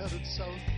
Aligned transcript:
headed 0.00 0.26
south 0.26 0.69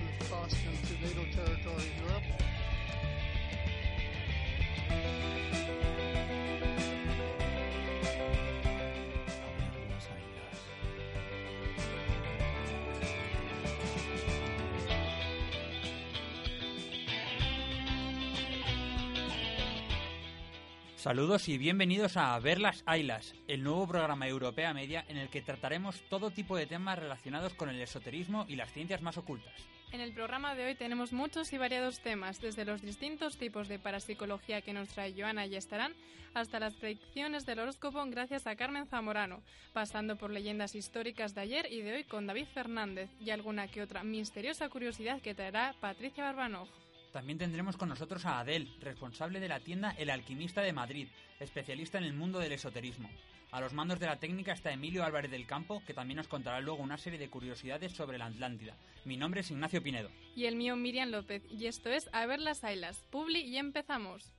Saludos 21.02 21.48
y 21.48 21.58
bienvenidos 21.58 22.16
a 22.16 22.38
Ver 22.38 22.60
las 22.60 22.84
Ailas, 22.86 23.34
el 23.48 23.64
nuevo 23.64 23.88
programa 23.88 24.28
Europea 24.28 24.72
Media 24.72 25.04
en 25.08 25.16
el 25.16 25.30
que 25.30 25.42
trataremos 25.42 26.00
todo 26.08 26.30
tipo 26.30 26.56
de 26.56 26.66
temas 26.66 26.96
relacionados 26.96 27.54
con 27.54 27.68
el 27.68 27.82
esoterismo 27.82 28.46
y 28.46 28.54
las 28.54 28.72
ciencias 28.72 29.02
más 29.02 29.18
ocultas. 29.18 29.52
En 29.90 30.00
el 30.00 30.12
programa 30.12 30.54
de 30.54 30.64
hoy 30.64 30.76
tenemos 30.76 31.12
muchos 31.12 31.52
y 31.52 31.58
variados 31.58 31.98
temas, 31.98 32.40
desde 32.40 32.64
los 32.64 32.82
distintos 32.82 33.36
tipos 33.36 33.66
de 33.66 33.80
parapsicología 33.80 34.62
que 34.62 34.72
nos 34.72 34.90
trae 34.90 35.12
Joana 35.12 35.44
y 35.44 35.56
estarán, 35.56 35.92
hasta 36.34 36.60
las 36.60 36.74
predicciones 36.74 37.46
del 37.46 37.58
horóscopo 37.58 38.00
gracias 38.06 38.46
a 38.46 38.54
Carmen 38.54 38.86
Zamorano, 38.86 39.42
pasando 39.72 40.14
por 40.14 40.30
leyendas 40.30 40.76
históricas 40.76 41.34
de 41.34 41.40
ayer 41.40 41.66
y 41.68 41.82
de 41.82 41.94
hoy 41.94 42.04
con 42.04 42.28
David 42.28 42.46
Fernández 42.54 43.10
y 43.18 43.30
alguna 43.30 43.66
que 43.66 43.82
otra 43.82 44.04
misteriosa 44.04 44.68
curiosidad 44.68 45.20
que 45.20 45.34
traerá 45.34 45.74
Patricia 45.80 46.22
Barbanoj. 46.22 46.68
También 47.12 47.38
tendremos 47.38 47.76
con 47.76 47.90
nosotros 47.90 48.24
a 48.24 48.40
Adel, 48.40 48.74
responsable 48.80 49.38
de 49.38 49.48
la 49.48 49.60
tienda 49.60 49.94
El 49.98 50.08
Alquimista 50.08 50.62
de 50.62 50.72
Madrid, 50.72 51.08
especialista 51.40 51.98
en 51.98 52.04
el 52.04 52.14
mundo 52.14 52.38
del 52.38 52.52
esoterismo. 52.52 53.10
A 53.50 53.60
los 53.60 53.74
mandos 53.74 54.00
de 54.00 54.06
la 54.06 54.18
técnica 54.18 54.54
está 54.54 54.72
Emilio 54.72 55.04
Álvarez 55.04 55.30
del 55.30 55.46
Campo, 55.46 55.82
que 55.86 55.92
también 55.92 56.16
nos 56.16 56.28
contará 56.28 56.60
luego 56.62 56.82
una 56.82 56.96
serie 56.96 57.18
de 57.18 57.28
curiosidades 57.28 57.92
sobre 57.92 58.16
la 58.16 58.26
Atlántida. 58.26 58.74
Mi 59.04 59.18
nombre 59.18 59.42
es 59.42 59.50
Ignacio 59.50 59.82
Pinedo. 59.82 60.08
Y 60.34 60.46
el 60.46 60.56
mío 60.56 60.74
Miriam 60.74 61.10
López, 61.10 61.42
y 61.50 61.66
esto 61.66 61.90
es 61.90 62.08
A 62.14 62.24
ver 62.24 62.40
las 62.40 62.64
Ailas. 62.64 63.04
Publi 63.10 63.40
y 63.40 63.58
empezamos. 63.58 64.32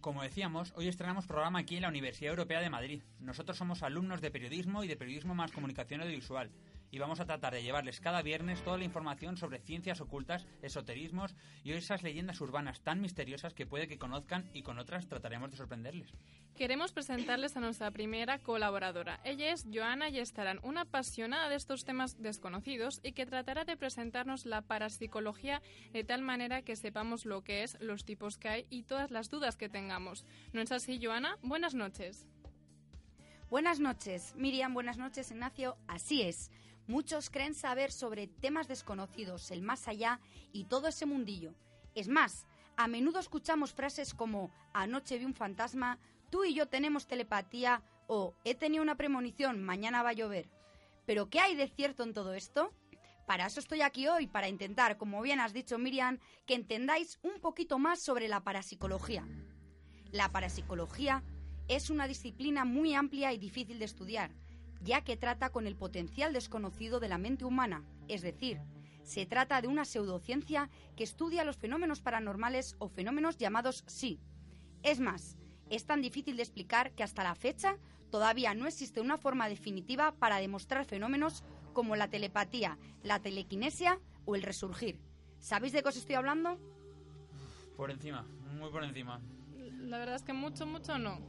Como 0.00 0.22
decíamos, 0.22 0.72
hoy 0.76 0.86
estrenamos 0.86 1.26
programa 1.26 1.58
aquí 1.58 1.74
en 1.74 1.82
la 1.82 1.88
Universidad 1.88 2.30
Europea 2.30 2.60
de 2.60 2.70
Madrid. 2.70 3.02
Nosotros 3.18 3.58
somos 3.58 3.82
alumnos 3.82 4.20
de 4.20 4.30
periodismo 4.30 4.84
y 4.84 4.88
de 4.88 4.96
periodismo 4.96 5.34
más 5.34 5.50
comunicación 5.50 6.00
audiovisual 6.00 6.50
y 6.90 6.98
vamos 6.98 7.20
a 7.20 7.26
tratar 7.26 7.54
de 7.54 7.62
llevarles 7.62 8.00
cada 8.00 8.22
viernes 8.22 8.62
toda 8.62 8.78
la 8.78 8.84
información 8.84 9.36
sobre 9.36 9.60
ciencias 9.60 10.00
ocultas, 10.00 10.46
esoterismos 10.62 11.34
y 11.64 11.72
esas 11.72 12.02
leyendas 12.02 12.40
urbanas 12.40 12.80
tan 12.80 13.00
misteriosas 13.00 13.54
que 13.54 13.66
puede 13.66 13.88
que 13.88 13.98
conozcan 13.98 14.48
y 14.52 14.62
con 14.62 14.78
otras 14.78 15.08
trataremos 15.08 15.50
de 15.50 15.56
sorprenderles. 15.56 16.12
Queremos 16.56 16.92
presentarles 16.92 17.56
a 17.56 17.60
nuestra 17.60 17.90
primera 17.90 18.38
colaboradora. 18.38 19.20
Ella 19.24 19.52
es 19.52 19.66
Joana 19.72 20.08
Yestaran, 20.08 20.58
una 20.62 20.82
apasionada 20.82 21.48
de 21.48 21.54
estos 21.56 21.84
temas 21.84 22.20
desconocidos 22.20 23.00
y 23.02 23.12
que 23.12 23.26
tratará 23.26 23.64
de 23.64 23.76
presentarnos 23.76 24.44
la 24.44 24.62
parapsicología 24.62 25.62
de 25.92 26.04
tal 26.04 26.22
manera 26.22 26.62
que 26.62 26.74
sepamos 26.74 27.26
lo 27.26 27.42
que 27.42 27.62
es, 27.62 27.80
los 27.80 28.04
tipos 28.04 28.38
que 28.38 28.48
hay 28.48 28.66
y 28.70 28.82
todas 28.82 29.10
las 29.10 29.30
dudas 29.30 29.56
que 29.56 29.68
tengamos. 29.68 30.24
¿No 30.52 30.60
es 30.60 30.72
así, 30.72 30.98
Joana? 31.00 31.38
Buenas 31.42 31.74
noches. 31.74 32.26
Buenas 33.50 33.80
noches, 33.80 34.34
Miriam. 34.36 34.74
Buenas 34.74 34.98
noches, 34.98 35.30
Ignacio. 35.30 35.78
Así 35.86 36.20
es. 36.20 36.50
Muchos 36.88 37.28
creen 37.28 37.54
saber 37.54 37.92
sobre 37.92 38.26
temas 38.26 38.66
desconocidos, 38.66 39.50
el 39.50 39.60
más 39.60 39.88
allá 39.88 40.20
y 40.54 40.64
todo 40.64 40.88
ese 40.88 41.04
mundillo. 41.04 41.54
Es 41.94 42.08
más, 42.08 42.46
a 42.78 42.88
menudo 42.88 43.20
escuchamos 43.20 43.74
frases 43.74 44.14
como 44.14 44.50
anoche 44.72 45.18
vi 45.18 45.26
un 45.26 45.34
fantasma, 45.34 45.98
tú 46.30 46.44
y 46.44 46.54
yo 46.54 46.66
tenemos 46.66 47.06
telepatía 47.06 47.82
o 48.06 48.34
he 48.42 48.54
tenido 48.54 48.82
una 48.82 48.96
premonición, 48.96 49.62
mañana 49.62 50.02
va 50.02 50.10
a 50.10 50.14
llover. 50.14 50.48
Pero 51.04 51.28
¿qué 51.28 51.40
hay 51.40 51.54
de 51.56 51.68
cierto 51.68 52.04
en 52.04 52.14
todo 52.14 52.32
esto? 52.32 52.72
Para 53.26 53.44
eso 53.44 53.60
estoy 53.60 53.82
aquí 53.82 54.08
hoy, 54.08 54.26
para 54.26 54.48
intentar, 54.48 54.96
como 54.96 55.20
bien 55.20 55.40
has 55.40 55.52
dicho 55.52 55.76
Miriam, 55.76 56.18
que 56.46 56.54
entendáis 56.54 57.18
un 57.22 57.38
poquito 57.42 57.78
más 57.78 58.00
sobre 58.00 58.28
la 58.28 58.44
parapsicología. 58.44 59.28
La 60.10 60.32
parapsicología 60.32 61.22
es 61.68 61.90
una 61.90 62.08
disciplina 62.08 62.64
muy 62.64 62.94
amplia 62.94 63.34
y 63.34 63.36
difícil 63.36 63.78
de 63.78 63.84
estudiar, 63.84 64.30
ya 64.80 65.02
que 65.02 65.16
trata 65.16 65.50
con 65.50 65.66
el 65.66 65.76
potencial 65.76 66.32
desconocido 66.32 67.00
de 67.00 67.08
la 67.08 67.18
mente 67.18 67.44
humana, 67.44 67.84
es 68.08 68.22
decir, 68.22 68.60
se 69.02 69.24
trata 69.24 69.62
de 69.62 69.68
una 69.68 69.84
pseudociencia 69.84 70.68
que 70.94 71.04
estudia 71.04 71.44
los 71.44 71.56
fenómenos 71.56 72.00
paranormales 72.00 72.76
o 72.78 72.88
fenómenos 72.88 73.38
llamados 73.38 73.84
sí. 73.86 74.20
Es 74.82 75.00
más, 75.00 75.38
es 75.70 75.86
tan 75.86 76.02
difícil 76.02 76.36
de 76.36 76.42
explicar 76.42 76.92
que 76.92 77.02
hasta 77.02 77.24
la 77.24 77.34
fecha 77.34 77.78
todavía 78.10 78.54
no 78.54 78.66
existe 78.66 79.00
una 79.00 79.16
forma 79.16 79.48
definitiva 79.48 80.12
para 80.12 80.36
demostrar 80.36 80.84
fenómenos 80.84 81.42
como 81.72 81.96
la 81.96 82.08
telepatía, 82.08 82.78
la 83.02 83.20
telequinesia 83.20 83.98
o 84.24 84.36
el 84.36 84.42
resurgir. 84.42 85.00
¿Sabéis 85.38 85.72
de 85.72 85.82
qué 85.82 85.88
os 85.88 85.96
estoy 85.96 86.16
hablando? 86.16 86.58
Por 87.76 87.90
encima, 87.90 88.26
muy 88.58 88.70
por 88.70 88.84
encima. 88.84 89.20
La 89.56 89.98
verdad 89.98 90.16
es 90.16 90.22
que 90.22 90.32
mucho, 90.32 90.66
mucho 90.66 90.98
no. 90.98 91.20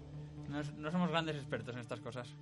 No, 0.50 0.64
no 0.64 0.92
somos 0.92 1.10
grandes 1.10 1.36
expertos 1.36 1.76
en 1.76 1.82
estas 1.82 2.02
cosas. 2.02 2.36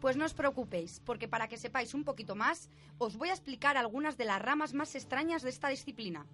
Pues 0.00 0.16
no 0.16 0.24
os 0.24 0.34
preocupéis, 0.34 1.02
porque 1.04 1.26
para 1.26 1.48
que 1.48 1.58
sepáis 1.58 1.92
un 1.92 2.04
poquito 2.04 2.36
más, 2.36 2.70
os 2.98 3.16
voy 3.16 3.30
a 3.30 3.32
explicar 3.32 3.76
algunas 3.76 4.16
de 4.16 4.26
las 4.26 4.40
ramas 4.40 4.72
más 4.72 4.94
extrañas 4.94 5.42
de 5.42 5.50
esta 5.50 5.68
disciplina. 5.68 6.24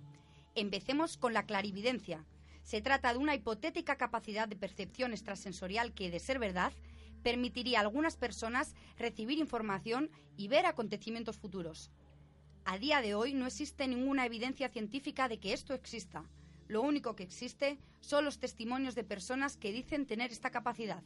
Empecemos 0.54 1.16
con 1.16 1.32
la 1.32 1.46
clarividencia. 1.46 2.26
Se 2.62 2.82
trata 2.82 3.12
de 3.12 3.18
una 3.18 3.34
hipotética 3.34 3.96
capacidad 3.96 4.48
de 4.48 4.56
percepción 4.56 5.12
extrasensorial 5.12 5.94
que, 5.94 6.10
de 6.10 6.20
ser 6.20 6.38
verdad, 6.38 6.72
permitiría 7.22 7.78
a 7.78 7.82
algunas 7.82 8.16
personas 8.18 8.74
recibir 8.98 9.38
información 9.38 10.10
y 10.36 10.48
ver 10.48 10.66
acontecimientos 10.66 11.38
futuros. 11.38 11.90
A 12.66 12.76
día 12.76 13.00
de 13.00 13.14
hoy 13.14 13.32
no 13.32 13.46
existe 13.46 13.88
ninguna 13.88 14.26
evidencia 14.26 14.68
científica 14.68 15.26
de 15.26 15.38
que 15.38 15.54
esto 15.54 15.72
exista. 15.72 16.22
Lo 16.68 16.82
único 16.82 17.16
que 17.16 17.22
existe 17.22 17.78
son 18.00 18.26
los 18.26 18.38
testimonios 18.38 18.94
de 18.94 19.04
personas 19.04 19.56
que 19.56 19.72
dicen 19.72 20.06
tener 20.06 20.32
esta 20.32 20.50
capacidad. 20.50 21.02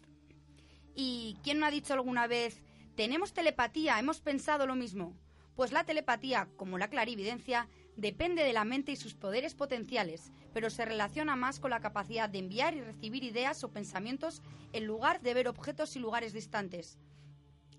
¿Y 1.01 1.39
quién 1.45 1.61
no 1.61 1.67
ha 1.67 1.71
dicho 1.71 1.95
alguna 1.95 2.27
vez, 2.27 2.61
tenemos 2.97 3.33
telepatía, 3.33 4.01
hemos 4.01 4.21
pensado 4.21 4.67
lo 4.67 4.75
mismo? 4.75 5.17
Pues 5.55 5.71
la 5.71 5.85
telepatía, 5.85 6.49
como 6.57 6.77
la 6.77 6.91
clarividencia, 6.91 7.69
depende 7.95 8.43
de 8.43 8.53
la 8.53 8.65
mente 8.65 8.91
y 8.91 8.97
sus 8.97 9.15
poderes 9.15 9.55
potenciales, 9.55 10.33
pero 10.53 10.71
se 10.71 10.85
relaciona 10.85 11.37
más 11.37 11.61
con 11.61 11.71
la 11.71 11.79
capacidad 11.79 12.29
de 12.29 12.41
enviar 12.41 12.75
y 12.75 12.81
recibir 12.81 13.23
ideas 13.23 13.63
o 13.63 13.71
pensamientos 13.71 14.43
en 14.73 14.87
lugar 14.87 15.21
de 15.21 15.35
ver 15.35 15.47
objetos 15.47 15.95
y 15.95 16.01
lugares 16.01 16.33
distantes. 16.33 16.99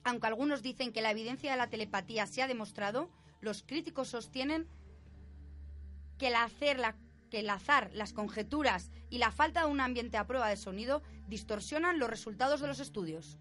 Aunque 0.05 0.27
algunos 0.27 0.61
dicen 0.61 0.93
que 0.93 1.01
la 1.01 1.11
evidencia 1.11 1.51
de 1.51 1.57
la 1.57 1.69
telepatía 1.69 2.25
se 2.25 2.41
ha 2.41 2.47
demostrado, 2.47 3.09
los 3.41 3.63
críticos 3.63 4.07
sostienen 4.07 4.65
que 6.17 6.29
el, 6.29 6.35
hacer 6.35 6.79
que 7.29 7.41
el 7.41 7.49
azar, 7.49 7.91
las 7.93 8.13
conjeturas 8.13 8.91
y 9.09 9.17
la 9.17 9.31
falta 9.31 9.61
de 9.61 9.67
un 9.67 9.81
ambiente 9.81 10.17
a 10.17 10.27
prueba 10.27 10.49
de 10.49 10.57
sonido 10.57 11.01
distorsionan 11.27 11.99
los 11.99 12.09
resultados 12.09 12.61
de 12.61 12.67
los 12.67 12.79
estudios. 12.79 13.37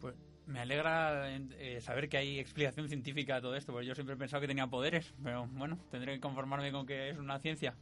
Pues 0.00 0.14
me 0.46 0.60
alegra 0.60 1.30
eh, 1.36 1.80
saber 1.80 2.08
que 2.08 2.18
hay 2.18 2.38
explicación 2.38 2.88
científica 2.88 3.36
a 3.36 3.40
todo 3.40 3.56
esto, 3.56 3.72
porque 3.72 3.86
yo 3.86 3.94
siempre 3.94 4.14
he 4.14 4.18
pensado 4.18 4.40
que 4.40 4.48
tenía 4.48 4.66
poderes, 4.66 5.12
pero 5.22 5.46
bueno, 5.48 5.78
tendré 5.90 6.14
que 6.14 6.20
conformarme 6.20 6.72
con 6.72 6.86
que 6.86 7.10
es 7.10 7.18
una 7.18 7.38
ciencia. 7.38 7.76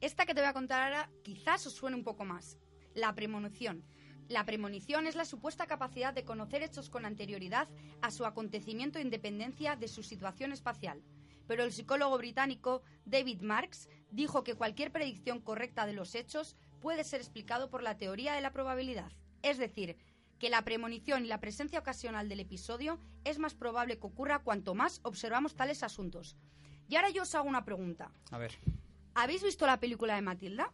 Esta 0.00 0.24
que 0.24 0.34
te 0.34 0.40
voy 0.40 0.48
a 0.48 0.54
contar 0.54 0.82
ahora 0.82 1.10
quizás 1.22 1.66
os 1.66 1.74
suene 1.74 1.96
un 1.96 2.04
poco 2.04 2.24
más. 2.24 2.56
La 2.94 3.14
premonición. 3.14 3.84
La 4.30 4.46
premonición 4.46 5.08
es 5.08 5.16
la 5.16 5.24
supuesta 5.24 5.66
capacidad 5.66 6.14
de 6.14 6.24
conocer 6.24 6.62
hechos 6.62 6.88
con 6.88 7.04
anterioridad 7.04 7.66
a 8.00 8.12
su 8.12 8.24
acontecimiento 8.24 9.00
e 9.00 9.02
independencia 9.02 9.74
de 9.74 9.88
su 9.88 10.04
situación 10.04 10.52
espacial. 10.52 11.02
Pero 11.48 11.64
el 11.64 11.72
psicólogo 11.72 12.16
británico 12.16 12.82
David 13.04 13.40
Marks 13.40 13.88
dijo 14.12 14.44
que 14.44 14.54
cualquier 14.54 14.92
predicción 14.92 15.40
correcta 15.40 15.84
de 15.84 15.94
los 15.94 16.14
hechos 16.14 16.54
puede 16.80 17.02
ser 17.02 17.20
explicado 17.20 17.70
por 17.70 17.82
la 17.82 17.96
teoría 17.98 18.32
de 18.34 18.40
la 18.40 18.52
probabilidad. 18.52 19.10
Es 19.42 19.58
decir, 19.58 19.96
que 20.38 20.48
la 20.48 20.62
premonición 20.62 21.24
y 21.24 21.26
la 21.26 21.40
presencia 21.40 21.80
ocasional 21.80 22.28
del 22.28 22.38
episodio 22.38 23.00
es 23.24 23.40
más 23.40 23.54
probable 23.54 23.98
que 23.98 24.06
ocurra 24.06 24.44
cuanto 24.44 24.76
más 24.76 25.00
observamos 25.02 25.56
tales 25.56 25.82
asuntos. 25.82 26.36
Y 26.88 26.94
ahora 26.94 27.10
yo 27.10 27.22
os 27.22 27.34
hago 27.34 27.48
una 27.48 27.64
pregunta. 27.64 28.12
A 28.30 28.38
ver, 28.38 28.52
¿Habéis 29.14 29.42
visto 29.42 29.66
la 29.66 29.80
película 29.80 30.14
de 30.14 30.22
Matilda? 30.22 30.72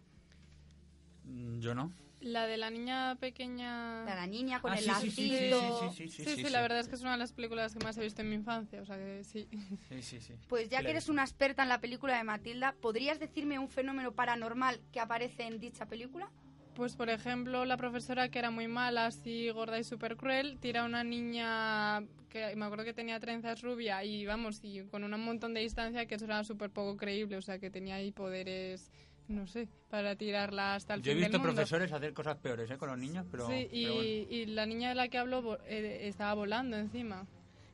yo 1.59 1.75
no. 1.75 1.91
La 2.27 2.45
de 2.49 2.57
la 2.57 2.71
niña 2.71 3.15
pequeña... 3.21 4.05
La, 4.05 4.11
de 4.11 4.17
la 4.17 4.27
niña 4.27 4.61
con 4.61 4.73
Ah, 4.73 4.79
el 4.79 4.85
sí, 4.85 4.91
sí, 4.91 5.11
sí, 5.11 5.29
sí, 5.29 5.51
lacito. 5.51 5.79
sí, 5.93 5.97
sí, 5.97 6.09
sí, 6.09 6.25
Sí, 6.25 6.31
sí, 6.31 6.37
sí, 6.45 6.51
la 6.51 6.59
sí. 6.59 6.63
verdad 6.63 6.81
es 6.81 6.89
que 6.89 6.97
es 6.97 7.01
una 7.03 7.13
de 7.13 7.19
las 7.19 7.33
películas 7.33 7.73
que 7.73 7.85
más 7.85 7.97
he 7.99 8.03
visto 8.03 8.21
en 8.23 8.31
mi 8.31 8.35
infancia, 8.35 8.83
o 8.83 8.85
sea 8.85 8.97
que 8.97 9.23
sí. 9.23 9.49
Sí, 9.89 10.03
sí, 10.03 10.21
sí. 10.21 10.35
Pues 10.49 10.69
ya 10.69 10.83
que 10.83 10.91
eres 10.91 11.09
una 11.09 11.23
experta 11.23 11.63
en 11.63 11.69
la 11.69 11.81
película 11.81 12.17
de 12.17 12.25
Matilda, 12.25 12.75
¿podrías 12.81 13.21
decirme 13.21 13.61
un 13.61 13.69
fenómeno 13.69 14.11
paranormal 14.11 14.81
que 14.93 14.99
aparece 14.99 15.45
en 15.45 15.61
dicha 15.61 15.87
película? 15.87 16.29
Pues 16.75 16.97
por 16.97 17.09
ejemplo, 17.11 17.65
la 17.65 17.77
profesora 17.77 18.29
que 18.29 18.41
era 18.41 18.51
muy 18.51 18.67
mala, 18.67 19.07
así 19.07 19.49
gorda 19.51 19.79
y 19.79 19.85
súper 19.85 20.17
cruel, 20.17 20.59
tira 20.59 20.83
a 20.83 20.85
una 20.85 21.05
niña 21.05 22.03
que 22.29 22.55
me 22.57 22.65
acuerdo 22.65 22.85
que 22.85 22.93
tenía 22.93 23.21
trenzas 23.21 23.63
rubia 23.63 24.03
y 24.05 24.27
vamos, 24.27 24.59
y 24.65 24.81
con 24.89 25.05
un 25.05 25.21
montón 25.25 25.55
de 25.55 25.61
distancia 25.61 26.07
que 26.07 26.17
eso 26.17 26.25
era 26.25 26.43
súper 26.43 26.71
poco 26.71 26.97
creíble, 26.97 27.37
o 27.37 27.43
sea 27.43 27.61
que 27.61 27.71
tenía 27.71 27.95
ahí 27.95 28.11
poderes, 28.11 28.91
no 29.29 29.47
sé, 29.47 29.69
para 29.89 30.17
tirarla 30.17 30.75
hasta 30.75 30.95
el 30.95 31.03
Yo 31.03 31.13
he 31.13 31.15
fin 31.15 31.23
del 31.23 31.31
visto 31.31 31.39
mundo. 31.39 31.55
profesores 31.55 31.93
hacer 31.93 32.13
cosas 32.15 32.37
peores 32.39 32.71
¿eh? 32.71 32.79
con 32.79 32.89
los 32.89 32.99
niños, 32.99 33.27
pero... 33.31 33.47
sí, 33.49 33.69
y, 33.73 33.83
pero 33.85 33.95
bueno. 33.95 34.09
y 34.31 34.47
la 34.47 34.67
niña 34.67 34.89
de 34.91 34.95
la 34.95 35.09
que 35.09 35.19
hablo 35.19 35.59
eh, 35.67 36.01
estaba 36.09 36.35
volando 36.35 36.77
encima. 36.77 37.27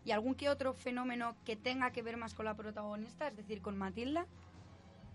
¿Y 0.04 0.10
algún 0.10 0.34
que 0.34 0.48
otro 0.48 0.74
fenómeno 0.74 1.36
que 1.44 1.54
tenga 1.56 1.90
que 1.92 2.02
ver 2.02 2.16
más 2.16 2.34
con 2.34 2.44
la 2.46 2.54
protagonista, 2.56 3.28
es 3.28 3.36
decir, 3.36 3.60
con 3.62 3.76
Matilda? 3.78 4.26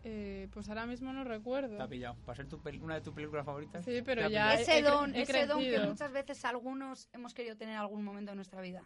Eh, 0.04 0.48
pues 0.54 0.70
ahora 0.70 0.86
mismo 0.86 1.12
no 1.12 1.26
recuerdo. 1.26 1.76
Te 1.76 1.84
ha 1.84 1.88
pillado. 1.88 2.16
¿Para 2.26 2.38
ser 2.38 2.48
tu 2.48 2.60
pel- 2.60 2.82
una 2.82 2.96
de 2.96 3.02
tus 3.02 3.14
películas 3.14 3.46
favoritas? 3.46 3.84
Sí, 3.84 4.02
pero 4.06 4.30
ya- 4.30 4.54
ese 4.54 4.78
he 4.78 4.82
don, 4.82 5.14
he 5.14 5.24
ese 5.24 5.46
don 5.46 5.60
que 5.60 5.80
muchas 5.80 6.12
veces 6.14 6.46
algunos 6.46 7.10
hemos 7.12 7.34
querido 7.34 7.58
tener 7.58 7.74
en 7.74 7.82
algún 7.82 8.04
momento 8.06 8.32
de 8.32 8.36
nuestra 8.38 8.62
vida. 8.62 8.84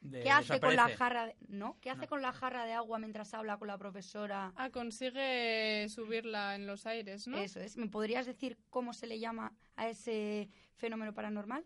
De- 0.00 0.20
¿Qué 0.22 0.30
hace 0.30 0.60
con 0.60 0.76
la 0.76 0.88
jarra 0.96 1.26
de, 1.26 1.36
no? 1.48 1.76
¿Qué 1.80 1.90
hace 1.90 2.02
No. 2.02 2.08
con 2.08 2.22
la 2.22 2.32
jarra 2.32 2.64
de 2.64 2.72
agua 2.72 2.98
mientras 2.98 3.34
habla 3.34 3.58
con 3.58 3.66
la 3.68 3.78
profesora? 3.78 4.52
Ah, 4.56 4.70
consigue 4.70 5.86
subirla 5.88 6.54
en 6.54 6.66
los 6.66 6.86
aires, 6.86 7.26
¿no? 7.26 7.36
Eso 7.38 7.60
es. 7.60 7.76
¿Me 7.76 7.88
podrías 7.88 8.24
decir 8.24 8.56
cómo 8.70 8.92
se 8.92 9.06
le 9.08 9.18
llama 9.18 9.52
a 9.76 9.88
ese 9.88 10.48
fenómeno 10.76 11.12
paranormal? 11.14 11.64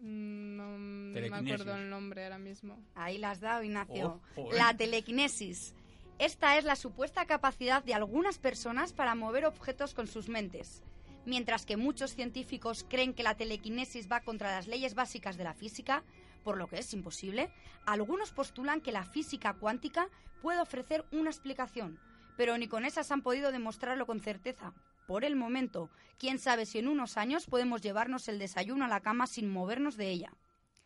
Mm, 0.00 0.56
No 0.56 0.78
me 0.78 1.36
acuerdo 1.36 1.74
el 1.76 1.90
nombre 1.90 2.22
ahora 2.24 2.38
mismo. 2.38 2.78
Ahí 2.94 3.18
las 3.18 3.32
has 3.32 3.40
dado, 3.40 3.62
Ignacio. 3.64 4.20
Oh, 4.36 4.52
la 4.52 4.76
telequinesis. 4.76 5.74
Esta 6.18 6.56
es 6.56 6.64
la 6.64 6.76
supuesta 6.76 7.26
capacidad 7.26 7.82
de 7.82 7.94
algunas 7.94 8.38
personas 8.38 8.92
para 8.92 9.14
mover 9.14 9.44
objetos 9.44 9.94
con 9.94 10.06
sus 10.06 10.28
mentes. 10.28 10.82
Mientras 11.26 11.66
que 11.66 11.76
muchos 11.76 12.14
científicos 12.14 12.86
creen 12.88 13.12
que 13.12 13.22
la 13.22 13.34
telequinesis 13.36 14.08
va 14.10 14.20
contra 14.20 14.52
las 14.52 14.66
leyes 14.66 14.94
básicas 14.94 15.36
de 15.36 15.44
la 15.44 15.54
física, 15.54 16.02
por 16.38 16.56
lo 16.56 16.66
que 16.66 16.78
es 16.78 16.92
imposible, 16.94 17.50
algunos 17.86 18.32
postulan 18.32 18.80
que 18.80 18.92
la 18.92 19.04
física 19.04 19.54
cuántica 19.54 20.08
puede 20.42 20.60
ofrecer 20.60 21.04
una 21.12 21.30
explicación, 21.30 21.98
pero 22.36 22.56
ni 22.58 22.68
con 22.68 22.84
esas 22.84 23.10
han 23.10 23.22
podido 23.22 23.52
demostrarlo 23.52 24.06
con 24.06 24.20
certeza. 24.20 24.72
Por 25.06 25.24
el 25.24 25.36
momento, 25.36 25.90
quién 26.18 26.38
sabe 26.38 26.66
si 26.66 26.78
en 26.78 26.88
unos 26.88 27.16
años 27.16 27.46
podemos 27.46 27.80
llevarnos 27.80 28.28
el 28.28 28.38
desayuno 28.38 28.84
a 28.84 28.88
la 28.88 29.00
cama 29.00 29.26
sin 29.26 29.50
movernos 29.50 29.96
de 29.96 30.10
ella. 30.10 30.32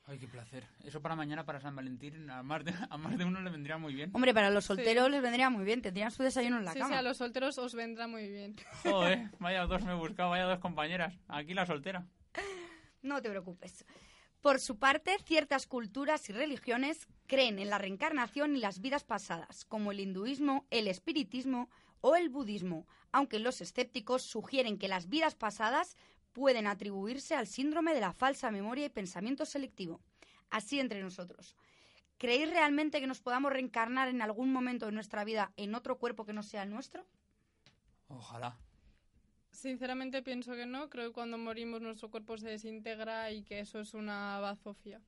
Ay, 0.07 0.19
qué 0.19 0.27
placer. 0.27 0.67
Eso 0.85 1.01
para 1.01 1.15
mañana, 1.15 1.45
para 1.45 1.61
San 1.61 1.77
Valentín, 1.77 2.29
a 2.29 2.43
más 2.43 2.65
de, 2.65 2.75
a 2.91 2.97
más 2.97 3.17
de 3.17 3.25
uno 3.25 3.41
le 3.41 3.51
vendría 3.51 3.79
muy 3.79 3.95
bien. 3.95 4.11
Hombre, 4.13 4.35
para 4.35 4.51
los 4.51 4.65
solteros 4.65 5.09
les 5.11 5.23
vendría 5.23 5.49
muy 5.49 5.65
bien, 5.65 5.81
tendrían 5.81 6.11
su 6.11 6.23
desayuno 6.23 6.59
en 6.59 6.65
la 6.65 6.73
sí, 6.73 6.81
cama. 6.81 6.95
sí, 6.95 6.99
a 6.99 7.03
los 7.03 7.17
solteros 7.17 7.57
os 7.59 7.75
vendrá 7.75 8.09
muy 8.09 8.29
bien. 8.29 8.57
Joder, 8.83 9.31
vaya 9.39 9.65
dos 9.67 9.83
me 9.85 9.93
he 9.93 9.95
buscado, 9.95 10.31
vaya 10.31 10.45
dos 10.45 10.59
compañeras. 10.59 11.15
Aquí 11.29 11.55
la 11.55 11.67
soltera. 11.67 12.05
No 13.03 13.23
te 13.23 13.31
preocupes. 13.31 13.85
Por 14.43 14.59
su 14.59 14.77
parte, 14.77 15.17
ciertas 15.25 15.69
culturas 15.69 16.29
y 16.29 16.33
religiones 16.33 17.07
creen 17.29 17.61
en 17.61 17.71
la 17.71 17.79
reencarnación 17.79 18.57
y 18.57 18.59
las 18.59 18.81
vidas 18.81 19.05
pasadas, 19.05 19.65
como 19.65 19.93
el 19.93 20.01
hinduismo, 20.01 20.67
el 20.71 20.89
espiritismo 20.89 21.71
o 22.01 22.17
el 22.17 22.29
budismo, 22.29 22.89
aunque 23.13 23.39
los 23.39 23.61
escépticos 23.61 24.23
sugieren 24.23 24.79
que 24.79 24.89
las 24.89 25.09
vidas 25.09 25.37
pasadas 25.37 25.97
pueden 26.33 26.67
atribuirse 26.67 27.37
al 27.37 27.47
síndrome 27.47 27.95
de 27.95 28.01
la 28.01 28.13
falsa 28.13 28.51
memoria 28.51 28.87
y 28.87 28.89
pensamiento 28.91 29.47
selectivo. 29.47 30.01
Así 30.51 30.81
entre 30.81 31.03
nosotros. 31.03 31.55
¿Creéis 32.19 32.51
realmente 32.51 33.01
que 33.01 33.07
nos 33.07 33.21
podamos 33.21 33.53
reencarnar 33.53 34.09
en 34.09 34.23
algún 34.23 34.53
momento 34.53 34.87
de 34.87 34.93
nuestra 34.93 35.23
vida 35.23 35.53
en 35.57 35.77
otro 35.77 35.99
cuerpo 35.99 36.27
que 36.27 36.33
no 36.33 36.43
sea 36.43 36.65
el 36.65 36.71
nuestro? 36.71 37.07
Ojalá. 38.09 38.59
Sinceramente 39.53 40.23
pienso 40.23 40.55
que 40.55 40.67
no. 40.67 40.89
Creo 40.89 41.09
que 41.09 41.15
cuando 41.15 41.39
morimos 41.39 41.81
nuestro 41.81 42.11
cuerpo 42.11 42.37
se 42.39 42.49
desintegra 42.49 43.31
y 43.31 43.43
que 43.45 43.61
eso 43.61 43.81
es 43.81 43.95
una 43.95 44.39
bazofia. 44.41 45.01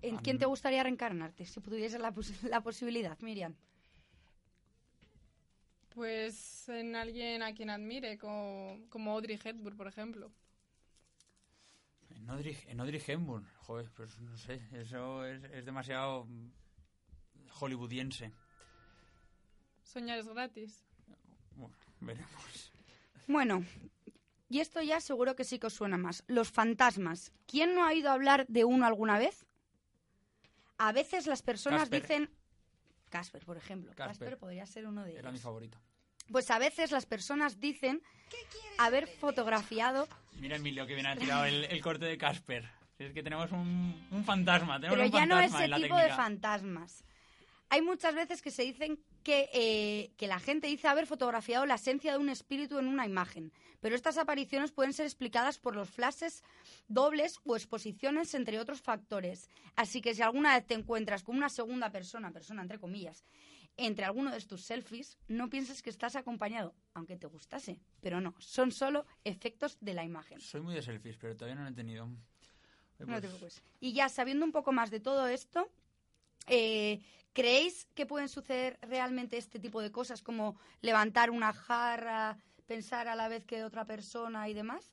¿En 0.00 0.16
quién 0.16 0.38
te 0.38 0.46
gustaría 0.46 0.82
reencarnarte 0.82 1.44
si 1.46 1.60
tuviese 1.60 1.98
la, 1.98 2.10
pos- 2.12 2.42
la 2.42 2.60
posibilidad, 2.60 3.16
Miriam? 3.20 3.54
Pues 5.94 6.68
en 6.70 6.96
alguien 6.96 7.42
a 7.42 7.52
quien 7.54 7.70
admire, 7.70 8.18
como, 8.18 8.78
como 8.88 9.12
Audrey 9.12 9.38
Hepburn, 9.42 9.76
por 9.76 9.86
ejemplo. 9.86 10.32
En 12.16 12.30
Audrey, 12.30 12.56
en 12.66 12.80
Audrey 12.80 13.00
Hepburn. 13.06 13.46
Joder, 13.58 13.90
pues 13.94 14.18
no 14.20 14.36
sé, 14.38 14.60
eso 14.72 15.24
es, 15.26 15.44
es 15.44 15.64
demasiado 15.66 16.26
hollywoodiense. 17.60 18.32
Soñar 19.84 20.18
es 20.18 20.26
gratis. 20.26 20.82
Bueno, 21.56 21.74
veremos. 22.02 22.72
Bueno, 23.26 23.64
y 24.48 24.60
esto 24.60 24.82
ya 24.82 25.00
seguro 25.00 25.34
que 25.36 25.44
sí 25.44 25.58
que 25.58 25.68
os 25.68 25.74
suena 25.74 25.96
más. 25.96 26.24
Los 26.26 26.50
fantasmas. 26.50 27.32
¿Quién 27.46 27.74
no 27.74 27.84
ha 27.84 27.88
oído 27.88 28.10
hablar 28.10 28.46
de 28.48 28.64
uno 28.64 28.86
alguna 28.86 29.18
vez? 29.18 29.46
A 30.78 30.92
veces 30.92 31.26
las 31.26 31.42
personas 31.42 31.82
Casper. 31.82 32.02
dicen... 32.02 32.30
Casper, 33.08 33.44
por 33.44 33.56
ejemplo. 33.56 33.92
Casper. 33.94 34.08
Casper. 34.28 34.38
podría 34.38 34.66
ser 34.66 34.86
uno 34.86 35.04
de 35.04 35.12
Era 35.16 35.30
mi 35.30 35.36
ellos. 35.36 35.42
favorito. 35.44 35.78
Pues 36.30 36.50
a 36.50 36.58
veces 36.58 36.90
las 36.90 37.06
personas 37.06 37.60
dicen 37.60 38.02
haber 38.78 39.06
fotografiado... 39.06 40.08
Mira, 40.40 40.56
Emilio, 40.56 40.86
que 40.86 40.94
bien 40.94 41.06
ha 41.06 41.16
tirado 41.16 41.44
el, 41.44 41.64
el 41.64 41.80
corte 41.82 42.06
de 42.06 42.16
Casper. 42.18 42.68
Es 42.98 43.12
que 43.12 43.22
tenemos 43.22 43.50
un, 43.52 44.06
un 44.10 44.24
fantasma. 44.24 44.78
Tenemos 44.80 44.96
Pero 44.96 45.06
un 45.06 45.12
ya 45.12 45.26
no 45.26 45.34
fantasma 45.36 45.58
ese 45.58 45.64
en 45.64 45.70
la 45.70 45.76
tipo 45.76 45.96
de 45.96 46.08
fantasmas. 46.10 47.04
Hay 47.68 47.82
muchas 47.82 48.14
veces 48.14 48.40
que 48.42 48.50
se 48.50 48.62
dicen 48.62 48.98
que, 49.22 49.48
eh, 49.52 50.12
que 50.16 50.26
la 50.26 50.38
gente 50.38 50.66
dice 50.66 50.88
haber 50.88 51.06
fotografiado 51.06 51.66
la 51.66 51.76
esencia 51.76 52.12
de 52.12 52.18
un 52.18 52.28
espíritu 52.28 52.78
en 52.78 52.86
una 52.86 53.06
imagen, 53.06 53.52
pero 53.80 53.94
estas 53.94 54.18
apariciones 54.18 54.72
pueden 54.72 54.92
ser 54.92 55.06
explicadas 55.06 55.58
por 55.58 55.74
los 55.74 55.90
flashes 55.90 56.42
dobles 56.88 57.38
o 57.44 57.56
exposiciones, 57.56 58.34
entre 58.34 58.58
otros 58.58 58.82
factores. 58.82 59.48
Así 59.76 60.00
que 60.00 60.14
si 60.14 60.22
alguna 60.22 60.54
vez 60.54 60.66
te 60.66 60.74
encuentras 60.74 61.22
con 61.22 61.36
una 61.36 61.48
segunda 61.48 61.90
persona, 61.90 62.32
persona 62.32 62.62
entre 62.62 62.78
comillas, 62.78 63.24
entre 63.76 64.04
alguno 64.04 64.30
de 64.30 64.40
tus 64.42 64.62
selfies, 64.62 65.18
no 65.28 65.48
pienses 65.48 65.82
que 65.82 65.90
estás 65.90 66.16
acompañado, 66.16 66.74
aunque 66.94 67.16
te 67.16 67.26
gustase, 67.26 67.80
pero 68.00 68.20
no, 68.20 68.34
son 68.38 68.70
solo 68.70 69.06
efectos 69.24 69.78
de 69.80 69.94
la 69.94 70.04
imagen. 70.04 70.40
Soy 70.40 70.60
muy 70.60 70.74
de 70.74 70.82
selfies, 70.82 71.16
pero 71.16 71.36
todavía 71.36 71.56
no 71.56 71.62
lo 71.62 71.70
he 71.70 71.74
tenido. 71.74 72.04
Oye, 72.04 72.12
No 72.98 73.06
te 73.06 73.06
pues, 73.06 73.20
preocupes. 73.20 73.62
Y 73.80 73.94
ya 73.94 74.08
sabiendo 74.08 74.44
un 74.44 74.52
poco 74.52 74.72
más 74.72 74.90
de 74.90 75.00
todo 75.00 75.26
esto, 75.26 75.70
eh, 76.46 77.00
¿creéis 77.32 77.86
que 77.94 78.06
pueden 78.06 78.28
suceder 78.28 78.78
realmente 78.82 79.36
este 79.36 79.58
tipo 79.58 79.80
de 79.80 79.92
cosas 79.92 80.22
como 80.22 80.56
levantar 80.80 81.30
una 81.30 81.52
jarra, 81.52 82.38
pensar 82.66 83.08
a 83.08 83.16
la 83.16 83.28
vez 83.28 83.44
que 83.44 83.64
otra 83.64 83.84
persona 83.84 84.48
y 84.48 84.54
demás? 84.54 84.92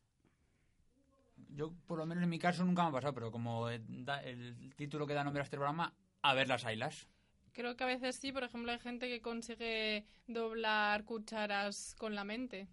Yo, 1.49 1.73
por 1.87 1.97
lo 1.97 2.05
menos 2.05 2.23
en 2.23 2.29
mi 2.29 2.39
caso, 2.39 2.63
nunca 2.63 2.83
me 2.83 2.89
ha 2.89 2.93
pasado, 2.93 3.13
pero 3.13 3.31
como 3.31 3.69
eh, 3.69 3.81
el 4.23 4.73
título 4.75 5.07
que 5.07 5.13
da 5.13 5.23
nombre 5.23 5.41
a 5.41 5.43
este 5.43 5.57
programa, 5.57 5.93
a 6.21 6.33
ver 6.33 6.47
las 6.47 6.65
ailas. 6.65 7.07
Creo 7.53 7.75
que 7.75 7.83
a 7.83 7.87
veces 7.87 8.15
sí, 8.15 8.31
por 8.31 8.43
ejemplo, 8.43 8.71
hay 8.71 8.79
gente 8.79 9.07
que 9.07 9.21
consigue 9.21 10.05
doblar 10.27 11.03
cucharas 11.03 11.95
con 11.97 12.15
la 12.15 12.23
mente. 12.23 12.67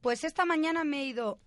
Pues 0.00 0.24
esta 0.24 0.44
mañana 0.44 0.84
me 0.84 1.02
he 1.02 1.06
ido 1.06 1.40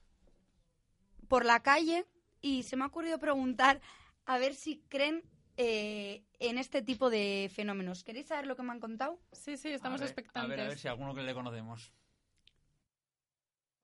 por 1.28 1.46
la 1.46 1.62
calle 1.62 2.06
y 2.42 2.64
se 2.64 2.76
me 2.76 2.84
ha 2.84 2.88
ocurrido 2.88 3.20
preguntar 3.20 3.82
a 4.26 4.38
ver 4.38 4.56
si 4.56 4.80
creen 4.90 5.24
eh, 5.58 6.24
en 6.40 6.58
este 6.58 6.82
tipo 6.82 7.10
de 7.10 7.52
fenómenos. 7.54 8.04
¿Queréis 8.04 8.28
saber 8.28 8.48
lo 8.48 8.56
que 8.56 8.64
me 8.64 8.72
han 8.72 8.80
contado? 8.80 9.20
Sí, 9.32 9.58
sí, 9.58 9.70
estamos 9.70 10.00
a 10.00 10.04
ver, 10.04 10.10
expectantes. 10.12 10.52
A 10.52 10.56
ver, 10.56 10.66
a 10.66 10.70
ver 10.70 10.78
si 10.78 10.88
alguno 10.88 11.14
que 11.14 11.24
le 11.24 11.34
conocemos. 11.34 11.92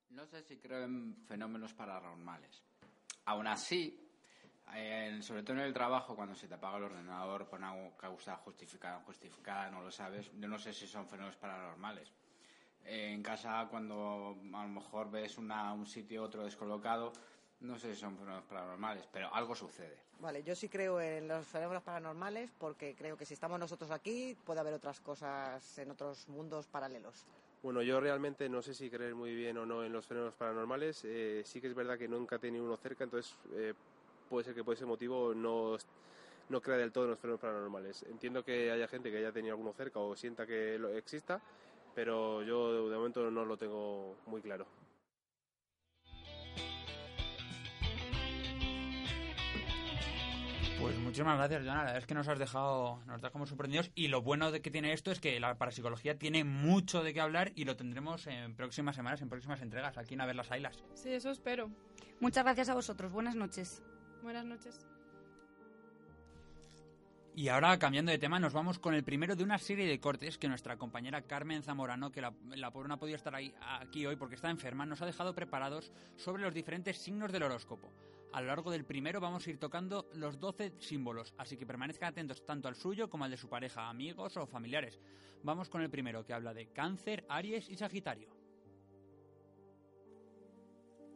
No 0.10 0.25
sé 0.27 0.44
si 0.44 0.58
creo 0.58 0.84
en 0.84 1.15
fenómenos 1.25 1.74
paranormales. 1.74 2.63
Aún 3.25 3.48
así, 3.48 4.00
Eh, 4.75 5.20
sobre 5.22 5.44
todo 5.44 5.58
en 5.58 5.63
el 5.63 5.74
trabajo, 5.74 6.15
cuando 6.15 6.34
se 6.34 6.48
te 6.48 6.53
apaga 6.56 6.77
el 6.77 6.86
ordenador 6.86 7.48
por 7.48 7.60
una 7.60 7.74
causa 7.98 8.38
justificada 8.38 8.98
o 8.98 9.01
justificada, 9.01 9.70
no 9.70 9.82
lo 9.82 9.92
sabes. 9.92 10.32
Yo 10.39 10.48
no 10.48 10.58
sé 10.58 10.74
si 10.74 10.88
son 10.88 11.06
fenómenos 11.06 11.36
paranormales. 11.36 12.12
Eh, 12.86 13.12
en 13.13 13.22
casa, 13.22 13.68
cuando 13.70 14.38
a 14.53 14.63
lo 14.63 14.70
mejor 14.70 15.12
ves 15.12 15.38
una, 15.38 15.74
un 15.74 15.86
sitio 15.86 16.24
otro 16.24 16.46
descolocado, 16.46 17.12
no 17.60 17.77
sé 17.77 17.94
si 17.94 18.00
son 18.00 18.15
fenómenos 18.15 18.46
paranormales, 18.46 19.06
pero 19.12 19.34
algo 19.36 19.53
sucede. 19.53 19.98
Vale, 20.24 20.42
yo 20.42 20.56
sí 20.56 20.70
creo 20.70 21.01
en 21.01 21.27
los 21.27 21.46
fenómenos 21.46 21.84
paranormales 21.84 22.50
porque 22.58 22.96
creo 22.96 23.18
que 23.18 23.25
si 23.25 23.34
estamos 23.34 23.60
nosotros 23.60 23.92
aquí 23.92 24.38
puede 24.46 24.62
haber 24.62 24.74
otras 24.74 25.01
cosas 25.01 25.77
en 25.77 25.92
otros 25.92 26.30
mundos 26.30 26.65
paralelos. 26.65 27.25
Bueno, 27.62 27.82
yo 27.82 28.00
realmente 28.00 28.48
no 28.48 28.62
sé 28.62 28.74
si 28.74 28.89
creer 28.89 29.15
muy 29.15 29.36
bien 29.36 29.58
o 29.58 29.65
no 29.65 29.84
en 29.84 29.92
los 29.92 30.06
fenómenos 30.08 30.34
paranormales. 30.36 31.03
Eh, 31.03 31.42
sí 31.44 31.60
que 31.60 31.68
es 31.68 31.75
verdad 31.75 31.98
que 31.98 32.08
nunca 32.08 32.38
he 32.38 32.39
tenido 32.39 32.63
uno 32.63 32.77
cerca, 32.77 33.03
entonces 33.03 33.36
eh, 33.51 33.74
puede 34.30 34.46
ser 34.46 34.56
que 34.56 34.63
por 34.63 34.75
ese 34.75 34.86
motivo 34.86 35.34
no, 35.36 35.75
no 36.48 36.62
crea 36.62 36.77
del 36.77 36.94
todo 36.94 37.03
en 37.03 37.10
los 37.10 37.20
fenómenos 37.20 37.42
paranormales. 37.42 38.03
Entiendo 38.03 38.46
que 38.46 38.72
haya 38.72 38.88
gente 38.88 39.12
que 39.12 39.18
haya 39.18 39.34
tenido 39.34 39.56
alguno 39.56 39.74
cerca 39.74 40.00
o 40.00 40.15
sienta 40.15 40.48
que 40.48 40.80
lo 40.80 40.88
exista, 40.96 41.42
pero 41.94 42.44
yo 42.44 42.89
de 42.89 42.96
momento 42.96 43.30
no 43.30 43.44
lo 43.44 43.58
tengo 43.58 44.15
muy 44.27 44.42
claro. 44.42 44.65
Pues 50.84 50.98
muchísimas 50.98 51.38
gracias, 51.38 51.63
Joana. 51.63 51.78
La 51.78 51.84
verdad 51.86 51.98
es 52.00 52.06
que 52.06 52.13
nos 52.13 52.28
has 52.28 52.38
dejado, 52.38 53.00
nos 53.06 53.22
dejamos 53.22 53.48
sorprendidos. 53.48 53.90
Y 53.96 54.10
lo 54.10 54.22
bueno 54.22 54.52
de 54.52 54.62
que 54.62 54.70
tiene 54.70 54.92
esto 54.92 55.12
es 55.12 55.22
que 55.22 55.40
la 55.40 55.58
parapsicología 55.58 56.20
tiene 56.20 56.44
mucho 56.44 57.04
de 57.04 57.13
qué 57.13 57.22
hablar 57.22 57.54
y 57.56 57.63
lo 57.63 57.78
tendremos 57.78 58.28
en 58.28 58.54
próximas 58.54 58.98
semanas, 58.98 59.22
en 59.22 59.30
próximas 59.30 59.62
entregas, 59.62 59.98
aquí 59.98 60.16
en 60.16 60.20
A 60.20 60.25
ver 60.25 60.36
las 60.36 60.52
Ailas. 60.52 60.84
Sí, 60.94 61.13
eso 61.13 61.32
espero. 61.32 61.72
Muchas 62.20 62.44
gracias 62.44 62.68
a 62.68 62.74
vosotros. 62.74 63.13
Buenas 63.13 63.34
noches. 63.34 63.82
Buenas 64.24 64.44
noches. 64.44 64.86
Y 67.34 67.48
ahora, 67.48 67.80
cambiando 67.80 68.12
de 68.12 68.18
tema, 68.18 68.42
nos 68.42 68.52
vamos 68.52 68.78
con 68.78 68.94
el 68.94 69.06
primero 69.06 69.38
de 69.38 69.44
una 69.46 69.60
serie 69.60 69.88
de 69.88 70.02
cortes 70.02 70.38
que 70.38 70.50
nuestra 70.50 70.75
compañera 70.75 71.22
Carmen 71.22 71.63
Zamorano, 71.63 72.12
que 72.12 72.20
la, 72.20 72.34
la 72.58 72.72
pobre 72.72 72.90
no 72.90 72.96
ha 72.96 73.00
podido 73.00 73.16
estar 73.16 73.34
ahí, 73.34 73.56
aquí 73.80 74.06
hoy 74.06 74.18
porque 74.18 74.36
está 74.36 74.50
enferma, 74.50 74.86
nos 74.86 75.02
ha 75.02 75.06
dejado 75.06 75.34
preparados 75.34 75.94
sobre 76.18 76.44
los 76.44 76.54
diferentes 76.54 76.98
signos 76.98 77.32
del 77.32 77.44
horóscopo. 77.44 77.90
A 78.34 78.42
lo 78.42 78.48
largo 78.48 78.72
del 78.72 78.84
primero 78.84 79.22
vamos 79.22 79.46
a 79.46 79.50
ir 79.52 79.60
tocando 79.60 80.10
los 80.13 80.40
12 80.40 80.74
símbolos, 80.80 81.36
así 81.38 81.56
que 81.56 81.68
permanezcan 81.68 82.10
atentos 82.10 82.44
tanto 82.44 82.68
al 82.68 82.75
suyo 82.75 83.08
como 83.08 83.25
al 83.25 83.32
de 83.32 83.38
su 83.38 83.48
pareja, 83.48 83.88
amigos 83.88 84.36
o 84.38 84.48
familiares. 84.48 85.00
Vamos 85.44 85.70
con 85.70 85.84
el 85.84 85.92
primero, 85.92 86.25
que 86.25 86.34
habla 86.34 86.52
de 86.52 86.72
Cáncer, 86.72 87.25
Aries 87.30 87.70
y 87.70 87.75
Sagitario. 87.75 88.30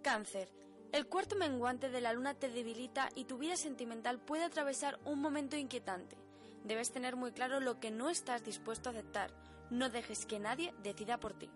Cáncer. 0.04 0.54
El 0.92 1.08
cuarto 1.08 1.36
menguante 1.36 1.90
de 1.90 2.02
la 2.02 2.14
luna 2.14 2.36
te 2.36 2.50
debilita 2.50 3.10
y 3.16 3.26
tu 3.26 3.40
vida 3.40 3.58
sentimental 3.58 4.20
puede 4.20 4.44
atravesar 4.44 5.00
un 5.04 5.20
momento 5.20 5.58
inquietante. 5.58 6.18
Debes 6.66 6.92
tener 6.92 7.16
muy 7.16 7.32
claro 7.32 7.60
lo 7.60 7.80
que 7.80 7.90
no 7.90 8.12
estás 8.12 8.46
dispuesto 8.46 8.90
a 8.90 8.92
aceptar. 8.92 9.32
No 9.72 9.90
dejes 9.90 10.28
que 10.28 10.38
nadie 10.40 10.72
decida 10.84 11.20
por 11.20 11.34
ti. 11.34 11.50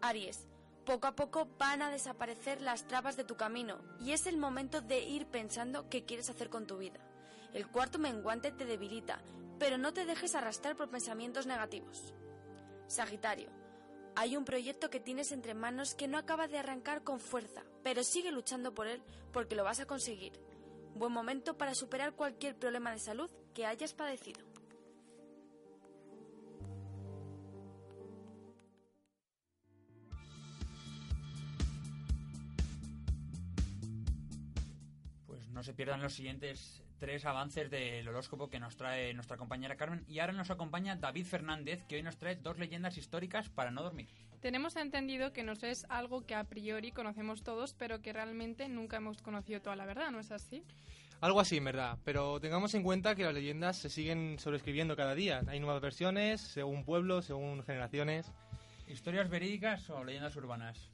Aries. 0.00 0.48
Poco 0.90 1.06
a 1.06 1.14
poco 1.14 1.46
van 1.56 1.82
a 1.82 1.90
desaparecer 1.92 2.60
las 2.60 2.88
trabas 2.88 3.16
de 3.16 3.22
tu 3.22 3.36
camino 3.36 3.78
y 4.00 4.10
es 4.10 4.26
el 4.26 4.36
momento 4.36 4.80
de 4.80 4.98
ir 4.98 5.24
pensando 5.26 5.88
qué 5.88 6.04
quieres 6.04 6.28
hacer 6.30 6.50
con 6.50 6.66
tu 6.66 6.78
vida. 6.78 6.98
El 7.54 7.68
cuarto 7.68 8.00
menguante 8.00 8.50
te 8.50 8.64
debilita, 8.64 9.22
pero 9.60 9.78
no 9.78 9.92
te 9.92 10.04
dejes 10.04 10.34
arrastrar 10.34 10.74
por 10.74 10.90
pensamientos 10.90 11.46
negativos. 11.46 12.12
Sagitario. 12.88 13.50
Hay 14.16 14.36
un 14.36 14.44
proyecto 14.44 14.90
que 14.90 14.98
tienes 14.98 15.30
entre 15.30 15.54
manos 15.54 15.94
que 15.94 16.08
no 16.08 16.18
acaba 16.18 16.48
de 16.48 16.58
arrancar 16.58 17.04
con 17.04 17.20
fuerza, 17.20 17.62
pero 17.84 18.02
sigue 18.02 18.32
luchando 18.32 18.74
por 18.74 18.88
él 18.88 19.00
porque 19.32 19.54
lo 19.54 19.62
vas 19.62 19.78
a 19.78 19.86
conseguir. 19.86 20.32
Buen 20.96 21.12
momento 21.12 21.56
para 21.56 21.76
superar 21.76 22.14
cualquier 22.14 22.56
problema 22.56 22.90
de 22.90 22.98
salud 22.98 23.30
que 23.54 23.64
hayas 23.64 23.94
padecido. 23.94 24.49
No 35.52 35.62
se 35.62 35.74
pierdan 35.74 36.00
los 36.00 36.14
siguientes 36.14 36.82
tres 36.98 37.24
avances 37.24 37.70
del 37.70 38.06
horóscopo 38.06 38.48
que 38.48 38.60
nos 38.60 38.76
trae 38.76 39.14
nuestra 39.14 39.36
compañera 39.36 39.76
Carmen. 39.76 40.04
Y 40.06 40.18
ahora 40.18 40.32
nos 40.32 40.50
acompaña 40.50 40.96
David 40.96 41.26
Fernández, 41.26 41.82
que 41.88 41.96
hoy 41.96 42.02
nos 42.02 42.18
trae 42.18 42.36
dos 42.36 42.58
leyendas 42.58 42.98
históricas 42.98 43.48
para 43.48 43.70
no 43.70 43.82
dormir. 43.82 44.08
Tenemos 44.40 44.76
entendido 44.76 45.32
que 45.32 45.42
nos 45.42 45.62
es 45.62 45.84
algo 45.88 46.22
que 46.26 46.34
a 46.34 46.44
priori 46.44 46.92
conocemos 46.92 47.42
todos, 47.42 47.74
pero 47.74 48.00
que 48.00 48.12
realmente 48.12 48.68
nunca 48.68 48.98
hemos 48.98 49.20
conocido 49.22 49.60
toda 49.60 49.76
la 49.76 49.86
verdad, 49.86 50.10
¿no 50.10 50.20
es 50.20 50.30
así? 50.30 50.62
Algo 51.20 51.40
así, 51.40 51.58
en 51.58 51.64
verdad. 51.64 51.98
Pero 52.04 52.40
tengamos 52.40 52.74
en 52.74 52.82
cuenta 52.82 53.14
que 53.14 53.24
las 53.24 53.34
leyendas 53.34 53.76
se 53.76 53.90
siguen 53.90 54.38
sobreescribiendo 54.38 54.96
cada 54.96 55.14
día. 55.14 55.42
Hay 55.48 55.60
nuevas 55.60 55.82
versiones, 55.82 56.40
según 56.40 56.84
pueblos, 56.84 57.26
según 57.26 57.62
generaciones. 57.62 58.32
¿Historias 58.86 59.28
verídicas 59.28 59.88
o 59.90 60.02
leyendas 60.02 60.34
urbanas? 60.36 60.90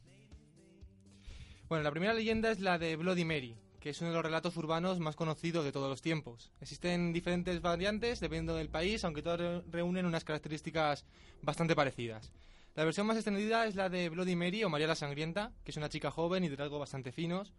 Bueno, 1.68 1.84
la 1.84 1.90
primera 1.90 2.14
leyenda 2.14 2.50
es 2.50 2.60
la 2.60 2.78
de 2.78 2.96
Bloody 2.96 3.24
Mary, 3.24 3.56
que 3.86 3.90
es 3.90 4.00
uno 4.00 4.10
de 4.10 4.16
los 4.16 4.24
relatos 4.24 4.56
urbanos 4.56 4.98
más 4.98 5.14
conocidos 5.14 5.64
de 5.64 5.70
todos 5.70 5.88
los 5.88 6.02
tiempos. 6.02 6.50
Existen 6.60 7.12
diferentes 7.12 7.60
variantes 7.60 8.18
dependiendo 8.18 8.56
del 8.56 8.68
país, 8.68 9.04
aunque 9.04 9.22
todas 9.22 9.62
reúnen 9.70 10.06
unas 10.06 10.24
características 10.24 11.04
bastante 11.40 11.76
parecidas. 11.76 12.32
La 12.74 12.82
versión 12.82 13.06
más 13.06 13.16
extendida 13.16 13.64
es 13.64 13.76
la 13.76 13.88
de 13.88 14.08
Bloody 14.08 14.34
Mary 14.34 14.64
o 14.64 14.68
María 14.68 14.88
la 14.88 14.96
Sangrienta, 14.96 15.52
que 15.62 15.70
es 15.70 15.76
una 15.76 15.88
chica 15.88 16.10
joven 16.10 16.42
y 16.42 16.48
de 16.48 16.56
rasgos 16.56 16.80
bastante 16.80 17.12
finos. 17.12 17.52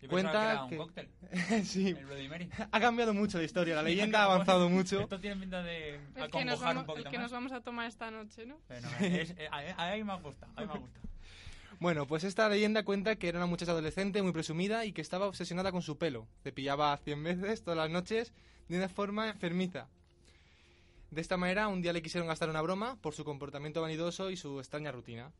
Yo 0.00 0.08
Cuenta 0.08 0.32
que, 0.32 0.38
era 0.38 0.64
un 0.64 0.76
cóctel. 0.78 1.08
sí. 1.64 1.88
El 1.88 2.06
Bloody 2.06 2.28
Mary. 2.30 2.48
Ha 2.72 2.80
cambiado 2.80 3.12
mucho 3.12 3.36
la 3.36 3.44
historia, 3.44 3.76
la 3.76 3.82
leyenda 3.82 4.20
ha 4.20 4.32
avanzado 4.32 4.70
mucho. 4.70 5.00
Esto 5.00 5.20
tiene 5.20 5.36
pinta 5.36 5.62
de 5.62 5.96
el 6.16 6.30
que, 6.30 6.42
nos 6.42 6.58
vamos, 6.58 6.86
el 6.96 7.04
que 7.04 7.18
nos 7.18 7.30
vamos 7.30 7.52
a 7.52 7.60
tomar 7.60 7.86
esta 7.86 8.10
noche, 8.10 8.46
¿no? 8.46 8.58
Bueno, 8.66 8.88
es, 9.00 9.32
eh, 9.36 9.46
a, 9.50 9.94
mí 9.94 10.04
me 10.04 10.16
gusta, 10.20 10.48
a 10.56 10.62
mí 10.62 10.68
me 10.72 10.78
gusta. 10.78 11.00
Bueno, 11.80 12.06
pues 12.06 12.24
esta 12.24 12.46
leyenda 12.50 12.84
cuenta 12.84 13.16
que 13.16 13.26
era 13.26 13.38
una 13.38 13.46
muchacha 13.46 13.72
adolescente 13.72 14.22
muy 14.22 14.32
presumida 14.32 14.84
y 14.84 14.92
que 14.92 15.00
estaba 15.00 15.26
obsesionada 15.26 15.72
con 15.72 15.80
su 15.80 15.96
pelo. 15.96 16.26
Cepillaba 16.42 16.94
cien 16.98 17.24
veces 17.24 17.62
todas 17.62 17.78
las 17.78 17.88
noches 17.88 18.34
de 18.68 18.76
una 18.76 18.90
forma 18.90 19.30
enfermiza. 19.30 19.88
De 21.10 21.22
esta 21.22 21.38
manera, 21.38 21.68
un 21.68 21.80
día 21.80 21.94
le 21.94 22.02
quisieron 22.02 22.28
gastar 22.28 22.50
una 22.50 22.60
broma 22.60 22.96
por 23.00 23.14
su 23.14 23.24
comportamiento 23.24 23.80
vanidoso 23.80 24.30
y 24.30 24.36
su 24.36 24.58
extraña 24.58 24.92
rutina. 24.92 25.32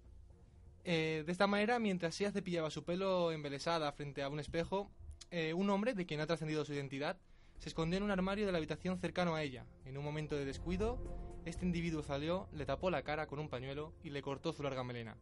Eh, 0.85 1.25
de 1.27 1.31
esta 1.31 1.47
manera, 1.47 1.79
mientras 1.79 2.19
ella 2.19 2.33
cepillaba 2.33 2.71
su 2.71 2.85
pelo 2.85 3.33
embelesada 3.33 3.93
frente 3.93 4.23
a 4.23 4.31
un 4.31 4.41
espejo, 4.41 4.91
eh, 5.31 5.53
un 5.53 5.69
hombre, 5.69 5.93
de 5.93 6.07
quien 6.07 6.21
ha 6.21 6.27
trascendido 6.27 6.65
su 6.65 6.73
identidad, 6.73 7.19
se 7.59 7.69
escondió 7.69 7.99
en 7.99 8.05
un 8.05 8.13
armario 8.13 8.47
de 8.47 8.53
la 8.53 8.59
habitación 8.59 8.99
cercano 8.99 9.35
a 9.35 9.43
ella. 9.43 9.67
En 9.85 9.99
un 9.99 10.05
momento 10.05 10.37
de 10.37 10.47
descuido, 10.47 10.99
este 11.45 11.67
individuo 11.67 12.03
salió, 12.03 12.49
le 12.55 12.65
tapó 12.65 12.91
la 12.91 13.03
cara 13.03 13.27
con 13.27 13.41
un 13.41 13.51
pañuelo 13.51 13.93
y 14.03 14.09
le 14.09 14.23
cortó 14.23 14.55
su 14.55 14.63
larga 14.63 14.83
melena. 14.85 15.19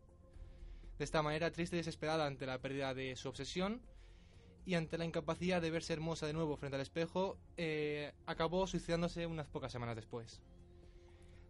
De 0.99 1.05
esta 1.05 1.23
manera, 1.23 1.51
triste 1.53 1.77
y 1.77 1.79
desesperada 1.79 2.27
ante 2.27 2.45
la 2.47 2.59
pérdida 2.59 2.93
de 2.93 3.15
su 3.17 3.29
obsesión 3.29 3.81
y 4.67 4.75
ante 4.75 4.99
la 4.99 5.05
incapacidad 5.05 5.63
de 5.63 5.71
verse 5.71 5.93
hermosa 5.93 6.27
de 6.27 6.33
nuevo 6.33 6.57
frente 6.57 6.77
al 6.77 6.83
espejo, 6.83 7.39
eh, 7.57 8.13
acabó 8.27 8.67
suicidándose 8.67 9.27
unas 9.27 9.49
pocas 9.49 9.73
semanas 9.73 9.97
después. 9.97 10.43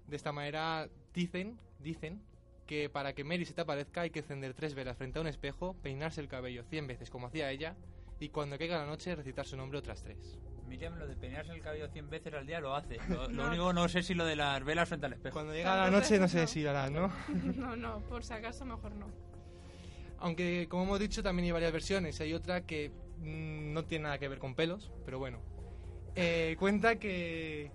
De 0.07 0.17
esta 0.17 0.33
manera, 0.33 0.88
dicen, 1.14 1.59
dicen 1.78 2.23
que 2.67 2.90
para 2.90 3.14
que 3.14 3.25
Mary 3.25 3.47
se 3.47 3.55
te 3.55 3.62
aparezca 3.62 4.02
hay 4.02 4.11
que 4.11 4.21
encender 4.21 4.52
tres 4.55 4.75
velas 4.75 4.97
frente 4.97 5.19
a 5.19 5.23
un 5.23 5.28
espejo, 5.28 5.75
peinarse 5.83 6.21
el 6.21 6.28
cabello 6.28 6.62
cien 6.64 6.87
veces 6.87 7.09
como 7.11 7.26
hacía 7.26 7.50
ella 7.50 7.76
y 8.21 8.28
cuando 8.28 8.59
caiga 8.59 8.78
la 8.78 8.87
noche 8.87 9.14
recitar 9.14 9.47
su 9.47 9.57
nombre 9.57 9.78
otras 9.78 10.02
tres. 10.02 10.38
Miriam, 10.67 10.99
lo 10.99 11.07
de 11.07 11.17
peinarse 11.17 11.52
el 11.52 11.62
cabello 11.62 11.88
100 11.88 12.11
veces 12.11 12.35
al 12.35 12.47
día 12.47 12.61
lo 12.61 12.75
hace. 12.75 12.99
Lo, 13.09 13.23
lo 13.23 13.28
no. 13.28 13.49
único 13.49 13.73
no 13.73 13.88
sé 13.88 14.02
si 14.02 14.12
lo 14.12 14.26
de 14.26 14.37
las 14.37 14.62
velas 14.62 14.87
frente 14.87 15.07
al 15.07 15.14
espejo. 15.14 15.33
Cuando 15.33 15.55
llega 15.55 15.75
la 15.75 15.90
noche 15.90 16.19
no 16.19 16.28
sé 16.28 16.47
si 16.47 16.62
lo 16.62 16.71
hará, 16.71 16.90
¿no? 16.90 17.11
no, 17.57 17.75
no, 17.75 18.00
por 18.00 18.23
si 18.23 18.35
acaso 18.35 18.67
mejor 18.67 18.95
no. 18.95 19.07
Aunque, 20.21 20.67
como 20.69 20.85
hemos 20.85 21.01
dicho, 21.01 21.23
también 21.23 21.47
hay 21.47 21.53
varias 21.53 21.73
versiones. 21.73 22.21
Hay 22.21 22.35
otra 22.35 22.67
que 22.67 22.91
mmm, 23.19 23.73
no 23.73 23.85
tiene 23.85 24.05
nada 24.05 24.19
que 24.19 24.29
ver 24.29 24.39
con 24.39 24.55
pelos, 24.55 24.91
pero 25.05 25.19
bueno. 25.19 25.41
Eh, 26.15 26.57
cuenta 26.59 26.99
que, 26.99 27.71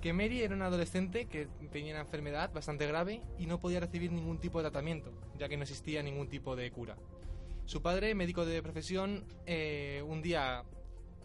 que 0.00 0.12
Mary 0.12 0.42
era 0.42 0.54
una 0.54 0.66
adolescente 0.66 1.26
que 1.26 1.48
tenía 1.72 1.94
una 1.94 2.02
enfermedad 2.02 2.52
bastante 2.52 2.86
grave 2.86 3.20
y 3.38 3.46
no 3.46 3.58
podía 3.58 3.80
recibir 3.80 4.12
ningún 4.12 4.38
tipo 4.38 4.58
de 4.58 4.70
tratamiento, 4.70 5.12
ya 5.38 5.48
que 5.48 5.56
no 5.56 5.64
existía 5.64 6.02
ningún 6.02 6.28
tipo 6.28 6.54
de 6.54 6.70
cura. 6.70 6.96
Su 7.64 7.82
padre, 7.82 8.14
médico 8.14 8.44
de 8.44 8.62
profesión, 8.62 9.24
eh, 9.46 10.02
un 10.06 10.22
día 10.22 10.64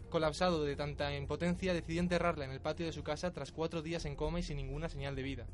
colapsado 0.08 0.64
de 0.64 0.74
tanta 0.74 1.14
impotencia, 1.14 1.74
decidió 1.74 2.00
enterrarla 2.00 2.44
en 2.44 2.50
el 2.50 2.60
patio 2.60 2.86
de 2.86 2.92
su 2.92 3.02
casa 3.02 3.32
tras 3.32 3.52
cuatro 3.52 3.82
días 3.82 4.04
en 4.04 4.16
coma 4.16 4.40
y 4.40 4.42
sin 4.42 4.56
ninguna 4.56 4.88
señal 4.88 5.14
de 5.14 5.22
vida. 5.22 5.46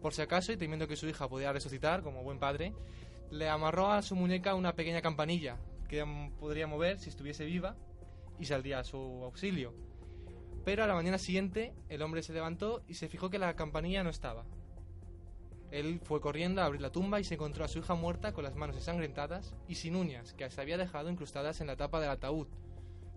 Por 0.00 0.12
si 0.12 0.20
acaso, 0.20 0.52
y 0.52 0.56
temiendo 0.56 0.88
que 0.88 0.96
su 0.96 1.06
hija 1.08 1.28
pudiera 1.28 1.52
resucitar 1.52 2.02
como 2.02 2.24
buen 2.24 2.38
padre, 2.38 2.74
le 3.32 3.48
amarró 3.48 3.90
a 3.90 4.02
su 4.02 4.14
muñeca 4.14 4.54
una 4.54 4.74
pequeña 4.74 5.00
campanilla 5.00 5.56
que 5.88 6.04
podría 6.38 6.66
mover 6.66 6.98
si 6.98 7.08
estuviese 7.08 7.46
viva 7.46 7.76
y 8.38 8.44
saldría 8.44 8.80
a 8.80 8.84
su 8.84 8.98
auxilio. 9.24 9.72
Pero 10.66 10.84
a 10.84 10.86
la 10.86 10.94
mañana 10.94 11.16
siguiente 11.16 11.74
el 11.88 12.02
hombre 12.02 12.22
se 12.22 12.34
levantó 12.34 12.82
y 12.86 12.94
se 12.94 13.08
fijó 13.08 13.30
que 13.30 13.38
la 13.38 13.56
campanilla 13.56 14.04
no 14.04 14.10
estaba. 14.10 14.44
Él 15.70 15.98
fue 16.04 16.20
corriendo 16.20 16.60
a 16.60 16.66
abrir 16.66 16.82
la 16.82 16.92
tumba 16.92 17.20
y 17.20 17.24
se 17.24 17.34
encontró 17.34 17.64
a 17.64 17.68
su 17.68 17.78
hija 17.78 17.94
muerta 17.94 18.34
con 18.34 18.44
las 18.44 18.54
manos 18.54 18.76
ensangrentadas 18.76 19.56
y 19.66 19.76
sin 19.76 19.96
uñas 19.96 20.34
que 20.34 20.50
se 20.50 20.60
había 20.60 20.76
dejado 20.76 21.08
incrustadas 21.08 21.62
en 21.62 21.68
la 21.68 21.76
tapa 21.76 22.00
del 22.00 22.10
ataúd. 22.10 22.48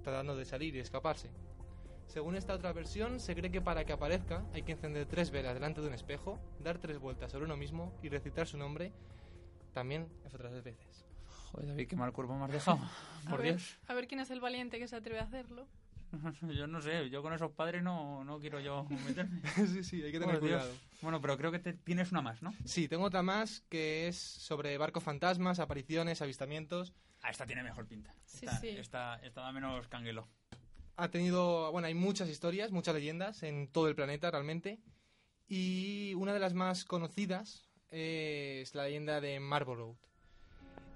tratando 0.02 0.38
de 0.38 0.46
salir 0.46 0.76
y 0.76 0.80
escaparse. 0.80 1.30
Según 2.06 2.36
esta 2.36 2.54
otra 2.54 2.72
versión, 2.72 3.20
se 3.20 3.36
cree 3.36 3.52
que 3.52 3.60
para 3.60 3.84
que 3.84 3.92
aparezca 3.92 4.46
hay 4.54 4.62
que 4.62 4.74
encender 4.74 5.08
tres 5.08 5.32
velas 5.32 5.56
delante 5.56 5.82
de 5.82 5.88
un 5.88 5.94
espejo, 5.94 6.40
dar 6.60 6.78
tres 6.78 7.00
vueltas 7.00 7.32
sobre 7.32 7.46
uno 7.46 7.58
mismo 7.58 7.92
y 8.02 8.10
recitar 8.10 8.48
su 8.48 8.58
nombre 8.58 8.94
también 9.76 10.08
otras 10.26 10.52
veces. 10.64 10.76
Joder, 11.52 11.68
David, 11.68 11.88
qué 11.88 11.96
mal 11.96 12.12
cuerpo 12.12 12.34
me 12.36 12.46
has 12.46 12.52
dejado. 12.52 12.80
Por 13.30 13.40
a 13.42 13.44
ver, 13.44 13.56
Dios. 13.58 13.78
A 13.88 13.94
ver 13.94 14.08
quién 14.08 14.20
es 14.22 14.32
el 14.32 14.40
valiente 14.40 14.80
que 14.80 14.88
se 14.88 14.96
atreve 14.96 15.20
a 15.20 15.24
hacerlo. 15.24 15.68
Yo 16.42 16.66
no 16.66 16.82
sé, 16.82 17.10
yo 17.10 17.22
con 17.22 17.34
esos 17.34 17.52
padres 17.52 17.84
no, 17.84 18.24
no 18.24 18.40
quiero 18.40 18.60
yo 18.62 18.86
meterme. 19.06 19.42
sí, 19.68 19.84
sí, 19.84 20.02
hay 20.02 20.12
que 20.14 20.20
tener 20.20 20.40
Por 20.40 20.48
Dios. 20.48 20.62
cuidado. 20.62 20.80
Bueno, 21.02 21.20
pero 21.20 21.38
creo 21.38 21.52
que 21.52 21.60
te- 21.60 21.74
tienes 21.74 22.12
una 22.12 22.22
más, 22.22 22.42
¿no? 22.42 22.54
Sí, 22.64 22.88
tengo 22.88 23.04
otra 23.04 23.22
más 23.22 23.62
que 23.70 24.08
es 24.08 24.18
sobre 24.18 24.78
barcos 24.78 25.04
fantasmas, 25.04 25.60
apariciones, 25.60 26.22
avistamientos. 26.22 26.94
Ah, 27.22 27.32
esta 27.32 27.46
tiene 27.46 27.64
mejor 27.64 27.86
pinta. 27.88 28.14
Sí, 28.26 28.46
esta, 28.46 28.58
sí. 28.60 28.68
Esta, 28.70 29.16
esta 29.24 29.42
da 29.42 29.52
menos 29.52 29.88
canguelo. 29.90 30.28
Ha 30.96 31.10
tenido, 31.10 31.72
bueno, 31.74 31.88
hay 31.88 31.96
muchas 31.96 32.30
historias, 32.30 32.72
muchas 32.72 32.96
leyendas 32.96 33.44
en 33.44 33.68
todo 33.68 33.90
el 33.90 33.96
planeta 33.96 34.32
realmente. 34.32 34.80
Y 35.50 36.14
una 36.16 36.34
de 36.34 36.40
las 36.40 36.54
más 36.54 36.86
conocidas 36.86 37.68
es 37.92 38.74
la 38.76 38.84
leyenda 38.86 39.22
de 39.22 39.40
Marlborough. 39.40 39.96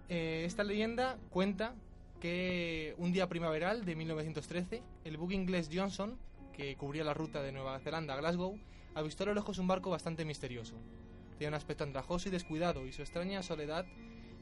Eh, 0.10 0.44
esta 0.46 0.64
leyenda 0.64 1.18
cuenta 1.30 1.76
que 2.20 2.96
un 2.98 3.12
día 3.12 3.30
primaveral 3.30 3.86
de 3.86 3.96
1913, 3.96 4.82
el 5.06 5.18
buque 5.18 5.36
inglés 5.36 5.70
Johnson, 5.72 6.18
que 6.54 6.76
cubría 6.76 7.04
la 7.04 7.14
ruta 7.14 7.42
de 7.42 7.52
Nueva 7.52 7.80
Zelanda 7.80 8.14
a 8.14 8.18
Glasgow, 8.18 8.60
avistó 8.96 9.24
a 9.24 9.28
lo 9.28 9.34
lejos 9.36 9.58
un 9.60 9.68
barco 9.68 9.90
bastante 9.90 10.26
misterioso. 10.26 10.76
Tenía 11.38 11.50
un 11.50 11.54
aspecto 11.54 11.84
andrajoso 11.84 12.28
y 12.28 12.32
descuidado, 12.32 12.86
y 12.86 12.92
su 12.92 13.02
extraña 13.02 13.44
soledad 13.44 13.86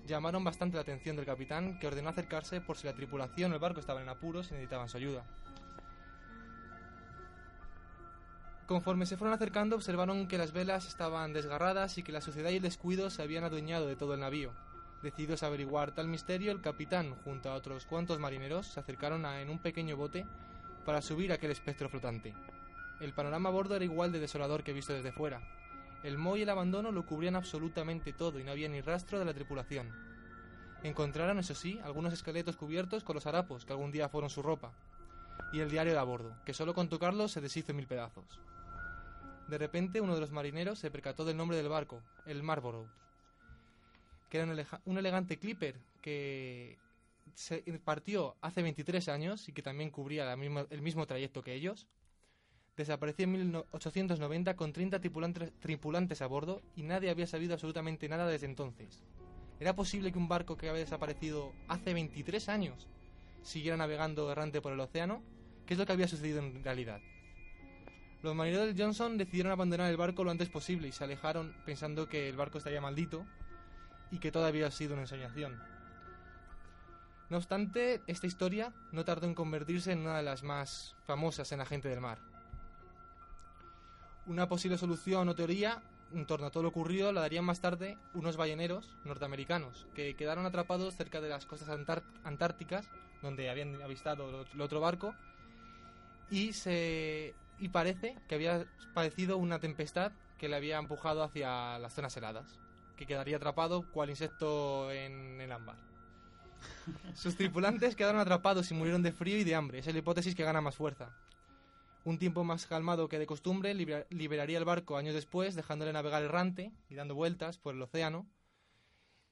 llamaron 0.08 0.44
bastante 0.44 0.76
la 0.76 0.82
atención 0.82 1.16
del 1.16 1.26
capitán, 1.26 1.78
que 1.80 1.88
ordenó 1.88 2.10
acercarse 2.10 2.62
por 2.62 2.78
si 2.78 2.88
la 2.88 2.96
tripulación 2.96 3.52
o 3.52 3.56
el 3.56 3.62
barco 3.62 3.80
estaban 3.80 4.04
en 4.04 4.10
apuros 4.10 4.50
y 4.50 4.54
necesitaban 4.54 4.90
su 4.90 4.98
ayuda. 4.98 5.28
Conforme 8.68 9.06
se 9.06 9.16
fueron 9.16 9.34
acercando, 9.34 9.78
observaron 9.78 10.28
que 10.28 10.38
las 10.38 10.52
velas 10.52 10.90
estaban 10.90 11.32
desgarradas 11.32 11.98
y 11.98 12.04
que 12.04 12.12
la 12.12 12.20
suciedad 12.20 12.50
y 12.50 12.58
el 12.58 12.62
descuido 12.62 13.10
se 13.10 13.22
habían 13.22 13.46
adueñado 13.46 13.88
de 13.88 13.96
todo 13.96 14.14
el 14.14 14.20
navío. 14.20 14.52
Decididos 15.02 15.42
a 15.42 15.48
averiguar 15.48 15.94
tal 15.94 16.10
misterio, 16.10 16.52
el 16.52 16.60
capitán, 16.60 17.16
junto 17.24 17.50
a 17.50 17.54
otros 17.54 17.86
cuantos 17.86 18.20
marineros, 18.20 18.68
se 18.68 18.82
acercaron 18.82 19.26
en 19.26 19.50
un 19.50 19.60
pequeño 19.60 19.96
bote 19.96 20.26
para 20.86 21.02
subir 21.02 21.32
aquel 21.32 21.52
espectro 21.52 21.88
flotante. 21.88 22.34
El 23.00 23.14
panorama 23.14 23.48
a 23.48 23.52
bordo 23.54 23.74
era 23.74 23.86
igual 23.86 24.12
de 24.12 24.20
desolador 24.20 24.66
que 24.66 24.74
visto 24.74 24.92
desde 24.92 25.14
fuera. 25.14 25.40
El 26.04 26.18
moho 26.18 26.36
y 26.36 26.42
el 26.42 26.50
abandono 26.50 26.92
lo 26.92 27.06
cubrían 27.06 27.38
absolutamente 27.38 28.12
todo 28.12 28.38
y 28.38 28.44
no 28.44 28.52
había 28.52 28.68
ni 28.68 28.82
rastro 28.82 29.18
de 29.18 29.24
la 29.24 29.34
tripulación. 29.34 29.94
Encontraron, 30.84 31.40
eso 31.40 31.56
sí, 31.56 31.80
algunos 31.86 32.12
esqueletos 32.12 32.58
cubiertos 32.58 33.06
con 33.06 33.16
los 33.16 33.28
harapos 33.28 33.64
que 33.64 33.72
algún 33.72 33.94
día 33.94 34.10
fueron 34.10 34.30
su 34.30 34.42
ropa, 34.42 34.74
y 35.54 35.62
el 35.62 35.70
diario 35.70 35.94
de 35.94 36.00
a 36.00 36.04
bordo, 36.04 36.36
que 36.44 36.54
solo 36.54 36.74
con 36.74 36.90
tocarlo 36.90 37.30
se 37.30 37.40
deshizo 37.40 37.72
en 37.72 37.78
mil 37.78 37.88
pedazos. 37.88 38.42
De 39.48 39.58
repente, 39.58 40.02
uno 40.02 40.14
de 40.14 40.22
los 40.22 40.32
marineros 40.32 40.80
se 40.80 40.92
percató 40.92 41.24
del 41.24 41.38
nombre 41.38 41.58
del 41.58 41.70
barco, 41.70 42.02
el 42.26 42.44
Marlborough, 42.44 42.90
que 44.30 44.38
era 44.40 44.78
un, 44.86 44.98
elegante 44.98 45.38
clipper 45.38 45.80
que 46.02 46.78
se 47.34 47.62
partió 47.84 48.36
hace 48.42 48.62
23 48.62 49.08
años 49.08 49.48
y 49.48 49.54
que 49.54 49.62
también 49.62 49.90
cubría 49.90 50.34
el 50.34 50.82
mismo 50.82 51.08
trayecto 51.08 51.42
que 51.42 51.54
ellos. 51.54 51.88
Desapareció 52.76 53.24
en 53.24 53.32
1890 53.32 54.56
con 54.56 54.74
30 54.74 55.00
tripulantes, 55.00 55.52
tripulantes 55.60 56.22
a 56.22 56.28
bordo 56.28 56.62
y 56.76 56.84
nadie 56.84 57.10
había 57.10 57.26
sabido 57.26 57.54
absolutamente 57.54 58.08
nada 58.10 58.28
desde 58.28 58.46
entonces. 58.46 59.04
¿Era 59.60 59.76
posible 59.76 60.12
que 60.12 60.20
un 60.20 60.28
barco 60.28 60.58
que 60.58 60.70
había 60.70 60.82
desaparecido 60.82 61.54
hace 61.68 61.94
23 61.94 62.50
años 62.50 62.88
siguiera 63.42 63.78
navegando 63.78 64.32
errante 64.32 64.62
por 64.62 64.74
el 64.74 64.80
océano? 64.80 65.24
¿Qué 65.66 65.74
es 65.74 65.80
lo 65.80 65.86
que 65.86 65.94
había 65.94 66.08
sucedido 66.08 66.40
en 66.40 66.64
realidad? 66.64 67.02
Los 68.24 68.36
marineros 68.36 68.68
del 68.68 68.78
Johnson 68.78 69.18
decidieron 69.18 69.52
abandonar 69.52 69.90
el 69.90 69.98
barco 69.98 70.24
lo 70.24 70.32
antes 70.32 70.50
posible 70.50 70.88
y 70.88 70.92
se 70.92 71.04
alejaron 71.04 71.54
pensando 71.66 72.10
que 72.10 72.30
el 72.30 72.36
barco 72.36 72.58
estaría 72.58 72.82
maldito 72.82 73.26
y 74.12 74.20
que 74.20 74.32
todo 74.32 74.46
había 74.46 74.72
sido 74.72 74.94
una 74.94 75.04
ensoñación. 75.04 75.62
No 77.30 77.38
obstante, 77.38 78.02
esta 78.08 78.26
historia 78.26 78.74
no 78.92 79.04
tardó 79.04 79.28
en 79.28 79.36
convertirse 79.36 79.92
en 79.92 80.00
una 80.00 80.18
de 80.18 80.24
las 80.24 80.44
más 80.44 80.96
famosas 81.06 81.52
en 81.52 81.60
la 81.60 81.66
gente 81.66 81.90
del 81.90 82.02
mar. 82.02 82.20
Una 84.26 84.48
posible 84.48 84.78
solución 84.78 85.30
o 85.30 85.36
teoría 85.36 85.82
en 86.14 86.26
torno 86.26 86.48
a 86.48 86.52
todo 86.52 86.64
lo 86.64 86.70
ocurrido 86.70 87.12
la 87.12 87.22
darían 87.22 87.46
más 87.46 87.60
tarde 87.60 87.98
unos 88.14 88.38
balleneros 88.38 88.96
norteamericanos 89.04 89.88
que 89.94 90.16
quedaron 90.16 90.46
atrapados 90.46 90.96
cerca 90.96 91.20
de 91.20 91.30
las 91.30 91.46
costas 91.46 91.70
antárticas 92.24 92.90
donde 93.22 93.50
habían 93.50 93.82
avistado 93.82 94.46
el 94.54 94.62
otro 94.62 94.80
barco 94.80 95.14
y 96.30 96.54
se 96.54 97.36
y 97.60 97.70
parece 97.70 98.16
que 98.28 98.36
había 98.36 98.66
padecido 98.94 99.38
una 99.38 99.60
tempestad 99.60 100.12
que 100.38 100.48
le 100.50 100.56
había 100.56 100.78
empujado 100.78 101.24
hacia 101.24 101.80
las 101.80 101.94
zonas 101.94 102.16
heladas, 102.18 102.60
que 102.96 103.06
quedaría 103.06 103.38
atrapado 103.38 103.92
cual 103.92 104.10
insecto 104.10 104.92
en 104.92 105.42
el 105.42 105.52
ámbar. 105.52 105.78
Sus 107.16 107.36
tripulantes 107.36 107.96
quedaron 107.96 108.22
atrapados 108.22 108.70
y 108.72 108.74
murieron 108.74 109.04
de 109.04 109.12
frío 109.12 109.38
y 109.38 109.44
de 109.44 109.56
hambre. 109.56 109.80
Esa 109.80 109.90
es 109.90 109.96
la 109.96 110.00
hipótesis 110.00 110.36
que 110.36 110.44
gana 110.44 110.62
más 110.62 110.76
fuerza. 110.76 111.16
Un 112.04 112.18
tiempo 112.20 112.44
más 112.44 112.66
calmado 112.68 113.10
que 113.10 113.20
de 113.20 113.26
costumbre 113.26 113.74
libera- 113.74 114.06
liberaría 114.10 114.58
el 114.58 114.66
barco 114.66 114.98
años 114.98 115.14
después, 115.14 115.56
dejándole 115.56 115.92
navegar 115.94 116.24
errante 116.24 116.72
y 116.90 116.96
dando 116.96 117.16
vueltas 117.16 117.58
por 117.58 117.76
el 117.76 117.82
océano. 117.82 118.28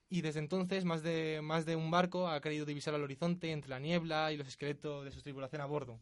Y 0.08 0.20
desde 0.20 0.40
entonces 0.40 0.84
más 0.84 1.02
de, 1.02 1.40
más 1.42 1.66
de 1.66 1.74
un 1.74 1.90
barco 1.90 2.28
ha 2.28 2.40
querido 2.40 2.64
divisar 2.64 2.94
al 2.94 3.02
horizonte 3.02 3.50
entre 3.50 3.70
la 3.70 3.78
niebla 3.80 4.30
y 4.32 4.36
los 4.36 4.46
esqueletos 4.46 5.04
de 5.04 5.10
su 5.10 5.20
tripulación 5.22 5.62
a 5.62 5.66
bordo. 5.66 5.98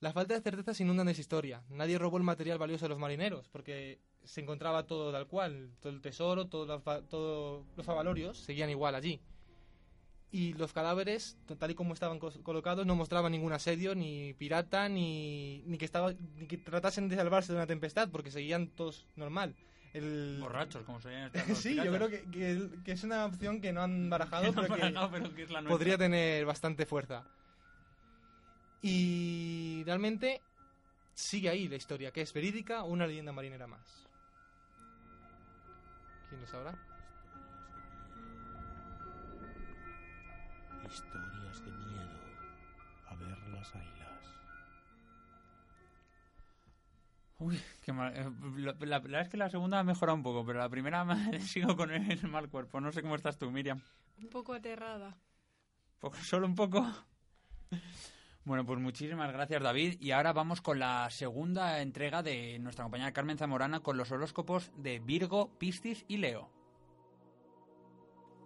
La 0.00 0.12
falta 0.12 0.34
de 0.34 0.40
certezas 0.40 0.80
inundan 0.80 1.06
de 1.06 1.12
esa 1.12 1.20
historia. 1.20 1.62
Nadie 1.70 1.98
robó 1.98 2.18
el 2.18 2.22
material 2.22 2.58
valioso 2.58 2.84
de 2.84 2.90
los 2.90 2.98
marineros, 2.98 3.48
porque 3.48 3.98
se 4.24 4.40
encontraba 4.40 4.86
todo 4.86 5.10
tal 5.10 5.26
cual. 5.26 5.70
Todo 5.80 5.92
el 5.92 6.00
tesoro, 6.00 6.46
todos 6.46 6.68
los, 6.68 7.08
todo- 7.08 7.64
los 7.76 7.88
avalorios 7.88 8.38
seguían 8.38 8.70
igual 8.70 8.94
allí. 8.94 9.20
Y 10.30 10.52
los 10.54 10.72
cadáveres, 10.74 11.38
tal 11.58 11.70
y 11.70 11.74
como 11.74 11.94
estaban 11.94 12.18
colocados, 12.20 12.84
no 12.86 12.94
mostraban 12.94 13.32
ningún 13.32 13.52
asedio, 13.54 13.94
ni 13.94 14.34
pirata, 14.34 14.88
ni, 14.88 15.62
ni, 15.66 15.78
que 15.78 15.86
estaba, 15.86 16.12
ni 16.36 16.46
que 16.46 16.58
tratasen 16.58 17.08
de 17.08 17.16
salvarse 17.16 17.52
de 17.52 17.58
una 17.58 17.66
tempestad, 17.66 18.10
porque 18.10 18.30
seguían 18.30 18.68
todos 18.68 19.06
normal. 19.16 19.54
El... 19.94 20.36
Borrachos, 20.38 20.84
como 20.84 20.98
estar 20.98 21.32
los 21.48 21.58
sí, 21.58 21.74
yo 21.76 21.90
creo 21.90 22.10
que, 22.10 22.22
que- 22.30 22.68
que 22.84 22.92
es 22.92 23.02
una 23.04 23.24
opción 23.24 23.60
que 23.62 23.72
no 23.72 23.80
han 23.82 24.10
barajado, 24.10 24.48
han 24.48 24.54
pero, 24.54 24.66
que 24.74 24.80
barajado, 24.82 25.10
pero 25.10 25.34
que 25.34 25.42
es 25.44 25.50
la 25.50 25.62
nuestra. 25.62 25.76
podría 25.76 25.96
tener 25.98 26.44
bastante 26.44 26.84
fuerza. 26.84 27.24
Y 28.82 29.82
realmente 29.84 30.40
sigue 31.14 31.48
ahí 31.48 31.68
la 31.68 31.76
historia, 31.76 32.12
que 32.12 32.22
es 32.22 32.32
verídica 32.32 32.84
o 32.84 32.88
una 32.88 33.06
leyenda 33.06 33.32
marinera 33.32 33.66
más. 33.66 34.06
¿Quién 36.28 36.40
lo 36.40 36.46
sabrá? 36.46 36.74
Historias 40.90 41.64
de 41.64 41.70
miedo. 41.72 42.18
A 43.08 43.14
ver 43.16 43.38
las 43.52 43.74
ailas. 43.74 44.24
Uy, 47.38 47.60
qué 47.82 47.92
mal. 47.92 48.12
eh, 48.16 48.30
La, 48.56 48.72
la- 48.72 48.86
la 48.86 48.98
verdad 49.00 49.20
es 49.22 49.28
que 49.28 49.36
la 49.36 49.48
segunda 49.50 49.78
ha 49.78 49.84
mejorado 49.84 50.16
un 50.16 50.22
poco, 50.22 50.44
pero 50.46 50.58
la 50.60 50.68
primera 50.68 51.04
me- 51.04 51.40
sigo 51.40 51.76
con 51.76 51.90
el 51.90 52.22
mal 52.28 52.48
cuerpo. 52.48 52.80
No 52.80 52.92
sé 52.92 53.02
cómo 53.02 53.16
estás 53.16 53.38
tú, 53.38 53.50
Miriam. 53.50 53.80
Un 54.18 54.28
poco 54.28 54.54
aterrada. 54.54 55.16
Poco- 56.00 56.16
Solo 56.18 56.46
un 56.46 56.54
poco. 56.54 56.86
Bueno, 58.48 58.64
pues 58.64 58.80
muchísimas 58.80 59.30
gracias, 59.30 59.62
David. 59.62 60.00
Y 60.00 60.12
ahora 60.12 60.32
vamos 60.32 60.62
con 60.62 60.78
la 60.78 61.10
segunda 61.10 61.82
entrega 61.82 62.22
de 62.22 62.58
nuestra 62.58 62.82
compañera 62.82 63.12
Carmen 63.12 63.36
Zamorana 63.36 63.80
con 63.80 63.98
los 63.98 64.10
horóscopos 64.10 64.72
de 64.74 65.00
Virgo, 65.00 65.50
Piscis 65.58 66.06
y 66.08 66.16
Leo. 66.16 66.48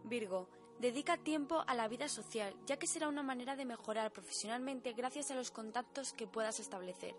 Virgo, 0.02 0.48
dedica 0.80 1.18
tiempo 1.18 1.62
a 1.68 1.76
la 1.76 1.86
vida 1.86 2.08
social, 2.08 2.52
ya 2.66 2.80
que 2.80 2.88
será 2.88 3.06
una 3.06 3.22
manera 3.22 3.54
de 3.54 3.64
mejorar 3.64 4.10
profesionalmente 4.10 4.92
gracias 4.92 5.30
a 5.30 5.36
los 5.36 5.52
contactos 5.52 6.12
que 6.14 6.26
puedas 6.26 6.58
establecer. 6.58 7.14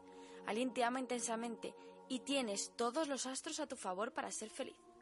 Alguien 0.46 0.74
te 0.74 0.84
ama 0.84 1.00
intensamente 1.00 1.74
y 2.10 2.20
tienes 2.20 2.74
todos 2.76 3.08
los 3.08 3.26
astros 3.28 3.62
a 3.62 3.68
tu 3.68 3.78
favor 3.78 4.12
para 4.12 4.30
ser 4.30 4.50
feliz. 4.50 4.93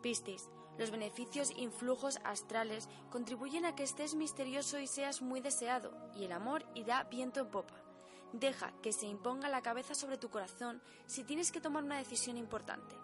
Piscis, 0.00 0.48
los 0.78 0.90
beneficios 0.90 1.50
influjos 1.56 2.18
astrales 2.24 2.88
contribuyen 3.10 3.66
a 3.66 3.74
que 3.74 3.82
estés 3.82 4.14
misterioso 4.14 4.78
y 4.78 4.86
seas 4.86 5.20
muy 5.20 5.40
deseado, 5.40 5.92
y 6.16 6.24
el 6.24 6.32
amor 6.32 6.64
irá 6.74 7.04
viento 7.04 7.40
en 7.40 7.50
popa. 7.50 7.74
Deja 8.32 8.72
que 8.80 8.92
se 8.92 9.06
imponga 9.06 9.48
la 9.48 9.62
cabeza 9.62 9.94
sobre 9.94 10.16
tu 10.16 10.30
corazón 10.30 10.80
si 11.06 11.24
tienes 11.24 11.52
que 11.52 11.60
tomar 11.60 11.82
una 11.82 11.98
decisión 11.98 12.36
importante. 12.36 12.94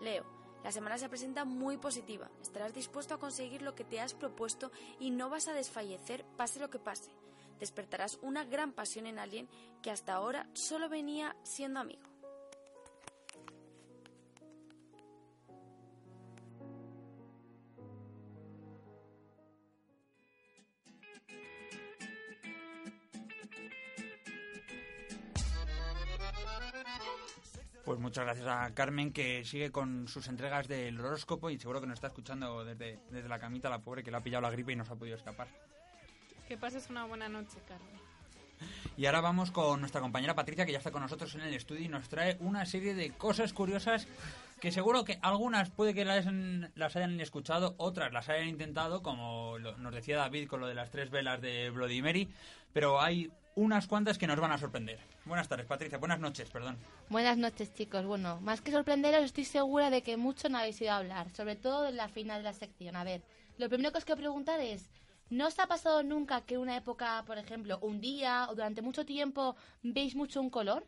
Leo, 0.00 0.24
la 0.64 0.72
semana 0.72 0.98
se 0.98 1.08
presenta 1.08 1.44
muy 1.44 1.76
positiva. 1.76 2.28
Estarás 2.42 2.74
dispuesto 2.74 3.14
a 3.14 3.18
conseguir 3.20 3.62
lo 3.62 3.74
que 3.74 3.84
te 3.84 4.00
has 4.00 4.14
propuesto 4.14 4.72
y 4.98 5.10
no 5.10 5.30
vas 5.30 5.46
a 5.46 5.52
desfallecer 5.52 6.24
pase 6.36 6.58
lo 6.58 6.70
que 6.70 6.78
pase. 6.78 7.10
Despertarás 7.60 8.18
una 8.22 8.44
gran 8.44 8.72
pasión 8.72 9.06
en 9.06 9.18
alguien 9.18 9.48
que 9.82 9.90
hasta 9.90 10.14
ahora 10.14 10.48
solo 10.54 10.88
venía 10.88 11.36
siendo 11.44 11.80
amigo. 11.80 12.15
Pues 27.86 27.98
muchas 28.00 28.24
gracias 28.24 28.46
a 28.48 28.74
Carmen 28.74 29.12
que 29.12 29.44
sigue 29.44 29.70
con 29.70 30.08
sus 30.08 30.26
entregas 30.26 30.66
del 30.66 30.98
horóscopo 31.00 31.50
y 31.50 31.58
seguro 31.58 31.80
que 31.80 31.86
nos 31.86 31.94
está 31.94 32.08
escuchando 32.08 32.64
desde, 32.64 32.98
desde 33.10 33.28
la 33.28 33.38
camita 33.38 33.70
la 33.70 33.78
pobre 33.78 34.02
que 34.02 34.10
le 34.10 34.16
ha 34.16 34.20
pillado 34.22 34.42
la 34.42 34.50
gripe 34.50 34.72
y 34.72 34.76
no 34.76 34.84
se 34.84 34.92
ha 34.92 34.96
podido 34.96 35.16
escapar. 35.16 35.46
Que 36.48 36.56
pases 36.58 36.90
una 36.90 37.04
buena 37.04 37.28
noche, 37.28 37.58
Carmen. 37.68 37.96
Y 38.96 39.06
ahora 39.06 39.20
vamos 39.20 39.52
con 39.52 39.78
nuestra 39.80 40.00
compañera 40.00 40.34
Patricia 40.34 40.66
que 40.66 40.72
ya 40.72 40.78
está 40.78 40.90
con 40.90 41.02
nosotros 41.02 41.32
en 41.36 41.42
el 41.42 41.54
estudio 41.54 41.84
y 41.84 41.88
nos 41.88 42.08
trae 42.08 42.36
una 42.40 42.66
serie 42.66 42.94
de 42.94 43.10
cosas 43.10 43.52
curiosas 43.52 44.08
que 44.60 44.72
seguro 44.72 45.04
que 45.04 45.18
algunas 45.22 45.70
puede 45.70 45.94
que 45.94 46.04
las, 46.04 46.26
las 46.74 46.96
hayan 46.96 47.20
escuchado, 47.20 47.74
otras 47.78 48.12
las 48.12 48.28
hayan 48.30 48.48
intentado, 48.48 49.02
como 49.02 49.58
lo- 49.58 49.76
nos 49.76 49.94
decía 49.94 50.16
David 50.16 50.48
con 50.48 50.60
lo 50.60 50.66
de 50.66 50.74
las 50.74 50.90
tres 50.90 51.10
velas 51.10 51.40
de 51.42 51.70
Bloody 51.70 52.00
Mary, 52.02 52.28
pero 52.72 53.00
hay 53.00 53.30
unas 53.56 53.86
cuantas 53.86 54.18
que 54.18 54.26
nos 54.26 54.38
van 54.38 54.52
a 54.52 54.58
sorprender. 54.58 55.00
Buenas 55.24 55.48
tardes, 55.48 55.66
Patricia. 55.66 55.98
Buenas 55.98 56.20
noches, 56.20 56.50
perdón. 56.50 56.76
Buenas 57.08 57.38
noches, 57.38 57.72
chicos. 57.74 58.04
Bueno, 58.04 58.38
más 58.42 58.60
que 58.60 58.70
sorprenderos, 58.70 59.24
estoy 59.24 59.44
segura 59.44 59.90
de 59.90 60.02
que 60.02 60.16
mucho 60.16 60.48
no 60.48 60.58
habéis 60.58 60.80
ido 60.80 60.92
a 60.92 60.98
hablar, 60.98 61.30
sobre 61.30 61.56
todo 61.56 61.88
en 61.88 61.96
la 61.96 62.08
final 62.08 62.38
de 62.38 62.44
la 62.44 62.52
sección. 62.52 62.96
A 62.96 63.04
ver, 63.04 63.22
lo 63.56 63.68
primero 63.68 63.92
que 63.92 63.98
os 63.98 64.04
quiero 64.04 64.20
preguntar 64.20 64.60
es, 64.60 64.90
¿no 65.30 65.46
os 65.46 65.58
ha 65.58 65.66
pasado 65.66 66.02
nunca 66.02 66.42
que 66.42 66.58
una 66.58 66.76
época, 66.76 67.24
por 67.26 67.38
ejemplo, 67.38 67.78
un 67.80 67.98
día 68.00 68.46
o 68.50 68.54
durante 68.54 68.82
mucho 68.82 69.06
tiempo 69.06 69.56
veis 69.82 70.14
mucho 70.14 70.40
un 70.40 70.50
color? 70.50 70.86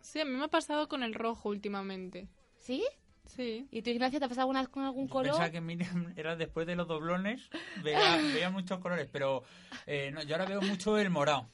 Sí, 0.00 0.20
a 0.20 0.26
mí 0.26 0.32
me 0.32 0.44
ha 0.44 0.48
pasado 0.48 0.88
con 0.88 1.02
el 1.02 1.14
rojo 1.14 1.48
últimamente. 1.48 2.28
¿Sí? 2.58 2.84
Sí. 3.28 3.68
¿Y 3.70 3.82
tú, 3.82 3.90
Ignacio, 3.90 4.18
te 4.18 4.24
ha 4.24 4.28
pasado 4.28 4.42
alguna 4.42 4.60
vez 4.60 4.68
con 4.68 4.84
algún 4.84 5.06
color? 5.08 5.28
Pensaba 5.28 5.50
que 5.50 5.60
Miriam 5.60 6.12
era 6.16 6.34
después 6.36 6.66
de 6.66 6.74
los 6.76 6.88
doblones, 6.88 7.48
veía, 7.82 8.16
veía 8.34 8.50
muchos 8.50 8.80
colores, 8.80 9.08
pero 9.10 9.44
eh, 9.86 10.10
no, 10.12 10.22
yo 10.22 10.34
ahora 10.34 10.46
veo 10.46 10.60
mucho 10.60 10.98
el 10.98 11.10
morado. 11.10 11.48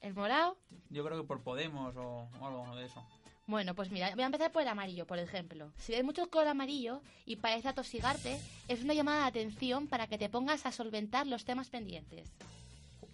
¿El 0.00 0.14
morado? 0.14 0.58
Yo 0.90 1.04
creo 1.04 1.20
que 1.20 1.26
por 1.26 1.42
Podemos 1.42 1.94
o, 1.96 2.28
o 2.40 2.46
algo 2.46 2.76
de 2.76 2.86
eso. 2.86 3.06
Bueno, 3.46 3.74
pues 3.74 3.90
mira, 3.90 4.14
voy 4.14 4.22
a 4.22 4.26
empezar 4.26 4.52
por 4.52 4.62
el 4.62 4.68
amarillo, 4.68 5.06
por 5.08 5.18
ejemplo. 5.18 5.72
Si 5.76 5.90
ves 5.90 6.04
mucho 6.04 6.30
color 6.30 6.46
amarillo 6.46 7.02
y 7.26 7.34
parece 7.36 7.66
atosigarte, 7.66 8.38
es 8.68 8.84
una 8.84 8.94
llamada 8.94 9.22
de 9.22 9.28
atención 9.28 9.88
para 9.88 10.06
que 10.06 10.18
te 10.18 10.28
pongas 10.28 10.66
a 10.66 10.72
solventar 10.72 11.26
los 11.26 11.44
temas 11.44 11.68
pendientes. 11.68 12.32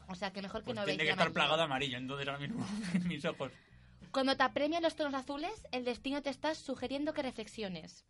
O 0.09 0.15
sea, 0.15 0.33
que 0.33 0.43
mejor 0.43 0.61
que 0.61 0.67
Pues 0.67 0.77
no 0.77 0.85
tiene 0.85 0.99
veis 0.99 1.09
que 1.09 1.13
estar 1.13 1.33
plagado 1.33 1.57
de 1.57 1.63
amarillo, 1.63 1.97
entonces 1.97 2.29
ahora 2.29 2.39
mismo 2.39 2.67
en 2.95 3.09
mis 3.09 3.25
ojos. 3.25 3.51
Cuando 4.17 4.35
te 4.35 4.45
apremian 4.45 4.83
los 4.83 4.97
tonos 4.97 5.13
azules, 5.13 5.53
el 5.73 5.85
destino 5.85 6.23
te 6.23 6.31
está 6.31 6.55
sugiriendo 6.55 7.13
que 7.13 7.21
reflexiones. 7.21 8.07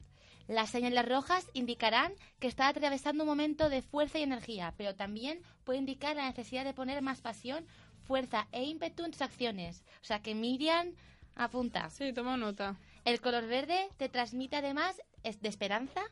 Las 0.47 0.71
señales 0.71 1.05
rojas 1.05 1.51
indicarán 1.53 2.13
que 2.39 2.47
estás 2.47 2.69
atravesando 2.69 3.25
un 3.25 3.29
momento 3.29 3.69
de 3.69 3.83
fuerza 3.83 4.21
y 4.21 4.23
energía, 4.23 4.73
pero 4.77 4.95
también 4.95 5.43
puede 5.65 5.81
indicar 5.81 6.15
la 6.15 6.27
necesidad 6.27 6.65
de 6.65 6.75
poner 6.75 7.03
más 7.03 7.23
pasión, 7.23 7.67
fuerza 8.05 8.47
e 8.53 8.63
ímpetu 8.63 9.05
en 9.05 9.11
tus 9.11 9.21
acciones. 9.21 9.83
O 10.01 10.05
sea 10.05 10.23
que 10.23 10.37
Miriam 10.37 10.95
apunta. 11.35 11.91
Sí, 11.91 12.13
toma 12.13 12.37
nota. 12.37 12.77
El 13.05 13.21
color 13.21 13.49
verde 13.49 13.89
te 13.97 14.09
transmite 14.09 14.55
además 14.55 15.03
de 15.25 15.49
esperanza, 15.49 16.03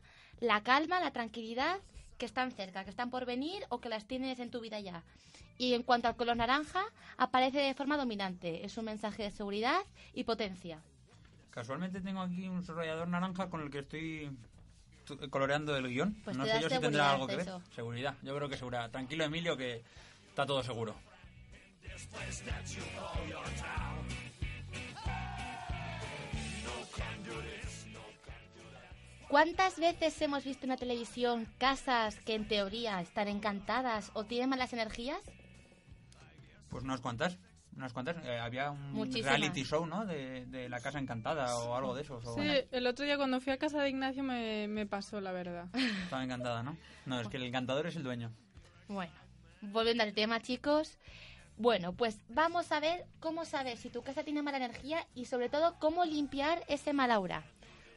la 0.41 0.61
calma, 0.61 0.99
la 0.99 1.11
tranquilidad 1.11 1.79
que 2.17 2.25
están 2.25 2.51
cerca, 2.51 2.83
que 2.83 2.89
están 2.89 3.11
por 3.11 3.25
venir 3.25 3.63
o 3.69 3.79
que 3.79 3.87
las 3.87 4.05
tienes 4.05 4.39
en 4.39 4.51
tu 4.51 4.59
vida 4.59 4.77
ya. 4.81 5.05
Y 5.57 5.73
en 5.73 5.83
cuanto 5.83 6.07
al 6.07 6.15
color 6.15 6.35
naranja, 6.35 6.83
aparece 7.17 7.59
de 7.59 7.73
forma 7.73 7.97
dominante. 7.97 8.65
Es 8.65 8.77
un 8.77 8.85
mensaje 8.85 9.23
de 9.23 9.31
seguridad 9.31 9.81
y 10.13 10.23
potencia. 10.23 10.81
Casualmente 11.49 12.01
tengo 12.01 12.21
aquí 12.21 12.47
un 12.49 12.63
subrayador 12.63 13.07
naranja 13.07 13.49
con 13.49 13.61
el 13.61 13.69
que 13.69 13.79
estoy 13.79 14.29
coloreando 15.29 15.75
el 15.77 15.87
guion. 15.87 16.13
Pues 16.25 16.35
no 16.35 16.45
sé 16.45 16.59
yo 16.61 16.69
si 16.69 16.79
tendrá 16.79 17.11
algo 17.11 17.27
que 17.27 17.37
ver. 17.37 17.47
eso. 17.47 17.61
Seguridad, 17.73 18.15
yo 18.23 18.35
creo 18.35 18.49
que 18.49 18.57
seguridad. 18.57 18.91
Tranquilo, 18.91 19.23
Emilio, 19.23 19.55
que 19.55 19.81
está 20.29 20.45
todo 20.45 20.61
seguro. 20.63 20.95
¿Cuántas 29.29 29.79
veces 29.79 30.21
hemos 30.21 30.43
visto 30.43 30.65
en 30.65 30.69
la 30.69 30.77
televisión 30.77 31.47
casas 31.57 32.15
que 32.19 32.35
en 32.35 32.47
teoría 32.47 33.01
están 33.01 33.27
encantadas 33.27 34.11
o 34.13 34.23
tienen 34.23 34.49
malas 34.49 34.71
energías? 34.73 35.19
Pues 36.75 36.83
unas 36.83 36.99
cuantas. 36.99 37.37
Unas 37.77 37.93
cuantas. 37.93 38.17
Eh, 38.25 38.37
había 38.37 38.69
un 38.69 38.91
Muchísimas. 38.91 39.29
reality 39.29 39.63
show, 39.63 39.85
¿no? 39.85 40.05
De, 40.05 40.45
de 40.47 40.67
la 40.67 40.81
casa 40.81 40.99
encantada 40.99 41.55
o 41.59 41.73
algo 41.73 41.95
de 41.95 42.01
eso. 42.01 42.19
Sí, 42.35 42.67
el 42.69 42.85
otro 42.85 43.05
día 43.05 43.15
cuando 43.15 43.39
fui 43.39 43.53
a 43.53 43.57
casa 43.57 43.81
de 43.81 43.87
Ignacio 43.91 44.23
me, 44.23 44.67
me 44.67 44.85
pasó, 44.85 45.21
la 45.21 45.31
verdad. 45.31 45.69
Estaba 46.03 46.21
encantada, 46.21 46.63
¿no? 46.63 46.75
No, 47.05 47.21
es 47.21 47.29
que 47.29 47.37
el 47.37 47.43
encantador 47.43 47.87
es 47.87 47.95
el 47.95 48.03
dueño. 48.03 48.29
Bueno, 48.89 49.13
volviendo 49.61 50.03
al 50.03 50.13
tema, 50.13 50.41
chicos. 50.41 50.97
Bueno, 51.55 51.93
pues 51.93 52.19
vamos 52.27 52.73
a 52.73 52.81
ver 52.81 53.05
cómo 53.21 53.45
saber 53.45 53.77
si 53.77 53.89
tu 53.89 54.03
casa 54.03 54.25
tiene 54.25 54.41
mala 54.41 54.57
energía 54.57 55.07
y 55.15 55.23
sobre 55.23 55.47
todo 55.47 55.79
cómo 55.79 56.03
limpiar 56.03 56.65
ese 56.67 56.91
mal 56.91 57.09
aura. 57.09 57.45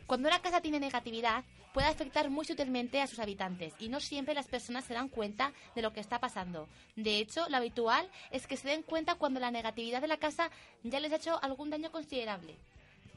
Cuando 0.07 0.29
una 0.29 0.41
casa 0.41 0.61
tiene 0.61 0.79
negatividad, 0.79 1.43
puede 1.73 1.87
afectar 1.87 2.31
muy 2.31 2.45
sutilmente 2.45 3.01
a 3.01 3.07
sus 3.07 3.19
habitantes 3.19 3.75
y 3.79 3.89
no 3.89 4.01
siempre 4.01 4.35
las 4.35 4.49
personas 4.49 4.85
se 4.85 4.95
dan 4.95 5.09
cuenta 5.09 5.53
de 5.75 5.83
lo 5.83 5.93
que 5.93 6.01
está 6.01 6.19
pasando. 6.19 6.69
De 6.97 7.19
hecho, 7.19 7.49
lo 7.49 7.57
habitual 7.57 8.09
es 8.31 8.47
que 8.47 8.57
se 8.57 8.69
den 8.69 8.83
cuenta 8.83 9.15
cuando 9.17 9.41
la 9.41 9.51
negatividad 9.51 10.01
de 10.01 10.09
la 10.09 10.19
casa 10.19 10.51
ya 10.83 11.01
les 11.01 11.13
ha 11.13 11.17
hecho 11.17 11.43
algún 11.43 11.71
daño 11.71 11.91
considerable. 11.91 12.57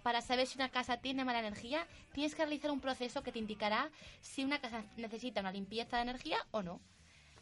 Para 0.03 0.21
saber 0.21 0.47
si 0.47 0.57
una 0.57 0.69
casa 0.69 0.97
tiene 0.97 1.25
mala 1.25 1.39
energía, 1.39 1.87
tienes 2.13 2.33
que 2.33 2.43
realizar 2.43 2.71
un 2.71 2.81
proceso 2.81 3.21
que 3.21 3.31
te 3.31 3.39
indicará 3.39 3.91
si 4.21 4.43
una 4.43 4.59
casa 4.59 4.83
necesita 4.97 5.41
una 5.41 5.51
limpieza 5.51 5.97
de 5.97 6.03
energía 6.03 6.37
o 6.51 6.63
no. 6.63 6.81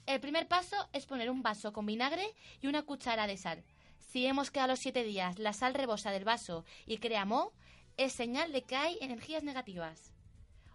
El 0.06 0.20
primer 0.20 0.48
paso 0.48 0.76
es 0.92 1.06
poner 1.06 1.30
un 1.30 1.42
vaso 1.42 1.72
con 1.72 1.86
vinagre 1.86 2.26
y 2.62 2.68
una 2.68 2.84
cuchara 2.84 3.28
de 3.28 3.38
sal. 3.38 3.64
Si 4.00 4.24
vemos 4.24 4.52
que 4.52 4.60
a 4.60 4.68
los 4.68 4.80
siete 4.80 5.04
días 5.04 5.40
la 5.40 5.54
sal 5.54 5.74
rebosa 5.74 6.12
del 6.12 6.26
vaso 6.26 6.66
y 6.86 6.98
crea 6.98 7.26
moho, 7.26 7.54
es 7.96 8.14
señal 8.14 8.52
de 8.52 8.64
que 8.64 8.76
hay 8.76 8.98
energías 9.02 9.44
negativas. 9.44 10.14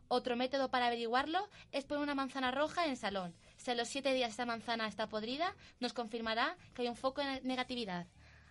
Otro 0.09 0.37
método 0.37 0.71
para 0.71 0.87
averiguarlo 0.87 1.49
es 1.73 1.85
poner 1.85 2.03
una 2.03 2.15
manzana 2.15 2.51
roja 2.51 2.85
en 2.85 2.91
el 2.91 2.97
salón. 2.97 3.35
Si 3.57 3.71
a 3.71 3.75
los 3.75 3.89
siete 3.89 4.13
días 4.13 4.31
esta 4.31 4.47
manzana 4.47 4.87
está 4.87 5.09
podrida, 5.09 5.55
nos 5.81 5.93
confirmará 5.93 6.57
que 6.75 6.83
hay 6.83 6.89
un 6.89 6.97
foco 6.97 7.23
de 7.23 7.41
negatividad. 7.43 8.07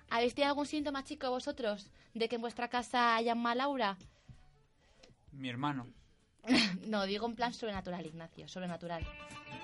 ¿Habéis 0.09 0.35
tenido 0.35 0.49
algún 0.49 0.65
síntoma, 0.65 1.03
chicos, 1.03 1.29
vosotros, 1.29 1.89
de 2.13 2.27
que 2.27 2.35
en 2.35 2.41
vuestra 2.41 2.67
casa 2.67 3.15
haya 3.15 3.35
mal 3.35 3.61
aura? 3.61 3.97
Mi 5.31 5.49
hermano. 5.49 5.87
no, 6.87 7.05
digo 7.05 7.25
en 7.25 7.35
plan 7.35 7.53
sobrenatural, 7.53 8.05
Ignacio, 8.05 8.47
sobrenatural. 8.47 9.05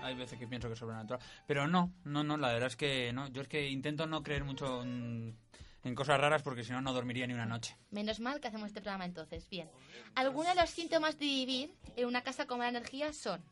Hay 0.01 0.15
veces 0.15 0.39
que 0.39 0.47
pienso 0.47 0.67
que 0.67 0.73
es 0.73 0.79
sobrenatural. 0.79 1.21
Pero 1.45 1.67
no, 1.67 1.91
no, 2.05 2.23
no, 2.23 2.37
la 2.37 2.53
verdad 2.53 2.67
es 2.67 2.75
que 2.75 3.11
no. 3.13 3.27
Yo 3.27 3.41
es 3.41 3.47
que 3.47 3.69
intento 3.69 4.07
no 4.07 4.23
creer 4.23 4.43
mucho 4.43 4.81
en, 4.81 5.37
en 5.89 5.95
cosas 5.95 6.19
raras 6.21 6.41
porque 6.41 6.63
si 6.63 6.71
no, 6.71 6.81
no 6.81 6.93
dormiría 6.93 7.27
ni 7.27 7.33
una 7.33 7.45
noche. 7.45 7.75
Menos 7.91 8.19
mal 8.19 8.39
que 8.39 8.47
hacemos 8.47 8.67
este 8.67 8.81
programa 8.81 9.05
entonces. 9.05 9.49
Bien. 9.49 9.69
Algunos 10.15 10.55
de 10.55 10.61
los 10.61 10.69
síntomas 10.69 11.19
de 11.19 11.25
vivir 11.25 11.73
en 11.97 12.07
una 12.07 12.21
casa 12.21 12.45
con 12.45 12.59
mala 12.59 12.69
energía 12.69 13.11
son 13.11 13.43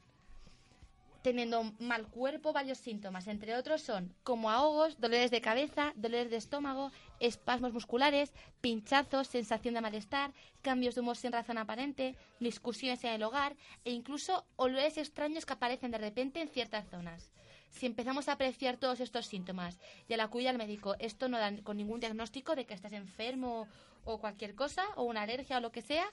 teniendo 1.21 1.73
mal 1.79 2.07
cuerpo, 2.07 2.53
varios 2.53 2.77
síntomas, 2.77 3.27
entre 3.27 3.55
otros 3.55 3.81
son 3.81 4.15
como 4.23 4.49
ahogos, 4.49 4.97
dolores 5.01 5.29
de 5.29 5.41
cabeza, 5.41 5.91
dolores 5.95 6.29
de 6.29 6.37
estómago, 6.37 6.89
espasmos 7.19 7.73
musculares, 7.73 8.31
pinchazos, 8.61 9.27
sensación 9.27 9.73
de 9.73 9.81
malestar, 9.81 10.31
cambios 10.61 10.95
de 10.95 11.01
humor 11.01 11.17
sin 11.17 11.33
razón 11.33 11.57
aparente, 11.57 12.15
discusiones 12.39 13.03
en 13.03 13.11
el 13.11 13.23
hogar 13.23 13.57
e 13.83 13.91
incluso 13.91 14.45
olores 14.55 14.97
extraños 14.97 15.45
que 15.45 15.51
aparecen 15.51 15.91
de 15.91 15.97
repente 15.97 16.39
en 16.39 16.47
ciertas 16.47 16.87
zonas. 16.89 17.33
Si 17.71 17.85
empezamos 17.85 18.27
a 18.27 18.33
apreciar 18.33 18.77
todos 18.77 18.99
estos 18.99 19.25
síntomas 19.25 19.77
y 20.07 20.13
al 20.13 20.19
acudir 20.21 20.49
al 20.49 20.57
médico, 20.57 20.95
esto 20.99 21.29
no 21.29 21.37
da 21.37 21.51
con 21.63 21.77
ningún 21.77 21.99
diagnóstico 21.99 22.55
de 22.55 22.65
que 22.65 22.73
estás 22.73 22.93
enfermo 22.93 23.67
o 24.05 24.19
cualquier 24.19 24.55
cosa, 24.55 24.85
o 24.95 25.03
una 25.03 25.23
alergia 25.23 25.57
o 25.57 25.59
lo 25.59 25.71
que 25.71 25.81
sea, 25.81 26.05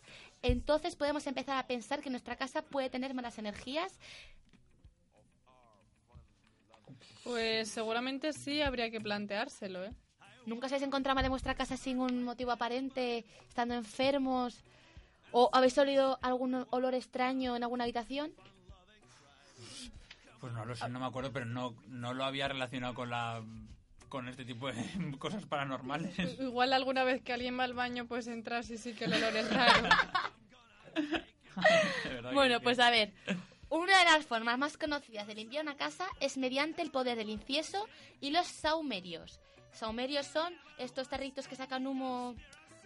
entonces 0.42 0.96
podemos 0.96 1.26
empezar 1.28 1.56
a 1.56 1.66
pensar 1.66 2.00
que 2.00 2.10
nuestra 2.10 2.36
casa 2.36 2.62
puede 2.62 2.90
tener 2.90 3.14
malas 3.14 3.38
energías 3.38 3.98
Pues 7.24 7.70
seguramente 7.70 8.34
sí 8.34 8.60
habría 8.60 8.90
que 8.90 9.00
planteárselo, 9.00 9.82
¿eh? 9.82 9.92
¿Nunca 10.44 10.66
habéis 10.66 10.82
encontrado 10.82 11.14
mal 11.14 11.24
en 11.24 11.30
vuestra 11.30 11.54
casa 11.54 11.78
sin 11.78 11.98
un 11.98 12.22
motivo 12.22 12.52
aparente, 12.52 13.24
estando 13.48 13.74
enfermos? 13.74 14.62
¿O 15.32 15.48
habéis 15.54 15.76
olido 15.78 16.18
algún 16.20 16.66
olor 16.68 16.94
extraño 16.94 17.56
en 17.56 17.62
alguna 17.62 17.84
habitación? 17.84 18.30
Pues 20.44 20.52
no 20.52 20.66
lo 20.66 20.76
sé, 20.76 20.86
no 20.90 21.00
me 21.00 21.06
acuerdo, 21.06 21.32
pero 21.32 21.46
no, 21.46 21.74
no 21.88 22.12
lo 22.12 22.22
había 22.22 22.46
relacionado 22.48 22.92
con 22.92 23.08
la 23.08 23.42
con 24.10 24.28
este 24.28 24.44
tipo 24.44 24.70
de 24.70 24.74
cosas 25.18 25.46
paranormales. 25.46 26.18
Igual 26.38 26.74
alguna 26.74 27.02
vez 27.02 27.22
que 27.22 27.32
alguien 27.32 27.58
va 27.58 27.64
al 27.64 27.72
baño, 27.72 28.04
pues 28.04 28.26
entras 28.26 28.68
y 28.68 28.76
sí 28.76 28.92
que 28.92 29.06
el 29.06 29.14
olor 29.14 29.34
es 29.34 29.50
raro. 29.50 29.88
Bueno, 32.34 32.60
pues 32.60 32.78
a 32.78 32.90
ver. 32.90 33.14
Una 33.70 33.98
de 34.00 34.04
las 34.04 34.26
formas 34.26 34.58
más 34.58 34.76
conocidas 34.76 35.26
de 35.26 35.34
limpiar 35.34 35.62
una 35.62 35.76
casa 35.76 36.06
es 36.20 36.36
mediante 36.36 36.82
el 36.82 36.90
poder 36.90 37.16
del 37.16 37.30
incienso 37.30 37.88
y 38.20 38.30
los 38.30 38.46
saumerios. 38.46 39.40
Saumerios 39.72 40.26
son 40.26 40.52
estos 40.76 41.08
tarritos 41.08 41.48
que 41.48 41.56
sacan 41.56 41.86
humo 41.86 42.34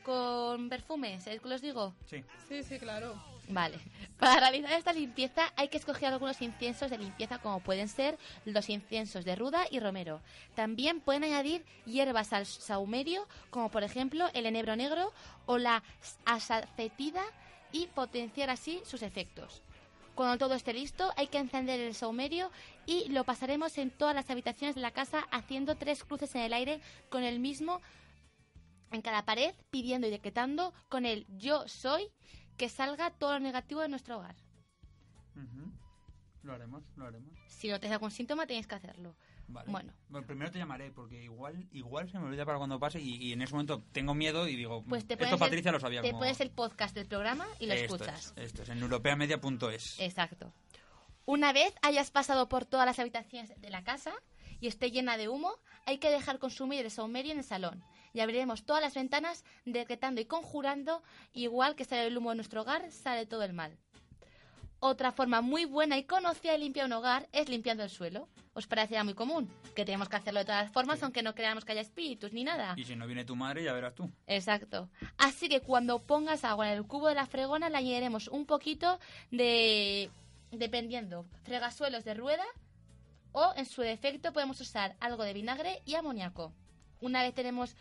con 0.05 0.69
perfume, 0.69 1.21
¿sabéis 1.21 1.41
qué 1.43 1.49
os 1.49 1.63
digo? 1.63 1.95
Sí. 2.07 2.23
Sí, 2.49 2.63
sí, 2.63 2.79
claro. 2.79 3.21
Vale. 3.49 3.79
Para 4.19 4.41
realizar 4.41 4.73
esta 4.73 4.93
limpieza 4.93 5.53
hay 5.57 5.69
que 5.69 5.79
escoger 5.79 6.13
algunos 6.13 6.41
inciensos 6.43 6.91
de 6.91 6.99
limpieza 6.99 7.39
como 7.39 7.61
pueden 7.61 7.89
ser 7.89 8.19
los 8.45 8.69
inciensos 8.69 9.25
de 9.25 9.37
ruda 9.37 9.65
y 9.71 9.81
romero. 9.81 10.21
También 10.55 11.01
pueden 11.01 11.25
añadir 11.25 11.65
hierbas 11.87 12.33
al 12.33 12.47
saumerio 12.47 13.27
como 13.51 13.71
por 13.71 13.85
ejemplo 13.85 14.29
el 14.35 14.47
enebro 14.47 14.77
negro 14.77 15.13
o 15.47 15.59
la 15.59 15.83
asafetida 16.25 17.23
y 17.73 17.87
potenciar 17.87 18.51
así 18.51 18.81
sus 18.85 19.03
efectos. 19.03 19.63
Cuando 20.15 20.37
todo 20.37 20.55
esté 20.55 20.73
listo 20.73 21.13
hay 21.17 21.29
que 21.29 21.39
encender 21.39 21.79
el 21.79 21.95
saumerio 21.95 22.51
y 22.87 23.09
lo 23.11 23.25
pasaremos 23.25 23.79
en 23.79 23.91
todas 23.91 24.17
las 24.17 24.29
habitaciones 24.31 24.75
de 24.75 24.83
la 24.83 24.91
casa 24.91 25.27
haciendo 25.31 25.77
tres 25.77 26.03
cruces 26.03 26.35
en 26.35 26.43
el 26.43 26.53
aire 26.53 26.81
con 27.09 27.23
el 27.23 27.39
mismo 27.39 27.81
en 28.91 29.03
cada 29.03 29.25
pared 29.25 29.55
pidiendo 29.71 30.07
y 30.07 30.11
decretando 30.11 30.73
con 30.89 31.07
el 31.07 31.25
yo 31.39 31.69
soy 31.69 32.11
que 32.59 32.69
salga 32.69 33.11
todo 33.11 33.33
lo 33.35 33.41
negativo 33.41 33.81
de 33.81 33.89
nuestro 33.89 34.19
hogar. 34.19 34.37
Ujú. 35.35 35.73
Lo 36.43 36.53
haremos, 36.53 36.83
lo 36.97 37.07
haremos. 37.07 37.33
Si 37.47 37.69
notáis 37.69 37.93
algún 37.93 38.11
síntoma 38.11 38.47
tenéis 38.47 38.67
que 38.67 38.75
hacerlo. 38.75 39.17
Vale. 39.51 39.71
Bueno, 39.71 39.93
primero 40.27 40.51
te 40.51 40.59
llamaré 40.59 40.91
porque 40.91 41.23
igual 41.25 41.67
igual 41.73 42.11
se 42.11 42.19
me 42.19 42.27
olvida 42.27 42.45
para 42.45 42.59
cuando 42.59 42.79
pase 42.79 43.01
y, 43.01 43.15
y 43.17 43.33
en 43.33 43.41
ese 43.41 43.53
momento 43.55 43.83
tengo 43.93 44.13
miedo 44.15 44.47
y 44.47 44.57
digo, 44.57 44.85
pues 44.85 45.07
te 45.07 45.15
esto 45.15 45.39
Patricia 45.39 45.71
el, 45.71 45.75
lo 45.75 45.81
sabía. 45.81 46.03
te 46.03 46.09
como- 46.11 46.21
pones 46.21 46.41
el 46.43 46.51
podcast 46.51 46.95
del 46.95 47.07
programa 47.07 47.47
y 47.59 47.67
lo 47.67 47.73
Esto 47.73 47.95
escuchas. 47.97 48.35
Es, 48.37 48.45
esto 48.45 48.63
es, 48.65 48.69
en 48.69 48.79
europeamedia.es. 48.83 49.99
Exacto. 50.01 50.53
Una 51.25 51.53
vez 51.55 51.75
hayas 51.83 52.11
pasado 52.11 52.49
por 52.51 52.67
todas 52.67 52.85
las 52.87 52.99
habitaciones 52.99 53.59
de 53.59 53.71
la 53.71 53.85
casa 53.85 54.13
y 54.61 54.67
esté 54.67 54.91
llena 54.91 55.17
de 55.17 55.29
humo, 55.29 55.55
hay 55.87 55.99
que 55.99 56.11
dejar 56.11 56.39
consumir 56.39 56.85
el 56.85 56.91
saumerio 56.91 57.33
en 57.33 57.39
el 57.39 57.45
salón. 57.45 57.83
Y 58.13 58.21
abriremos 58.21 58.65
todas 58.65 58.83
las 58.83 58.95
ventanas 58.95 59.45
decretando 59.65 60.21
y 60.21 60.25
conjurando, 60.25 61.03
igual 61.33 61.77
que 61.77 61.85
sale 61.85 62.07
el 62.07 62.17
humo 62.17 62.31
de 62.31 62.37
nuestro 62.37 62.63
hogar, 62.63 62.91
sale 62.91 63.27
todo 63.27 63.43
el 63.43 63.53
mal. 63.53 63.77
Otra 64.81 65.11
forma 65.11 65.41
muy 65.41 65.65
buena 65.65 65.99
y 65.99 66.05
conocida 66.05 66.53
de 66.53 66.59
limpiar 66.59 66.87
un 66.87 66.93
hogar 66.93 67.29
es 67.33 67.49
limpiando 67.49 67.83
el 67.83 67.91
suelo. 67.91 68.29
¿Os 68.53 68.69
parecerá 68.69 69.03
muy 69.03 69.15
común? 69.15 69.51
Que 69.75 69.85
tenemos 69.85 70.09
que 70.09 70.17
hacerlo 70.17 70.39
de 70.41 70.47
todas 70.47 70.71
formas, 70.71 71.03
aunque 71.03 71.23
no 71.23 71.35
creamos 71.35 71.65
que 71.65 71.73
haya 71.73 71.81
espíritus 71.81 72.33
ni 72.33 72.45
nada. 72.45 72.75
Y 72.77 72.85
si 72.85 72.95
no 72.95 73.07
viene 73.07 73.25
tu 73.25 73.35
madre, 73.35 73.65
ya 73.65 73.73
verás 73.73 73.97
tú. 73.97 74.09
Exacto. 74.29 74.89
Así 75.17 75.49
que 75.49 75.61
cuando 75.61 76.01
pongas 76.01 76.45
agua 76.45 76.71
en 76.71 76.79
el 76.79 76.87
cubo 76.87 77.09
de 77.09 77.17
la 77.17 77.27
fregona, 77.27 77.69
le 77.71 77.77
añadiremos 77.77 78.29
un 78.29 78.47
poquito 78.47 79.01
de. 79.33 80.11
dependiendo, 80.53 81.27
fregasuelos 81.43 82.05
de 82.05 82.15
rueda 82.15 82.45
o, 83.33 83.53
en 83.57 83.67
su 83.67 83.83
defecto, 83.83 84.33
podemos 84.33 84.61
usar 84.61 84.95
algo 85.01 85.25
de 85.25 85.35
vinagre 85.35 85.83
y 85.85 85.97
amoníaco. 85.97 86.53
Una 87.01 87.23
vez 87.23 87.35
tenemos. 87.35 87.77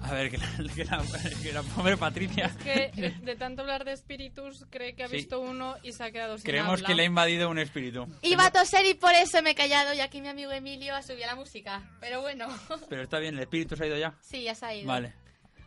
A 0.00 0.12
ver, 0.14 0.30
que 0.30 0.38
la, 0.38 0.46
que 0.74 0.84
la, 0.84 1.02
que 1.42 1.52
la 1.52 1.62
pobre 1.62 1.96
Patricia. 1.96 2.46
Es 2.46 2.56
que 2.56 3.10
de 3.22 3.36
tanto 3.36 3.62
hablar 3.62 3.84
de 3.84 3.92
espíritus 3.92 4.64
cree 4.70 4.94
que 4.94 5.04
ha 5.04 5.08
Sí. 5.08 5.16
visto 5.16 5.40
uno 5.40 5.76
y 5.82 5.92
se 5.92 6.02
ha 6.04 6.10
quedado 6.10 6.38
sin 6.38 6.46
Creemos 6.46 6.74
habla. 6.74 6.86
que 6.86 6.94
le 6.94 7.02
ha 7.02 7.06
invadido 7.06 7.50
un 7.50 7.58
espíritu. 7.58 8.06
Iba 8.22 8.46
a 8.46 8.50
toser 8.50 8.86
y 8.86 8.94
por 8.94 9.12
eso 9.14 9.42
me 9.42 9.50
he 9.50 9.54
callado, 9.54 9.92
y 9.92 10.00
aquí 10.00 10.20
mi 10.22 10.28
amigo 10.28 10.50
Emilio 10.52 10.94
ha 10.94 11.02
subido 11.02 11.26
la 11.26 11.34
música. 11.34 11.82
Pero 12.00 12.22
bueno, 12.22 12.46
Pero 12.88 13.02
está 13.02 13.18
bien, 13.18 13.34
el 13.34 13.40
espíritu 13.40 13.76
se 13.76 13.84
ha 13.84 13.86
ido 13.88 13.98
ya. 13.98 14.14
sí, 14.20 14.42
ya 14.44 14.54
se 14.54 14.66
ha 14.66 14.74
ido. 14.74 14.86
Vale. 14.86 15.12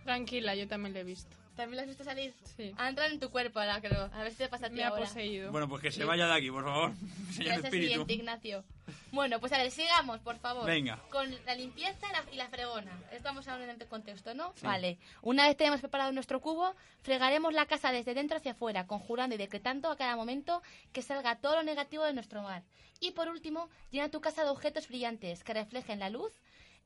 Tranquila, 0.05 0.55
yo 0.55 0.67
también 0.67 0.93
le 0.93 1.01
he 1.01 1.03
visto. 1.03 1.37
¿También 1.61 1.77
lo 1.77 1.81
has 1.83 1.87
visto 1.89 2.03
salir? 2.03 2.33
Sí. 2.57 2.73
Ha 2.77 2.89
entrado 2.89 3.11
en 3.11 3.19
tu 3.19 3.29
cuerpo 3.29 3.59
ahora, 3.59 3.79
creo. 3.79 4.09
A 4.13 4.23
ver 4.23 4.31
si 4.31 4.39
te 4.39 4.47
pasa 4.49 4.65
a 4.65 4.69
ti 4.69 4.75
Me 4.77 4.83
ha 4.83 4.87
ahora. 4.87 5.03
poseído. 5.05 5.51
Bueno, 5.51 5.69
pues 5.69 5.81
que 5.83 5.91
se 5.91 6.03
vaya 6.03 6.25
de 6.25 6.33
aquí, 6.33 6.49
por 6.49 6.63
favor. 6.63 6.91
Señor 7.31 7.45
Gracias, 7.45 7.65
espíritu. 7.65 7.89
siguiente, 7.91 8.13
Ignacio. 8.13 8.63
Bueno, 9.11 9.39
pues 9.39 9.53
a 9.53 9.57
ver, 9.59 9.69
sigamos, 9.69 10.19
por 10.21 10.37
favor. 10.39 10.65
Venga. 10.65 10.97
Con 11.11 11.29
la 11.45 11.53
limpieza 11.53 12.07
y 12.09 12.11
la, 12.13 12.23
y 12.33 12.35
la 12.37 12.47
fregona. 12.49 12.91
Estamos 13.11 13.47
hablando 13.47 13.65
en 13.65 13.71
este 13.79 13.85
contexto, 13.85 14.33
¿no? 14.33 14.53
Sí. 14.55 14.65
Vale. 14.65 14.97
Una 15.21 15.47
vez 15.47 15.55
tenemos 15.55 15.79
preparado 15.81 16.11
nuestro 16.11 16.41
cubo, 16.41 16.73
fregaremos 17.03 17.53
la 17.53 17.67
casa 17.67 17.91
desde 17.91 18.15
dentro 18.15 18.37
hacia 18.37 18.53
afuera, 18.53 18.87
conjurando 18.87 19.35
y 19.35 19.37
decretando 19.37 19.91
a 19.91 19.97
cada 19.97 20.15
momento 20.15 20.63
que 20.91 21.03
salga 21.03 21.35
todo 21.35 21.57
lo 21.57 21.63
negativo 21.63 22.03
de 22.05 22.13
nuestro 22.13 22.41
hogar. 22.41 22.63
Y 22.99 23.11
por 23.11 23.27
último, 23.29 23.69
llena 23.91 24.09
tu 24.09 24.19
casa 24.19 24.43
de 24.43 24.49
objetos 24.49 24.87
brillantes 24.87 25.43
que 25.43 25.53
reflejen 25.53 25.99
la 25.99 26.09
luz. 26.09 26.33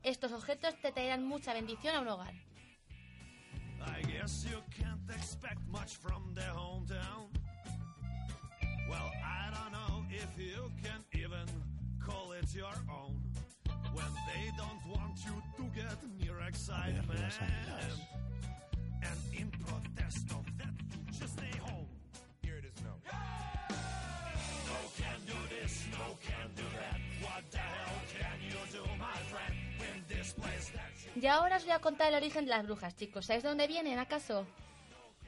Estos 0.04 0.34
objetos 0.34 0.76
te 0.82 0.92
traerán 0.92 1.24
mucha 1.26 1.54
bendición 1.54 1.96
a 1.96 2.02
un 2.02 2.08
hogar. 2.10 2.34
I 3.88 4.02
guess 4.02 4.45
you 4.50 4.58
can't 4.80 5.00
expect 5.10 5.60
much 5.71 5.95
from 5.98 6.34
their 6.34 6.52
hometown. 6.52 7.28
Well, 8.89 9.12
I 9.24 9.52
don't 9.56 9.71
know 9.71 10.06
if 10.10 10.30
you 10.38 10.71
can 10.84 11.02
even 11.13 11.48
call 12.06 12.32
it 12.34 12.54
your 12.54 12.76
own. 12.89 13.19
When 13.93 14.12
they 14.28 14.52
don't 14.58 14.84
want 14.95 15.17
you 15.26 15.41
to 15.58 15.63
get 15.76 15.98
near 16.19 16.39
excitement. 16.48 17.08
las 17.10 17.38
águilas. 17.39 17.98
And 19.04 19.19
in 19.39 19.50
protest 19.52 20.26
of 20.32 20.45
that, 20.58 20.74
just 21.12 21.34
stay 21.38 21.58
home. 21.62 21.88
Here 22.41 22.58
it 22.58 22.65
is 22.65 22.84
now. 22.84 22.98
No 24.69 24.80
can 24.98 25.19
do 25.26 25.39
this, 25.56 25.84
no 25.91 26.17
can 26.28 26.50
do 26.56 26.63
that. 26.80 27.00
What 27.21 27.43
the 27.52 27.58
hell 27.58 28.02
can 28.13 28.38
you 28.50 28.62
do, 28.71 28.84
my 29.00 29.19
friend? 29.32 29.56
In 29.93 30.04
this 30.17 30.34
place 30.34 30.69
that 30.74 30.91
you 30.91 30.95
Y 31.15 31.28
ahora 31.28 31.58
os 31.58 31.63
voy 31.63 31.71
a 31.71 31.80
contar 31.80 32.10
el 32.10 32.15
origen 32.15 32.45
de 32.45 32.51
las 32.51 32.65
brujas, 32.65 32.95
chicos. 32.95 33.25
¿Sabéis 33.25 33.43
de 33.43 33.49
dónde 33.49 33.67
vienen, 33.67 33.99
acaso? 33.99 34.45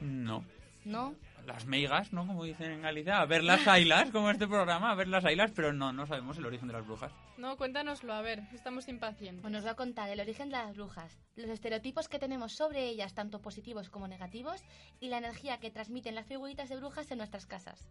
No. 0.00 0.44
¿No? 0.84 1.14
Las 1.46 1.64
meigas, 1.64 2.12
¿no? 2.12 2.26
Como 2.26 2.44
dicen 2.44 2.70
en 2.70 2.82
Galicia. 2.82 3.20
A 3.20 3.24
ver 3.24 3.42
las 3.42 3.66
ailas, 3.66 4.10
como 4.10 4.30
este 4.30 4.46
programa, 4.46 4.90
a 4.90 4.94
ver 4.94 5.08
las 5.08 5.24
ailas, 5.24 5.50
pero 5.54 5.72
no, 5.72 5.92
no 5.94 6.06
sabemos 6.06 6.36
el 6.36 6.44
origen 6.44 6.68
de 6.68 6.74
las 6.74 6.86
brujas. 6.86 7.10
No, 7.38 7.56
cuéntanoslo, 7.56 8.12
a 8.12 8.20
ver, 8.20 8.42
estamos 8.52 8.86
impacientes. 8.88 9.40
Pues 9.40 9.54
os 9.54 9.62
voy 9.62 9.70
a 9.70 9.76
contar 9.76 10.10
el 10.10 10.20
origen 10.20 10.50
de 10.50 10.58
las 10.58 10.76
brujas, 10.76 11.18
los 11.36 11.48
estereotipos 11.48 12.08
que 12.08 12.18
tenemos 12.18 12.52
sobre 12.52 12.86
ellas, 12.86 13.14
tanto 13.14 13.40
positivos 13.40 13.88
como 13.88 14.08
negativos, 14.08 14.62
y 15.00 15.08
la 15.08 15.18
energía 15.18 15.58
que 15.58 15.70
transmiten 15.70 16.14
las 16.14 16.26
figuritas 16.26 16.68
de 16.68 16.76
brujas 16.76 17.10
en 17.10 17.18
nuestras 17.18 17.46
casas. 17.46 17.88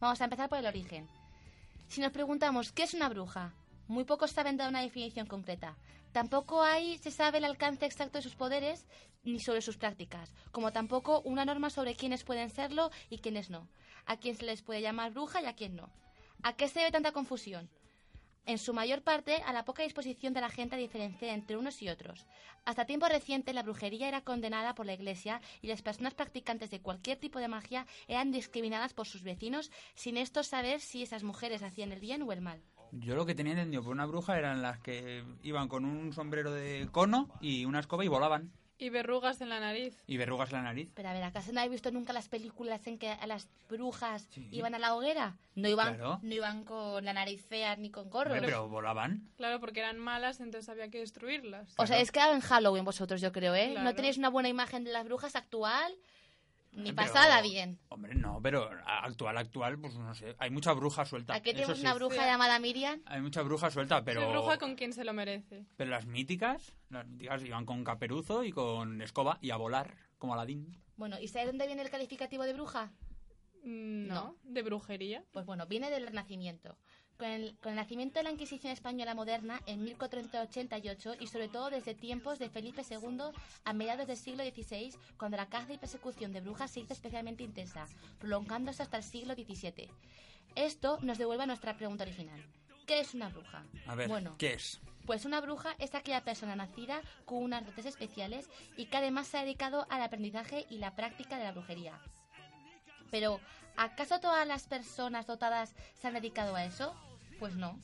Vamos 0.00 0.20
a 0.20 0.24
empezar 0.24 0.48
por 0.48 0.58
el 0.58 0.66
origen. 0.66 1.08
Si 1.86 2.00
nos 2.00 2.10
preguntamos 2.10 2.72
qué 2.72 2.82
es 2.82 2.94
una 2.94 3.08
bruja, 3.08 3.54
muy 3.90 4.04
pocos 4.04 4.30
saben 4.30 4.56
dar 4.56 4.68
una 4.68 4.82
definición 4.82 5.26
concreta. 5.26 5.76
Tampoco 6.12 6.62
hay, 6.62 6.98
se 6.98 7.10
sabe 7.10 7.38
el 7.38 7.44
alcance 7.44 7.86
exacto 7.86 8.18
de 8.18 8.22
sus 8.22 8.36
poderes 8.36 8.86
ni 9.24 9.40
sobre 9.40 9.62
sus 9.62 9.76
prácticas, 9.76 10.32
como 10.52 10.72
tampoco 10.72 11.20
una 11.22 11.44
norma 11.44 11.70
sobre 11.70 11.94
quiénes 11.94 12.24
pueden 12.24 12.50
serlo 12.50 12.90
y 13.10 13.18
quiénes 13.18 13.50
no, 13.50 13.68
a 14.06 14.16
quién 14.16 14.36
se 14.36 14.46
les 14.46 14.62
puede 14.62 14.80
llamar 14.80 15.12
bruja 15.12 15.42
y 15.42 15.46
a 15.46 15.54
quién 15.54 15.76
no. 15.76 15.90
¿A 16.42 16.54
qué 16.54 16.68
se 16.68 16.78
debe 16.78 16.92
tanta 16.92 17.12
confusión? 17.12 17.68
en 18.46 18.58
su 18.58 18.72
mayor 18.72 19.02
parte 19.02 19.42
a 19.46 19.52
la 19.52 19.64
poca 19.64 19.82
disposición 19.82 20.32
de 20.32 20.40
la 20.40 20.48
gente 20.48 20.74
a 20.74 20.78
diferenciar 20.78 21.30
entre 21.34 21.56
unos 21.56 21.82
y 21.82 21.88
otros. 21.88 22.26
Hasta 22.64 22.86
tiempo 22.86 23.06
reciente 23.06 23.52
la 23.52 23.62
brujería 23.62 24.08
era 24.08 24.22
condenada 24.22 24.74
por 24.74 24.86
la 24.86 24.94
Iglesia 24.94 25.40
y 25.62 25.68
las 25.68 25.82
personas 25.82 26.14
practicantes 26.14 26.70
de 26.70 26.80
cualquier 26.80 27.18
tipo 27.18 27.38
de 27.38 27.48
magia 27.48 27.86
eran 28.08 28.32
discriminadas 28.32 28.94
por 28.94 29.06
sus 29.06 29.22
vecinos 29.22 29.70
sin 29.94 30.16
estos 30.16 30.48
saber 30.48 30.80
si 30.80 31.02
esas 31.02 31.22
mujeres 31.22 31.62
hacían 31.62 31.92
el 31.92 32.00
bien 32.00 32.22
o 32.22 32.32
el 32.32 32.40
mal. 32.40 32.62
Yo 32.92 33.14
lo 33.14 33.26
que 33.26 33.34
tenía 33.34 33.52
entendido 33.52 33.82
por 33.82 33.92
una 33.92 34.06
bruja 34.06 34.38
eran 34.38 34.62
las 34.62 34.78
que 34.80 35.24
iban 35.42 35.68
con 35.68 35.84
un 35.84 36.12
sombrero 36.12 36.50
de 36.52 36.88
cono 36.92 37.28
y 37.40 37.64
una 37.64 37.80
escoba 37.80 38.04
y 38.04 38.08
volaban. 38.08 38.52
Y 38.82 38.88
verrugas 38.88 39.42
en 39.42 39.50
la 39.50 39.60
nariz. 39.60 40.02
Y 40.06 40.16
verrugas 40.16 40.48
en 40.52 40.56
la 40.56 40.62
nariz. 40.62 40.88
Pero 40.94 41.10
a 41.10 41.12
ver, 41.12 41.22
¿acaso 41.22 41.52
no 41.52 41.60
habéis 41.60 41.72
visto 41.72 41.90
nunca 41.90 42.14
las 42.14 42.30
películas 42.30 42.86
en 42.86 42.98
que 42.98 43.10
a 43.10 43.26
las 43.26 43.46
brujas 43.68 44.26
iban 44.50 44.74
a 44.74 44.78
la 44.78 44.94
hoguera? 44.94 45.36
No 45.54 45.68
iban, 45.68 45.96
Claro. 45.96 46.18
no 46.22 46.34
iban 46.34 46.64
con 46.64 47.04
la 47.04 47.12
nariz 47.12 47.44
fea 47.44 47.76
ni 47.76 47.90
con 47.90 48.08
gorros. 48.08 48.32
Hombre, 48.32 48.46
pero 48.48 48.68
volaban. 48.70 49.28
Claro, 49.36 49.60
porque 49.60 49.80
eran 49.80 49.98
malas, 49.98 50.40
entonces 50.40 50.66
había 50.70 50.88
que 50.88 50.98
destruirlas. 51.00 51.74
Os 51.76 51.90
habéis 51.90 52.10
quedado 52.10 52.32
en 52.34 52.40
Halloween 52.40 52.86
vosotros, 52.86 53.20
yo 53.20 53.32
creo, 53.32 53.54
¿eh? 53.54 53.68
Claro. 53.72 53.84
No 53.84 53.94
tenéis 53.94 54.16
una 54.16 54.30
buena 54.30 54.48
imagen 54.48 54.82
de 54.82 54.92
las 54.92 55.04
brujas 55.04 55.36
actual, 55.36 55.92
ni 56.72 56.92
Pero- 56.92 56.96
pasada 56.96 57.42
bien. 57.42 57.78
Hombre, 57.88 58.14
no, 58.14 58.40
pero 58.42 58.70
actual, 58.86 59.36
actual, 59.38 59.78
pues 59.78 59.94
no 59.96 60.14
sé. 60.14 60.34
Hay 60.38 60.50
mucha 60.50 60.72
bruja 60.72 61.04
suelta. 61.04 61.34
Aquí 61.34 61.52
tenemos 61.52 61.76
sí. 61.76 61.82
una 61.82 61.94
bruja 61.94 62.24
llamada 62.26 62.58
Miriam. 62.58 63.00
Hay 63.06 63.20
mucha 63.20 63.42
bruja 63.42 63.70
suelta, 63.70 64.04
pero... 64.04 64.30
Bruja 64.30 64.58
con 64.58 64.74
quien 64.76 64.92
se 64.92 65.04
lo 65.04 65.12
merece. 65.12 65.66
Pero 65.76 65.90
las 65.90 66.06
míticas, 66.06 66.72
las 66.88 67.06
míticas 67.06 67.42
iban 67.44 67.66
con 67.66 67.82
caperuzo 67.84 68.44
y 68.44 68.52
con 68.52 69.02
escoba 69.02 69.38
y 69.40 69.50
a 69.50 69.56
volar, 69.56 69.96
como 70.18 70.34
Aladín. 70.34 70.76
Bueno, 70.96 71.18
¿y 71.20 71.28
sabes 71.28 71.48
dónde 71.48 71.66
viene 71.66 71.82
el 71.82 71.90
calificativo 71.90 72.44
de 72.44 72.52
bruja? 72.52 72.92
Mm, 73.64 74.06
No, 74.06 74.36
de 74.44 74.62
brujería. 74.62 75.24
Pues 75.32 75.44
bueno, 75.46 75.66
viene 75.66 75.90
del 75.90 76.06
Renacimiento. 76.06 76.76
Con 77.20 77.28
el, 77.28 77.54
con 77.58 77.72
el 77.72 77.76
nacimiento 77.76 78.18
de 78.18 78.22
la 78.22 78.30
Inquisición 78.30 78.72
española 78.72 79.14
moderna 79.14 79.60
en 79.66 79.84
1488 79.84 81.16
y 81.20 81.26
sobre 81.26 81.48
todo 81.48 81.68
desde 81.68 81.94
tiempos 81.94 82.38
de 82.38 82.48
Felipe 82.48 82.80
II 82.88 83.24
a 83.62 83.72
mediados 83.74 84.06
del 84.06 84.16
siglo 84.16 84.42
XVI, 84.42 84.94
cuando 85.18 85.36
la 85.36 85.50
caza 85.50 85.74
y 85.74 85.76
persecución 85.76 86.32
de 86.32 86.40
brujas 86.40 86.70
se 86.70 86.80
hizo 86.80 86.94
especialmente 86.94 87.42
intensa, 87.42 87.86
prolongándose 88.18 88.82
hasta 88.82 88.96
el 88.96 89.02
siglo 89.02 89.34
XVII. 89.34 89.90
Esto 90.54 90.98
nos 91.02 91.18
devuelve 91.18 91.42
a 91.42 91.46
nuestra 91.46 91.76
pregunta 91.76 92.04
original. 92.04 92.42
¿Qué 92.86 93.00
es 93.00 93.12
una 93.12 93.28
bruja? 93.28 93.66
A 93.86 93.94
ver, 93.94 94.08
Bueno, 94.08 94.36
¿qué 94.38 94.54
es? 94.54 94.80
Pues 95.04 95.26
una 95.26 95.42
bruja 95.42 95.74
es 95.78 95.94
aquella 95.94 96.24
persona 96.24 96.56
nacida 96.56 97.02
con 97.26 97.42
unas 97.42 97.66
dotes 97.66 97.84
especiales 97.84 98.48
y 98.78 98.86
que 98.86 98.96
además 98.96 99.26
se 99.26 99.36
ha 99.36 99.42
dedicado 99.42 99.86
al 99.90 100.02
aprendizaje 100.02 100.64
y 100.70 100.78
la 100.78 100.96
práctica 100.96 101.36
de 101.36 101.44
la 101.44 101.52
brujería. 101.52 102.00
Pero, 103.10 103.40
¿acaso 103.76 104.20
todas 104.20 104.46
las 104.46 104.66
personas 104.66 105.26
dotadas 105.26 105.74
se 105.92 106.08
han 106.08 106.14
dedicado 106.14 106.56
a 106.56 106.64
eso? 106.64 106.94
Pues 107.40 107.56
no. 107.56 107.76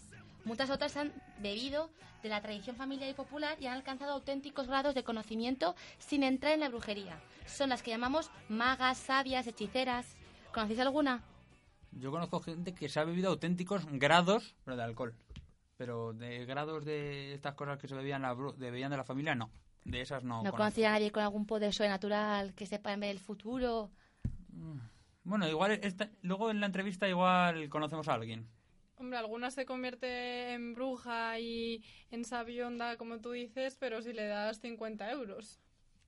Muchas 0.45 0.71
otras 0.71 0.97
han 0.97 1.13
bebido 1.41 1.91
de 2.23 2.29
la 2.29 2.41
tradición 2.41 2.77
familiar 2.77 3.11
y 3.11 3.15
popular 3.15 3.57
y 3.61 3.67
han 3.67 3.75
alcanzado 3.75 4.13
auténticos 4.13 4.69
grados 4.69 4.95
de 4.95 5.03
conocimiento 5.03 5.75
sin 5.99 6.23
entrar 6.23 6.53
en 6.53 6.61
la 6.61 6.69
brujería. 6.69 7.19
Son 7.47 7.71
las 7.71 7.83
que 7.83 7.91
llamamos 7.91 8.31
magas, 8.49 8.99
sabias, 8.99 9.47
hechiceras. 9.49 10.15
¿Conocéis 10.55 10.79
alguna? 10.81 11.23
Yo 11.93 12.11
conozco 12.13 12.41
gente 12.41 12.75
que 12.75 12.89
se 12.89 13.01
ha 13.01 13.05
bebido 13.05 13.31
auténticos 13.31 13.87
grados 13.91 14.55
pero 14.65 14.77
de 14.77 14.83
alcohol. 14.85 15.15
Pero 15.77 16.13
de 16.13 16.47
grados 16.47 16.85
de 16.85 17.35
estas 17.35 17.55
cosas 17.55 17.79
que 17.79 17.89
se 17.89 17.95
bebían, 17.95 18.23
la 18.23 18.35
de, 18.35 18.71
bebían 18.71 18.91
de 18.91 18.97
la 18.99 19.05
familia, 19.05 19.35
no. 19.35 19.51
De 19.85 20.01
esas 20.01 20.25
no. 20.25 20.43
¿No 20.43 20.53
conocéis 20.53 20.87
a 20.87 20.91
nadie 20.93 21.11
con 21.13 21.23
algún 21.23 21.47
poder 21.47 21.73
sobrenatural 21.73 22.55
que 22.55 22.67
sepa 22.67 22.95
ver 22.97 23.11
el 23.11 23.19
futuro? 23.21 23.91
Bueno, 25.25 25.49
igual 25.49 25.73
esta- 25.83 26.11
luego 26.23 26.51
en 26.51 26.61
la 26.61 26.67
entrevista 26.67 27.09
igual 27.09 27.69
conocemos 27.69 28.09
a 28.09 28.15
alguien. 28.15 28.49
Hombre, 28.99 29.19
alguna 29.19 29.51
se 29.51 29.67
convierte 29.67 30.53
en 30.55 30.75
bruja 30.75 31.39
y 31.39 31.85
en 32.11 32.25
sabionda, 32.25 32.97
como 32.97 33.21
tú 33.21 33.33
dices, 33.33 33.77
pero 33.79 34.01
si 34.03 34.13
le 34.13 34.27
das 34.27 34.61
50 34.61 35.11
euros. 35.11 35.61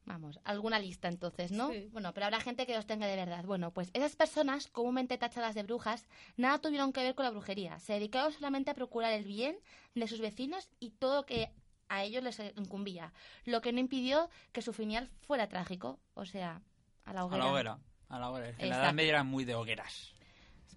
Vamos, 0.07 0.41
alguna 0.45 0.79
lista 0.79 1.09
entonces, 1.09 1.53
¿no? 1.53 1.71
Sí. 1.71 1.91
Bueno, 1.93 2.15
pero 2.15 2.25
habrá 2.25 2.41
gente 2.41 2.67
que 2.67 2.75
los 2.75 2.87
tenga 2.87 3.07
de 3.07 3.15
verdad. 3.15 3.45
Bueno, 3.45 3.73
pues 3.75 3.91
esas 3.93 4.17
personas, 4.17 4.69
comúnmente 4.69 5.19
tachadas 5.19 5.55
de 5.55 5.65
brujas, 5.65 6.09
nada 6.39 6.59
tuvieron 6.61 6.95
que 6.95 7.03
ver 7.03 7.15
con 7.15 7.25
la 7.27 7.31
brujería. 7.31 7.79
Se 7.79 7.93
dedicaron 7.93 8.33
solamente 8.33 8.71
a 8.71 8.75
procurar 8.75 9.13
el 9.13 9.25
bien 9.25 9.59
de 9.95 10.09
sus 10.09 10.21
vecinos 10.21 10.71
y 10.81 10.93
todo 10.93 11.17
lo 11.17 11.27
que 11.27 11.51
a 11.91 12.05
ellos 12.05 12.23
les 12.23 12.41
incumbía. 12.57 13.13
Lo 13.45 13.61
que 13.61 13.71
no 13.73 13.81
impidió 13.81 14.31
que 14.53 14.63
su 14.63 14.73
final 14.73 15.11
fuera 15.21 15.47
trágico. 15.47 15.99
O 16.15 16.25
sea, 16.25 16.63
a 17.05 17.13
la 17.13 17.21
A 17.21 17.25
hoguera. 17.27 17.45
la 17.45 17.51
hoguera. 17.53 17.79
A 18.09 18.19
la 18.19 18.31
hoguera. 18.31 18.49
Es 18.49 18.57
que 18.57 18.67
la. 18.67 18.77
Edad 18.77 18.95
Media 18.95 19.11
eran 19.11 19.27
muy 19.27 19.45
de 19.45 19.55
hogueras. 19.57 20.15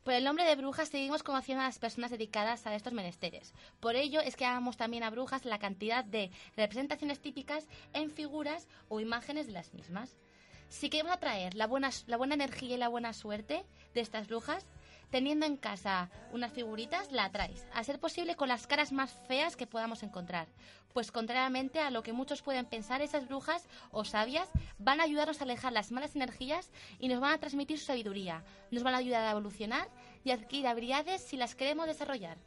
Por 0.03 0.15
el 0.15 0.23
nombre 0.23 0.45
de 0.45 0.55
brujas 0.55 0.89
seguimos 0.89 1.21
conociendo 1.21 1.61
a 1.61 1.67
las 1.67 1.77
personas 1.77 2.09
dedicadas 2.09 2.65
a 2.65 2.73
estos 2.73 2.91
menesteres. 2.91 3.53
Por 3.79 3.95
ello 3.95 4.19
es 4.19 4.35
que 4.35 4.45
llamamos 4.45 4.75
también 4.75 5.03
a 5.03 5.11
brujas 5.11 5.45
la 5.45 5.59
cantidad 5.59 6.03
de 6.03 6.31
representaciones 6.57 7.19
típicas 7.19 7.67
en 7.93 8.09
figuras 8.09 8.67
o 8.89 8.99
imágenes 8.99 9.45
de 9.45 9.53
las 9.53 9.75
mismas. 9.75 10.17
Si 10.69 10.89
queremos 10.89 11.13
atraer 11.13 11.53
la 11.53 11.67
buena, 11.67 11.91
la 12.07 12.17
buena 12.17 12.33
energía 12.33 12.75
y 12.75 12.79
la 12.79 12.87
buena 12.87 13.13
suerte 13.13 13.63
de 13.93 14.01
estas 14.01 14.27
brujas, 14.27 14.65
teniendo 15.11 15.45
en 15.45 15.57
casa 15.57 16.09
unas 16.31 16.51
figuritas, 16.51 17.11
la 17.11 17.25
atraes. 17.25 17.65
A 17.73 17.83
ser 17.83 17.99
posible 17.99 18.35
con 18.35 18.47
las 18.47 18.65
caras 18.65 18.91
más 18.91 19.11
feas 19.27 19.55
que 19.55 19.67
podamos 19.67 20.01
encontrar. 20.01 20.47
Pues 20.93 21.11
contrariamente 21.11 21.79
a 21.79 21.91
lo 21.91 22.03
que 22.03 22.13
muchos 22.13 22.41
pueden 22.41 22.65
pensar, 22.65 23.01
esas 23.01 23.27
brujas 23.27 23.67
o 23.91 24.03
sabias 24.03 24.49
van 24.79 24.99
a 24.99 25.03
ayudarnos 25.03 25.39
a 25.39 25.43
alejar 25.43 25.71
las 25.71 25.91
malas 25.91 26.15
energías 26.15 26.71
y 26.99 27.07
nos 27.07 27.19
van 27.19 27.33
a 27.33 27.37
transmitir 27.37 27.77
su 27.77 27.85
sabiduría. 27.85 28.43
Nos 28.71 28.83
van 28.83 28.95
a 28.95 28.97
ayudar 28.97 29.23
a 29.23 29.31
evolucionar 29.31 29.87
y 30.23 30.31
adquirir 30.31 30.67
habilidades 30.67 31.21
si 31.21 31.37
las 31.37 31.55
queremos 31.55 31.87
desarrollar. 31.87 32.37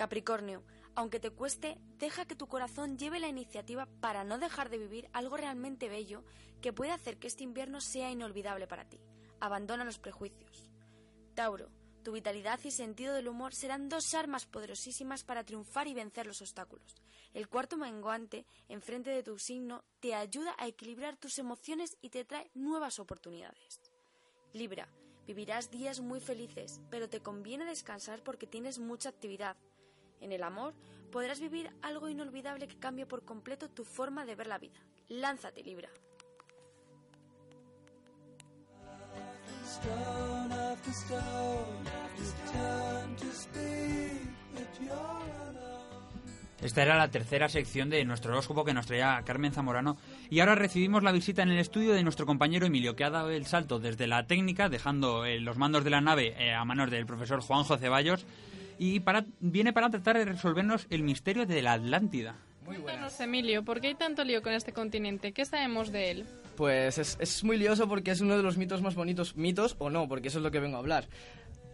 Capricornio, 0.00 0.64
aunque 0.94 1.20
te 1.20 1.28
cueste, 1.28 1.76
deja 1.98 2.24
que 2.24 2.34
tu 2.34 2.46
corazón 2.46 2.96
lleve 2.96 3.20
la 3.20 3.28
iniciativa 3.28 3.84
para 4.00 4.24
no 4.24 4.38
dejar 4.38 4.70
de 4.70 4.78
vivir 4.78 5.10
algo 5.12 5.36
realmente 5.36 5.90
bello 5.90 6.24
que 6.62 6.72
puede 6.72 6.90
hacer 6.90 7.18
que 7.18 7.26
este 7.26 7.44
invierno 7.44 7.82
sea 7.82 8.10
inolvidable 8.10 8.66
para 8.66 8.88
ti. 8.88 8.98
Abandona 9.40 9.84
los 9.84 9.98
prejuicios. 9.98 10.70
Tauro, 11.34 11.68
tu 12.02 12.12
vitalidad 12.12 12.58
y 12.64 12.70
sentido 12.70 13.12
del 13.12 13.28
humor 13.28 13.54
serán 13.54 13.90
dos 13.90 14.14
armas 14.14 14.46
poderosísimas 14.46 15.22
para 15.22 15.44
triunfar 15.44 15.86
y 15.86 15.92
vencer 15.92 16.26
los 16.26 16.40
obstáculos. 16.40 16.96
El 17.34 17.48
cuarto 17.48 17.76
menguante, 17.76 18.46
enfrente 18.68 19.10
de 19.10 19.22
tu 19.22 19.38
signo, 19.38 19.84
te 20.00 20.14
ayuda 20.14 20.54
a 20.56 20.66
equilibrar 20.66 21.18
tus 21.18 21.38
emociones 21.38 21.98
y 22.00 22.08
te 22.08 22.24
trae 22.24 22.50
nuevas 22.54 23.00
oportunidades. 23.00 23.82
Libra, 24.54 24.88
vivirás 25.26 25.70
días 25.70 26.00
muy 26.00 26.20
felices, 26.20 26.80
pero 26.88 27.10
te 27.10 27.20
conviene 27.20 27.66
descansar 27.66 28.22
porque 28.22 28.46
tienes 28.46 28.78
mucha 28.78 29.10
actividad. 29.10 29.58
En 30.20 30.32
el 30.32 30.42
amor 30.42 30.74
podrás 31.10 31.40
vivir 31.40 31.70
algo 31.82 32.08
inolvidable 32.08 32.68
que 32.68 32.78
cambie 32.78 33.06
por 33.06 33.24
completo 33.24 33.68
tu 33.68 33.84
forma 33.84 34.24
de 34.24 34.34
ver 34.34 34.46
la 34.46 34.58
vida. 34.58 34.78
Lánzate, 35.08 35.62
Libra. 35.62 35.88
Esta 46.62 46.82
era 46.82 46.98
la 46.98 47.08
tercera 47.08 47.48
sección 47.48 47.88
de 47.88 48.04
nuestro 48.04 48.32
horóscopo 48.32 48.64
que 48.64 48.74
nos 48.74 48.86
traía 48.86 49.22
Carmen 49.24 49.52
Zamorano. 49.52 49.96
Y 50.28 50.40
ahora 50.40 50.54
recibimos 50.54 51.02
la 51.02 51.12
visita 51.12 51.42
en 51.42 51.50
el 51.50 51.58
estudio 51.58 51.94
de 51.94 52.02
nuestro 52.02 52.26
compañero 52.26 52.66
Emilio, 52.66 52.94
que 52.94 53.04
ha 53.04 53.10
dado 53.10 53.30
el 53.30 53.46
salto 53.46 53.78
desde 53.78 54.06
la 54.06 54.26
técnica, 54.26 54.68
dejando 54.68 55.24
eh, 55.24 55.40
los 55.40 55.56
mandos 55.56 55.84
de 55.84 55.90
la 55.90 56.02
nave 56.02 56.34
eh, 56.38 56.52
a 56.52 56.64
manos 56.66 56.90
del 56.90 57.06
profesor 57.06 57.40
Juanjo 57.40 57.78
Ceballos. 57.78 58.26
Y 58.82 59.00
para, 59.00 59.26
viene 59.40 59.74
para 59.74 59.90
tratar 59.90 60.16
de 60.16 60.24
resolvernos 60.24 60.86
el 60.88 61.02
misterio 61.02 61.44
de 61.44 61.60
la 61.60 61.74
Atlántida. 61.74 62.36
Cuéntanos, 62.64 63.20
Emilio, 63.20 63.62
¿por 63.62 63.78
qué 63.78 63.88
hay 63.88 63.94
tanto 63.94 64.24
lío 64.24 64.40
con 64.40 64.54
este 64.54 64.72
continente? 64.72 65.32
¿Qué 65.32 65.44
sabemos 65.44 65.92
de 65.92 66.10
él? 66.10 66.24
Pues 66.56 66.96
es, 66.96 67.18
es 67.20 67.44
muy 67.44 67.58
lioso 67.58 67.86
porque 67.88 68.10
es 68.10 68.22
uno 68.22 68.38
de 68.38 68.42
los 68.42 68.56
mitos 68.56 68.80
más 68.80 68.94
bonitos, 68.94 69.36
mitos 69.36 69.76
o 69.80 69.90
no, 69.90 70.08
porque 70.08 70.28
eso 70.28 70.38
es 70.38 70.42
lo 70.44 70.50
que 70.50 70.60
vengo 70.60 70.76
a 70.76 70.80
hablar. 70.80 71.08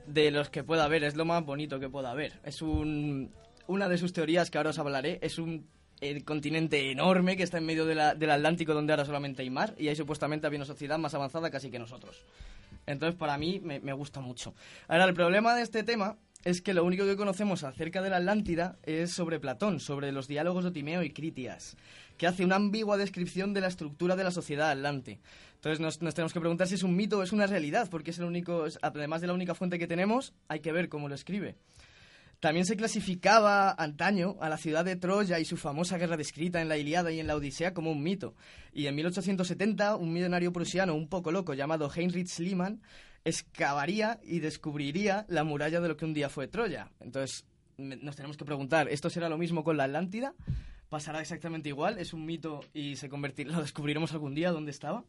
De 0.09 0.33
los 0.33 0.51
que 0.51 0.65
pueda 0.65 0.83
haber, 0.85 1.05
es 1.05 1.15
lo 1.15 1.25
más 1.25 1.45
bonito 1.45 1.79
que 1.79 1.89
pueda 1.89 2.11
haber. 2.11 2.41
Es 2.45 2.61
un, 2.61 3.31
una 3.69 3.89
de 3.89 3.99
sus 3.99 4.13
teorías 4.13 4.51
que 4.51 4.59
ahora 4.59 4.71
os 4.71 4.79
hablaré, 4.81 5.21
es 5.23 5.39
un 5.39 5.69
el 6.01 6.25
continente 6.25 6.91
enorme 6.91 7.37
que 7.37 7.45
está 7.45 7.59
en 7.59 7.67
medio 7.67 7.87
de 7.87 7.95
la- 7.95 8.15
del 8.17 8.31
Atlántico 8.33 8.75
donde 8.75 8.93
ahora 8.93 9.05
solamente 9.07 9.43
hay 9.43 9.49
mar 9.49 9.75
y 9.79 9.87
ahí 9.89 9.95
supuestamente 9.97 10.47
había 10.47 10.59
una 10.59 10.67
sociedad 10.67 10.99
más 10.99 11.15
avanzada 11.15 11.51
casi 11.51 11.71
que 11.71 11.79
nosotros. 11.79 12.23
Entonces 12.85 13.17
para 13.17 13.39
mí 13.39 13.61
me, 13.65 13.79
me 13.81 13.93
gusta 13.95 14.21
mucho. 14.21 14.55
Ahora 14.89 15.05
el 15.05 15.15
problema 15.15 15.55
de 15.55 15.63
este 15.63 15.85
tema 15.85 16.17
es 16.47 16.63
que 16.63 16.75
lo 16.75 16.85
único 16.85 17.05
que 17.05 17.17
conocemos 17.17 17.65
acerca 17.65 18.01
de 18.01 18.09
la 18.09 18.19
Atlántida 18.19 18.79
es 18.85 19.11
sobre 19.11 19.41
Platón, 19.41 19.81
sobre 19.81 20.13
los 20.13 20.29
diálogos 20.29 20.63
de 20.63 20.71
Timeo 20.71 21.03
y 21.03 21.11
Critias, 21.11 21.77
que 22.17 22.29
hace 22.29 22.45
una 22.45 22.55
ambigua 22.55 22.97
descripción 22.97 23.53
de 23.53 23.61
la 23.61 23.67
estructura 23.67 24.15
de 24.15 24.23
la 24.23 24.31
sociedad 24.31 24.71
atlante. 24.71 25.19
Entonces 25.57 25.81
nos, 25.81 25.99
tenemos 25.99 26.33
que 26.33 26.39
preguntar 26.39 26.69
si 26.69 26.77
es 26.77 26.85
un 26.85 26.95
mito 26.95 27.19
o 27.19 27.25
es 27.25 27.33
una 27.33 27.49
realidad, 27.49 27.89
porque 27.91 28.13
es 28.13 28.21
el 28.21 28.27
único, 28.27 28.65
además 28.81 29.23
de 29.23 29.27
la 29.27 29.33
única 29.33 29.57
fuente 29.57 29.77
que 29.77 29.89
tenemos, 29.89 30.35
hay 30.47 30.61
que 30.61 30.71
ver 30.71 30.89
cómo 30.89 31.09
lo 31.09 31.17
escribe. 31.17 31.57
También 32.39 32.65
se 32.65 32.77
clasificaba 32.77 33.73
antaño 33.73 34.37
a 34.41 34.49
la 34.49 34.57
ciudad 34.57 34.85
de 34.85 34.95
Troya 34.95 35.41
y 35.41 35.45
su 35.45 35.57
famosa 35.57 35.99
guerra 35.99 36.17
descrita 36.17 36.61
en 36.61 36.69
la 36.69 36.77
Ilíada 36.77 37.11
y 37.11 37.19
en 37.19 37.27
la 37.27 37.35
Odisea 37.35 37.75
como 37.75 37.91
un 37.91 38.05
mito. 38.05 38.37
Y 38.73 38.87
en 38.87 38.95
1870, 38.95 39.97
un 39.97 40.13
millonario 40.13 40.53
prusiano 40.53 40.95
un 40.95 41.09
poco 41.09 41.33
loco 41.33 41.55
llamado 41.55 41.91
Heinrich 41.93 42.29
Schliemann 42.29 42.83
excavaría 43.27 44.21
y 44.23 44.39
descubriría 44.39 45.27
la 45.29 45.43
muralla 45.43 45.81
de 45.81 45.89
lo 45.89 45.97
que 45.97 46.05
un 46.05 46.15
día 46.15 46.29
fue 46.29 46.47
Troya. 46.47 46.93
Entonces, 47.01 47.45
nos 47.77 48.15
tenemos 48.15 48.37
que 48.37 48.45
preguntar, 48.45 48.89
¿esto 48.89 49.11
será 49.11 49.29
lo 49.29 49.37
mismo 49.37 49.65
con 49.65 49.77
la 49.77 49.85
Atlántida? 49.85 50.33
¿Pasará 50.89 51.21
exactamente 51.21 51.69
igual? 51.69 51.99
¿Es 51.99 52.13
un 52.13 52.25
mito 52.25 52.61
y 52.73 52.95
se 52.95 53.09
convertirá, 53.09 53.51
lo 53.51 53.61
descubriremos 53.63 54.13
algún 54.13 54.37
día 54.37 54.53
dónde 54.53 54.71
estaba? 54.71 55.05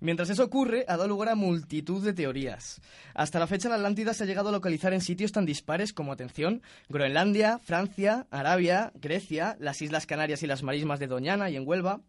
Mientras 0.00 0.28
eso 0.28 0.44
ocurre, 0.44 0.84
ha 0.88 0.98
dado 0.98 1.08
lugar 1.08 1.30
a 1.30 1.34
multitud 1.34 2.04
de 2.04 2.12
teorías. 2.12 2.82
Hasta 3.14 3.38
la 3.38 3.46
fecha, 3.46 3.70
la 3.70 3.76
Atlántida 3.76 4.12
se 4.12 4.24
ha 4.24 4.26
llegado 4.26 4.50
a 4.50 4.52
localizar 4.52 4.92
en 4.92 5.00
sitios 5.00 5.32
tan 5.32 5.46
dispares 5.46 5.94
como, 5.94 6.12
atención, 6.12 6.60
Groenlandia, 6.90 7.60
Francia, 7.60 8.26
Arabia, 8.30 8.92
Grecia, 8.96 9.56
las 9.58 9.80
Islas 9.80 10.04
Canarias 10.04 10.42
y 10.42 10.46
las 10.46 10.62
marismas 10.62 10.98
de 10.98 11.06
Doñana 11.06 11.48
y 11.48 11.56
en 11.56 11.66
Huelva, 11.66 12.02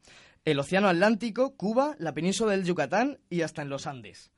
el 0.44 0.60
Océano 0.60 0.90
Atlántico, 0.90 1.56
Cuba, 1.56 1.96
la 1.98 2.14
península 2.14 2.52
del 2.52 2.66
Yucatán 2.66 3.20
y 3.30 3.42
hasta 3.42 3.62
en 3.62 3.70
los 3.70 3.88
Andes. 3.88 4.33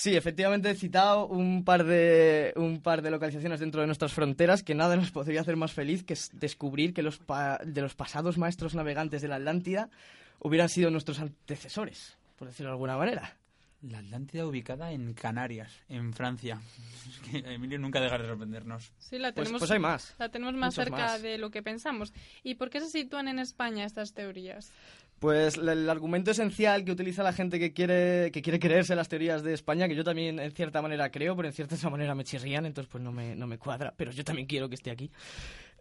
Sí, 0.00 0.14
efectivamente 0.14 0.70
he 0.70 0.76
citado 0.76 1.26
un 1.26 1.64
par 1.64 1.82
de 1.82 2.52
un 2.54 2.80
par 2.80 3.02
de 3.02 3.10
localizaciones 3.10 3.58
dentro 3.58 3.80
de 3.80 3.88
nuestras 3.88 4.12
fronteras 4.12 4.62
que 4.62 4.76
nada 4.76 4.94
nos 4.94 5.10
podría 5.10 5.40
hacer 5.40 5.56
más 5.56 5.72
feliz 5.72 6.04
que 6.04 6.12
es 6.12 6.30
descubrir 6.34 6.94
que 6.94 7.02
los 7.02 7.18
pa- 7.18 7.58
de 7.64 7.80
los 7.80 7.96
pasados 7.96 8.38
maestros 8.38 8.76
navegantes 8.76 9.22
de 9.22 9.26
la 9.28 9.34
Atlántida 9.34 9.90
hubieran 10.38 10.68
sido 10.68 10.92
nuestros 10.92 11.18
antecesores, 11.18 12.16
por 12.38 12.46
decirlo 12.46 12.68
de 12.70 12.74
alguna 12.74 12.96
manera. 12.96 13.36
La 13.82 13.98
Atlántida 13.98 14.46
ubicada 14.46 14.92
en 14.92 15.14
Canarias, 15.14 15.72
en 15.88 16.12
Francia. 16.12 16.60
Es 17.08 17.18
que 17.18 17.38
Emilio 17.54 17.80
nunca 17.80 18.00
deja 18.00 18.18
de 18.18 18.26
sorprendernos. 18.28 18.92
Sí, 19.00 19.18
la 19.18 19.32
Pues- 19.32 19.46
tenemos, 19.46 19.58
pues 19.60 19.70
hay 19.72 19.80
más. 19.80 20.14
La 20.20 20.28
tenemos 20.28 20.54
más 20.54 20.76
Muchos 20.76 20.84
cerca 20.84 21.06
más. 21.12 21.22
de 21.22 21.38
lo 21.38 21.50
que 21.50 21.64
pensamos. 21.64 22.12
¿Y 22.44 22.54
por 22.54 22.70
qué 22.70 22.78
se 22.78 22.88
sitúan 22.88 23.26
en 23.26 23.40
España 23.40 23.84
estas 23.84 24.14
teorías? 24.14 24.70
Pues 25.18 25.56
el, 25.56 25.90
argumento 25.90 26.30
esencial 26.30 26.84
que 26.84 26.92
utiliza 26.92 27.24
la 27.24 27.32
gente 27.32 27.58
que 27.58 27.72
quiere, 27.72 28.30
que 28.30 28.40
quiere 28.40 28.60
creerse 28.60 28.94
las 28.94 29.08
teorías 29.08 29.42
de 29.42 29.52
España, 29.52 29.88
que 29.88 29.96
yo 29.96 30.04
también 30.04 30.38
en 30.38 30.52
cierta 30.52 30.80
manera 30.80 31.10
creo, 31.10 31.34
pero 31.34 31.48
en 31.48 31.54
cierta 31.54 31.76
manera 31.90 32.14
me 32.14 32.24
chirrían, 32.24 32.66
entonces 32.66 32.90
pues 32.90 33.02
no 33.02 33.10
me, 33.10 33.34
no 33.34 33.46
me 33.46 33.58
cuadra, 33.58 33.92
pero 33.96 34.12
yo 34.12 34.22
también 34.24 34.46
quiero 34.46 34.68
que 34.68 34.76
esté 34.76 34.90
aquí. 34.90 35.10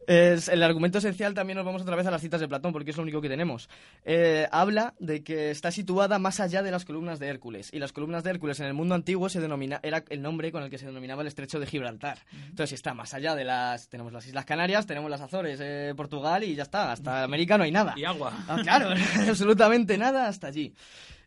Es, 0.07 0.47
el 0.47 0.63
argumento 0.63 0.99
esencial 0.99 1.33
también 1.33 1.57
nos 1.57 1.65
vamos 1.65 1.81
otra 1.81 1.97
vez 1.97 2.07
a 2.07 2.11
las 2.11 2.21
citas 2.21 2.39
de 2.39 2.47
Platón, 2.47 2.71
porque 2.71 2.91
es 2.91 2.97
lo 2.97 3.03
único 3.03 3.19
que 3.19 3.27
tenemos. 3.27 3.69
Eh, 4.05 4.47
habla 4.51 4.93
de 4.99 5.21
que 5.21 5.51
está 5.51 5.69
situada 5.69 6.17
más 6.17 6.39
allá 6.39 6.63
de 6.63 6.71
las 6.71 6.85
columnas 6.85 7.19
de 7.19 7.27
Hércules. 7.27 7.69
Y 7.73 7.79
las 7.79 7.91
columnas 7.91 8.23
de 8.23 8.29
Hércules 8.29 8.57
en 8.61 8.67
el 8.67 8.73
mundo 8.73 8.95
antiguo 8.95 9.27
se 9.27 9.41
denomina, 9.41 9.81
era 9.83 10.05
el 10.07 10.21
nombre 10.21 10.49
con 10.53 10.63
el 10.63 10.69
que 10.69 10.77
se 10.77 10.85
denominaba 10.85 11.23
el 11.23 11.27
estrecho 11.27 11.59
de 11.59 11.67
Gibraltar. 11.67 12.19
Entonces 12.31 12.71
está 12.71 12.93
más 12.93 13.13
allá 13.13 13.35
de 13.35 13.43
las... 13.43 13.89
Tenemos 13.89 14.13
las 14.13 14.25
Islas 14.25 14.45
Canarias, 14.45 14.85
tenemos 14.85 15.11
las 15.11 15.19
Azores, 15.19 15.59
eh, 15.61 15.93
Portugal 15.97 16.41
y 16.45 16.55
ya 16.55 16.63
está. 16.63 16.93
Hasta 16.93 17.23
América 17.23 17.57
no 17.57 17.65
hay 17.65 17.71
nada. 17.71 17.93
Y 17.97 18.05
agua. 18.05 18.31
Ah, 18.47 18.59
claro, 18.63 18.91
absolutamente 19.27 19.97
nada 19.97 20.29
hasta 20.29 20.47
allí. 20.47 20.73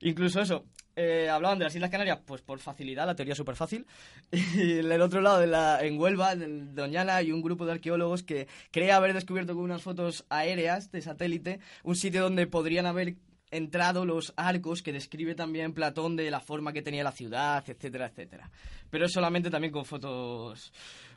Incluso 0.00 0.40
eso, 0.40 0.64
eh, 1.00 1.30
hablaban 1.30 1.58
de 1.58 1.64
las 1.64 1.74
Islas 1.74 1.90
Canarias, 1.90 2.18
pues 2.24 2.42
por 2.42 2.58
facilidad, 2.58 3.06
la 3.06 3.14
teoría 3.14 3.32
es 3.32 3.38
súper 3.38 3.56
fácil. 3.56 3.86
Y 4.30 4.78
en 4.80 4.92
el 4.92 5.00
otro 5.00 5.20
lado, 5.20 5.38
de 5.38 5.46
la, 5.46 5.82
en 5.82 5.98
Huelva, 5.98 6.32
en 6.32 6.74
Doñana, 6.74 7.16
hay 7.16 7.32
un 7.32 7.42
grupo 7.42 7.64
de 7.64 7.72
arqueólogos 7.72 8.22
que 8.22 8.48
cree 8.70 8.92
haber 8.92 9.14
descubierto 9.14 9.54
con 9.54 9.64
unas 9.64 9.82
fotos 9.82 10.24
aéreas 10.28 10.92
de 10.92 11.02
satélite 11.02 11.60
un 11.82 11.96
sitio 11.96 12.22
donde 12.22 12.46
podrían 12.46 12.86
haber 12.86 13.14
entrado 13.50 14.04
los 14.04 14.32
arcos 14.36 14.82
que 14.82 14.92
describe 14.92 15.34
también 15.34 15.72
Platón 15.72 16.16
de 16.16 16.30
la 16.30 16.40
forma 16.40 16.72
que 16.72 16.82
tenía 16.82 17.04
la 17.04 17.12
ciudad, 17.12 17.64
etcétera, 17.68 18.06
etcétera. 18.06 18.50
Pero 18.90 19.06
es 19.06 19.12
solamente 19.12 19.50
también 19.50 19.72
con 19.72 19.84
fotos 19.84 20.72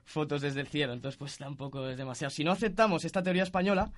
fotos 0.06 0.42
desde 0.42 0.60
el 0.60 0.68
cielo, 0.68 0.94
entonces 0.94 1.18
pues 1.18 1.38
tampoco 1.38 1.88
es 1.88 1.98
demasiado. 1.98 2.30
Si 2.30 2.44
no 2.44 2.52
aceptamos 2.52 3.06
esta 3.06 3.24
teoría 3.24 3.44
española, 3.44 3.92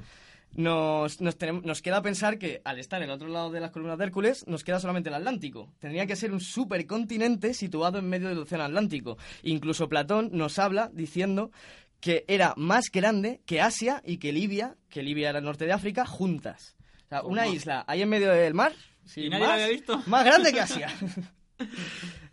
nos, 0.54 1.20
nos, 1.20 1.82
queda 1.82 2.02
pensar 2.02 2.38
que 2.38 2.62
al 2.64 2.80
estar 2.80 3.02
en 3.02 3.10
el 3.10 3.16
otro 3.16 3.28
lado 3.28 3.52
de 3.52 3.60
las 3.60 3.72
columnas 3.72 3.98
de 3.98 4.06
Hércules, 4.06 4.48
nos 4.48 4.64
queda 4.64 4.80
solamente 4.80 5.10
el 5.10 5.16
Atlántico. 5.16 5.74
Tendría 5.80 6.06
que 6.06 6.16
ser 6.16 6.32
un 6.32 6.40
supercontinente 6.40 7.54
situado 7.54 8.00
en 8.00 8.08
medio 8.08 8.30
del 8.30 8.40
océano 8.40 8.64
Atlántico. 8.64 9.18
Incluso 9.44 9.90
Platón 9.90 10.30
nos 10.32 10.58
habla 10.60 10.90
diciendo 10.94 11.52
que 12.00 12.24
era 12.28 12.54
más 12.56 12.86
grande 12.92 13.42
que 13.46 13.62
Asia 13.62 14.02
y 14.06 14.18
que 14.18 14.32
Libia, 14.32 14.78
que 14.90 15.04
Libia 15.04 15.30
era 15.30 15.40
el 15.40 15.46
norte 15.46 15.66
de 15.66 15.74
África, 15.74 16.06
juntas. 16.06 16.75
O 17.06 17.08
sea, 17.10 17.22
una 17.24 17.48
isla 17.48 17.84
ahí 17.88 18.02
en 18.02 18.10
medio 18.10 18.32
del 18.32 18.54
mar, 18.54 18.74
¿Y 19.16 19.30
nadie 19.30 19.46
más, 19.46 19.54
había 19.54 19.68
visto? 19.68 20.02
más 20.08 20.26
grande 20.26 20.52
que 20.52 20.60
Asia. 20.60 20.90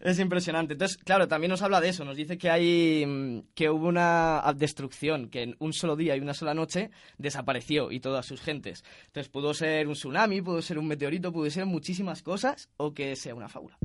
Es 0.00 0.18
impresionante. 0.18 0.72
Entonces, 0.72 0.98
claro, 0.98 1.28
también 1.28 1.50
nos 1.50 1.62
habla 1.62 1.80
de 1.80 1.90
eso. 1.90 2.04
Nos 2.04 2.16
dice 2.16 2.36
que 2.36 2.50
hay 2.50 3.06
mm, 3.06 3.52
que 3.54 3.70
hubo 3.70 3.86
una 3.86 4.42
destrucción, 4.56 5.28
que 5.28 5.42
en 5.42 5.56
un 5.60 5.72
solo 5.72 5.94
día 5.94 6.16
y 6.16 6.20
una 6.20 6.34
sola 6.34 6.54
noche 6.54 6.90
desapareció 7.18 7.92
y 7.92 8.00
todas 8.00 8.26
sus 8.26 8.40
gentes. 8.40 8.82
Entonces, 9.06 9.28
pudo 9.30 9.54
ser 9.54 9.86
un 9.86 9.94
tsunami, 9.94 10.42
pudo 10.42 10.60
ser 10.60 10.78
un 10.78 10.88
meteorito, 10.88 11.32
pudo 11.32 11.48
ser 11.50 11.66
muchísimas 11.66 12.22
cosas 12.22 12.68
o 12.78 12.92
que 12.92 13.14
sea 13.14 13.36
una 13.36 13.48
fábula. 13.48 13.78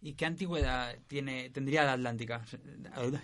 ¿Y 0.00 0.12
qué 0.12 0.26
antigüedad 0.26 0.94
tiene, 1.08 1.50
tendría 1.50 1.84
la 1.84 1.94
Atlántica? 1.94 2.44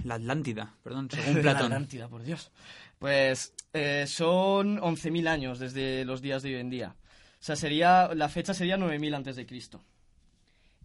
La 0.02 0.14
Atlántida, 0.14 0.74
perdón, 0.82 1.08
según 1.10 1.36
La 1.36 1.42
Platón. 1.42 1.66
Atlántida, 1.66 2.08
por 2.08 2.22
Dios. 2.22 2.50
Pues 3.04 3.52
eh, 3.74 4.06
son 4.08 4.78
11.000 4.80 5.28
años 5.28 5.58
desde 5.58 6.06
los 6.06 6.22
días 6.22 6.42
de 6.42 6.54
hoy 6.54 6.60
en 6.62 6.70
día. 6.70 6.96
O 7.38 7.44
sea, 7.44 7.54
sería, 7.54 8.08
la 8.14 8.30
fecha 8.30 8.54
sería 8.54 8.78
9.000 8.78 9.14
antes 9.14 9.36
de 9.36 9.44
Cristo. 9.44 9.84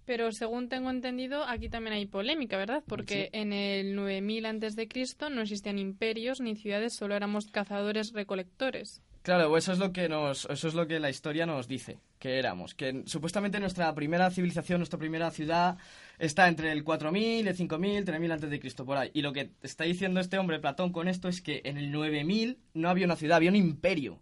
Pero 0.03 0.33
según 0.33 0.67
tengo 0.67 0.89
entendido, 0.89 1.45
aquí 1.45 1.69
también 1.69 1.93
hay 1.93 2.07
polémica, 2.07 2.57
¿verdad? 2.57 2.83
Porque 2.85 3.29
Sí. 3.31 3.37
en 3.39 3.53
el 3.53 3.95
9000 3.95 4.45
antes 4.47 4.75
de 4.75 4.89
Cristo 4.89 5.29
no 5.29 5.43
existían 5.43 5.79
imperios 5.79 6.41
ni 6.41 6.57
ciudades, 6.57 6.93
solo 6.93 7.15
éramos 7.15 7.47
cazadores 7.47 8.11
recolectores. 8.11 9.01
Claro, 9.21 9.55
eso 9.55 9.71
es 9.71 9.79
lo 9.79 9.93
que 9.93 10.09
nos, 10.09 10.43
eso 10.49 10.67
es 10.67 10.73
lo 10.73 10.87
que 10.87 10.99
la 10.99 11.09
historia 11.09 11.45
nos 11.45 11.69
dice 11.69 11.99
que 12.19 12.37
éramos, 12.37 12.75
que 12.75 13.03
supuestamente 13.05 13.59
nuestra 13.59 13.95
primera 13.95 14.29
civilización, 14.29 14.79
nuestra 14.79 14.99
primera 14.99 15.31
ciudad 15.31 15.77
está 16.19 16.49
entre 16.49 16.71
el 16.73 16.83
4000, 16.83 17.47
el 17.47 17.55
5000, 17.55 18.05
3000 18.05 18.31
antes 18.31 18.49
de 18.49 18.59
Cristo 18.59 18.85
por 18.85 18.97
ahí. 18.97 19.09
Y 19.13 19.21
lo 19.21 19.31
que 19.31 19.51
está 19.63 19.85
diciendo 19.85 20.19
este 20.19 20.37
hombre 20.37 20.59
Platón 20.59 20.91
con 20.91 21.07
esto 21.07 21.29
es 21.29 21.41
que 21.41 21.61
en 21.63 21.77
el 21.77 21.91
9000 21.91 22.59
no 22.73 22.89
había 22.89 23.05
una 23.05 23.15
ciudad, 23.15 23.37
había 23.37 23.49
un 23.49 23.55
imperio, 23.55 24.19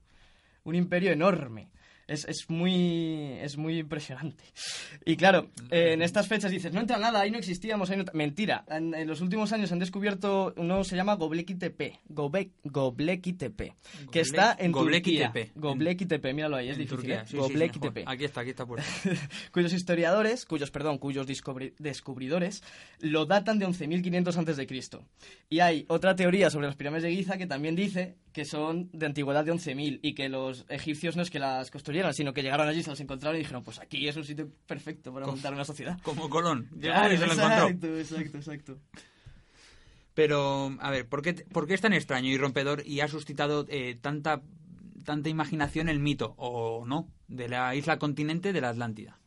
un 0.64 0.76
imperio 0.76 1.12
enorme. 1.12 1.70
Es, 2.08 2.24
es 2.30 2.46
muy 2.50 3.34
es 3.42 3.58
muy 3.58 3.80
impresionante. 3.80 4.44
Y 5.06 5.18
claro, 5.18 5.50
eh, 5.72 5.92
en 5.94 6.02
estas 6.02 6.28
fechas 6.28 6.50
dices, 6.52 6.72
no 6.72 6.80
entra 6.80 6.98
nada, 6.98 7.20
ahí 7.20 7.32
no 7.32 7.38
existíamos, 7.38 7.90
ahí 7.90 7.98
no... 7.98 8.06
Mentira, 8.14 8.64
en, 8.70 8.94
en 8.94 9.08
los 9.08 9.20
últimos 9.20 9.52
años 9.52 9.72
han 9.74 9.80
descubierto 9.80 10.54
uno 10.56 10.84
se 10.86 10.96
llama 10.96 11.18
Göbekli 11.18 11.56
Tepe, 11.56 12.00
Gobe- 12.10 12.52
Göbekli 12.64 13.34
Tepe, 13.34 13.74
que 14.12 14.22
Goble- 14.22 14.22
está 14.22 14.56
en 14.58 14.72
Göbekli 14.72 15.00
Turquía. 15.02 15.32
Tepe. 15.34 15.52
Göbekli 15.56 16.06
Tepe, 16.08 16.34
míralo 16.34 16.56
ahí, 16.56 16.70
es 16.70 16.76
En 16.78 16.80
difícil, 16.84 16.98
Turquía, 16.98 17.22
¿eh? 17.22 17.26
sí, 17.28 17.38
sí, 17.38 17.54
sí. 17.94 18.04
Aquí 18.06 18.24
está, 18.26 18.42
aquí 18.42 18.50
está 18.52 18.66
puesto. 18.66 18.90
cuyos 19.52 19.74
historiadores, 19.74 20.46
cuyos, 20.46 20.72
perdón, 20.72 21.00
cuyos 21.00 21.28
descubri- 21.28 21.74
descubridores 21.78 22.64
lo 23.00 23.26
datan 23.26 23.60
de 23.60 23.68
11.500 23.68 24.38
antes 24.38 24.56
de 24.56 24.66
Cristo. 24.66 25.04
Y 25.50 25.60
hay 25.60 25.84
otra 25.90 26.16
teoría 26.16 26.50
sobre 26.50 26.68
las 26.68 26.76
pirámides 26.78 27.04
de 27.04 27.14
Giza 27.14 27.38
que 27.38 27.48
también 27.48 27.76
dice 27.76 28.16
que 28.38 28.46
son 28.46 28.92
de 28.94 29.08
antigüedad 29.08 29.44
de 29.44 29.52
11.000 29.52 29.98
y 30.04 30.14
que 30.14 30.30
los 30.30 30.64
egipcios 30.70 31.16
no 31.16 31.24
es 31.24 31.32
que 31.32 31.40
las 31.40 31.72
construyeran, 31.72 32.14
sino 32.14 32.34
que 32.34 32.44
llegaron 32.44 32.68
allí, 32.68 32.84
se 32.84 32.92
las 32.92 33.00
encontraron 33.00 33.36
y 33.36 33.40
dijeron, 33.40 33.64
pues 33.64 33.80
aquí 33.80 34.08
es 34.08 34.16
un 34.16 34.26
sitio 34.26 34.48
perfecto 34.68 35.12
para 35.12 35.26
montar 35.26 35.56
una 35.56 35.66
sociedad. 35.66 36.00
Como 36.04 36.30
Colón. 36.30 36.70
Claro, 36.80 37.12
y 37.12 37.18
se 37.18 37.26
lo 37.26 37.34
exacto, 37.34 37.66
encontró. 37.66 37.98
exacto, 37.98 38.38
exacto. 38.38 38.78
Pero, 40.14 40.78
a 40.80 40.92
ver, 40.92 41.08
¿por 41.08 41.24
qué, 41.24 41.34
por 41.34 41.66
qué 41.66 41.74
es 41.74 41.82
tan 41.82 41.94
extraño 41.94 42.30
y 42.30 42.38
rompedor 42.38 42.84
y 42.86 43.00
ha 43.00 43.08
suscitado 43.08 43.66
eh, 43.70 43.98
tanta, 44.00 44.44
tanta 45.04 45.30
imaginación 45.30 45.90
el 45.90 45.98
mito, 45.98 46.36
o 46.38 46.86
no, 46.86 47.08
de 47.28 47.50
la 47.50 47.74
isla 47.74 47.98
continente 47.98 48.54
de 48.54 48.62
la 48.62 48.70
Atlántida? 48.70 49.18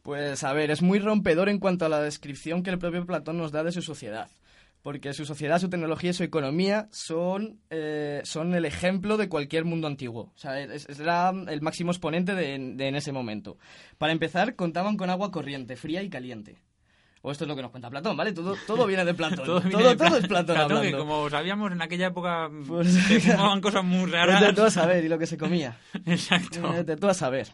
Pues 0.00 0.44
a 0.44 0.54
ver, 0.54 0.70
es 0.70 0.80
muy 0.80 0.98
rompedor 0.98 1.50
en 1.50 1.58
cuanto 1.58 1.84
a 1.84 1.90
la 1.90 2.00
descripción 2.00 2.62
que 2.62 2.70
el 2.70 2.78
propio 2.78 3.04
Platón 3.04 3.36
nos 3.36 3.52
da 3.52 3.64
de 3.64 3.72
su 3.72 3.82
sociedad. 3.82 4.30
Porque 4.82 5.12
su 5.12 5.26
sociedad, 5.26 5.58
su 5.58 5.68
tecnología 5.68 6.10
y 6.10 6.14
su 6.14 6.24
economía 6.24 6.88
son, 6.90 7.60
eh, 7.68 8.22
son 8.24 8.54
el 8.54 8.64
ejemplo 8.64 9.16
de 9.16 9.28
cualquier 9.28 9.64
mundo 9.64 9.86
antiguo. 9.86 10.32
O 10.34 10.38
sea, 10.38 10.60
es, 10.60 10.88
era 10.98 11.30
el 11.48 11.60
máximo 11.60 11.90
exponente 11.90 12.34
de, 12.34 12.58
de 12.58 12.88
en 12.88 12.94
ese 12.94 13.12
momento. 13.12 13.58
Para 13.98 14.12
empezar, 14.12 14.56
contaban 14.56 14.96
con 14.96 15.10
agua 15.10 15.30
corriente, 15.30 15.76
fría 15.76 16.02
y 16.02 16.08
caliente. 16.08 16.56
O 17.22 17.30
esto 17.30 17.44
es 17.44 17.48
lo 17.48 17.54
que 17.56 17.60
nos 17.62 17.70
cuenta 17.70 17.90
Platón, 17.90 18.16
¿vale? 18.16 18.32
Todo, 18.32 18.56
todo 18.66 18.86
viene 18.86 19.04
de 19.04 19.12
Platón. 19.12 19.44
todo, 19.44 19.60
viene 19.60 19.82
de 19.84 19.96
todo 19.96 20.16
es 20.16 20.26
Platón, 20.26 20.56
que 20.56 20.62
hablando. 20.62 20.98
como 20.98 21.28
sabíamos 21.28 21.70
en 21.70 21.82
aquella 21.82 22.06
época 22.06 22.50
Pues- 22.66 22.94
se 22.94 23.20
fumaban 23.20 23.60
cosas 23.60 23.84
muy 23.84 24.10
raras. 24.10 24.40
Vete 24.40 24.54
tú 24.54 24.62
a 24.62 24.70
saber 24.70 25.04
y 25.04 25.08
lo 25.08 25.18
que 25.18 25.26
se 25.26 25.36
comía. 25.36 25.78
Exacto. 26.06 26.72
Vete 26.72 26.96
tú 26.96 27.08
a 27.08 27.14
saber. 27.14 27.48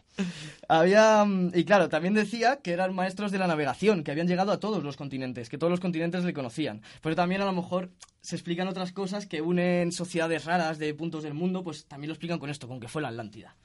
Había, 0.69 1.25
mm, 1.25 1.51
y 1.53 1.65
claro, 1.65 1.89
también 1.89 2.13
decía 2.13 2.59
que 2.63 2.71
eran 2.71 2.95
maestros 2.95 3.31
de 3.31 3.39
la 3.39 3.47
navegación, 3.47 4.03
que 4.03 4.11
habían 4.11 4.27
llegado 4.27 4.51
a 4.51 4.59
todos 4.59 4.83
los 4.83 4.95
continentes, 4.95 5.49
que 5.49 5.57
todos 5.57 5.71
los 5.71 5.79
continentes 5.79 6.23
le 6.23 6.33
conocían. 6.33 6.81
Pero 7.01 7.15
también 7.15 7.41
a 7.41 7.45
lo 7.45 7.53
mejor 7.53 7.89
se 8.21 8.35
explican 8.35 8.67
otras 8.67 8.91
cosas 8.91 9.25
que 9.25 9.41
unen 9.41 9.91
sociedades 9.91 10.45
raras 10.45 10.79
de 10.79 10.93
puntos 10.93 11.23
del 11.23 11.33
mundo, 11.33 11.63
pues 11.63 11.85
también 11.87 12.09
lo 12.09 12.13
explican 12.13 12.39
con 12.39 12.49
esto, 12.49 12.67
con 12.67 12.79
que 12.79 12.87
fue 12.87 13.01
la 13.01 13.09
Atlántida. 13.09 13.55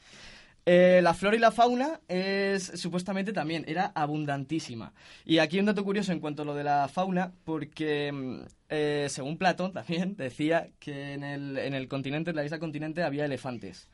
Eh, 0.64 1.00
la 1.02 1.12
flora 1.12 1.34
y 1.34 1.40
la 1.40 1.50
fauna 1.50 2.00
es 2.06 2.64
supuestamente 2.76 3.32
también 3.32 3.64
era 3.66 3.86
abundantísima. 3.94 4.92
Y 5.24 5.38
aquí 5.38 5.58
un 5.58 5.66
dato 5.66 5.84
curioso 5.84 6.12
en 6.12 6.20
cuanto 6.20 6.42
a 6.42 6.44
lo 6.44 6.54
de 6.54 6.62
la 6.62 6.88
fauna, 6.88 7.32
porque 7.44 8.12
mm, 8.12 8.40
eh, 8.68 9.06
según 9.10 9.38
Platón 9.38 9.72
también 9.72 10.16
decía 10.18 10.70
que 10.78 11.14
en 11.14 11.24
el, 11.24 11.58
en 11.58 11.74
el 11.74 11.88
continente, 11.88 12.30
en 12.30 12.36
la 12.36 12.44
isla 12.44 12.60
continente, 12.60 13.02
había 13.02 13.24
elefantes. 13.24 13.88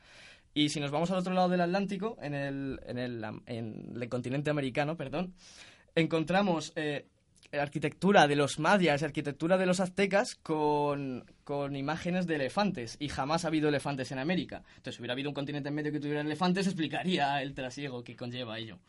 Y 0.53 0.69
si 0.69 0.79
nos 0.79 0.91
vamos 0.91 1.09
al 1.11 1.17
otro 1.17 1.33
lado 1.33 1.49
del 1.49 1.61
Atlántico, 1.61 2.17
en 2.21 2.33
el, 2.33 2.79
en 2.85 2.97
el, 2.97 3.23
en 3.45 3.93
el 3.95 4.09
continente 4.09 4.49
americano, 4.49 4.97
perdón, 4.97 5.33
encontramos 5.95 6.73
eh, 6.75 7.07
arquitectura 7.51 8.27
de 8.27 8.35
los 8.35 8.59
mayas, 8.59 9.03
arquitectura 9.03 9.57
de 9.57 9.65
los 9.65 9.79
aztecas 9.79 10.35
con, 10.35 11.25
con 11.43 11.75
imágenes 11.75 12.27
de 12.27 12.35
elefantes. 12.35 12.97
Y 12.99 13.09
jamás 13.09 13.45
ha 13.45 13.47
habido 13.47 13.69
elefantes 13.69 14.11
en 14.11 14.19
América. 14.19 14.63
Entonces, 14.69 14.95
si 14.95 15.01
hubiera 15.01 15.13
habido 15.13 15.29
un 15.29 15.35
continente 15.35 15.69
en 15.69 15.75
medio 15.75 15.91
que 15.91 15.99
tuviera 15.99 16.21
elefantes, 16.21 16.67
explicaría 16.67 17.41
el 17.41 17.53
trasiego 17.53 18.03
que 18.03 18.15
conlleva 18.15 18.59
ello. 18.59 18.79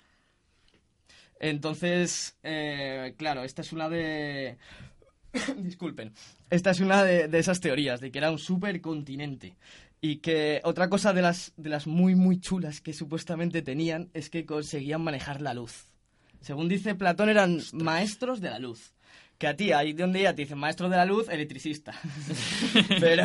Entonces, 1.38 2.36
eh, 2.42 3.14
claro, 3.16 3.44
esta 3.44 3.62
es 3.62 3.72
una 3.72 3.88
de... 3.88 4.58
Disculpen. 5.56 6.12
Esta 6.50 6.70
es 6.70 6.80
una 6.80 7.02
de, 7.02 7.28
de 7.28 7.38
esas 7.38 7.60
teorías, 7.60 8.00
de 8.00 8.10
que 8.10 8.18
era 8.18 8.30
un 8.30 8.38
supercontinente. 8.38 9.56
Y 10.02 10.16
que 10.16 10.60
otra 10.64 10.88
cosa 10.88 11.12
de 11.12 11.22
las, 11.22 11.52
de 11.56 11.70
las 11.70 11.86
muy, 11.86 12.14
muy 12.14 12.40
chulas 12.40 12.80
que 12.80 12.92
supuestamente 12.92 13.62
tenían 13.62 14.10
es 14.12 14.30
que 14.30 14.46
conseguían 14.46 15.02
manejar 15.02 15.40
la 15.40 15.54
luz. 15.54 15.89
Según 16.40 16.68
dice 16.68 16.94
Platón, 16.94 17.28
eran 17.28 17.58
maestros 17.72 18.40
de 18.40 18.50
la 18.50 18.58
luz. 18.58 18.92
Que 19.38 19.46
a 19.46 19.56
ti, 19.56 19.72
ahí 19.72 19.94
de 19.94 20.04
un 20.04 20.12
día 20.12 20.34
te 20.34 20.42
dicen 20.42 20.58
maestro 20.58 20.88
de 20.90 20.96
la 20.98 21.06
luz, 21.06 21.28
electricista. 21.30 21.94
pero 23.00 23.24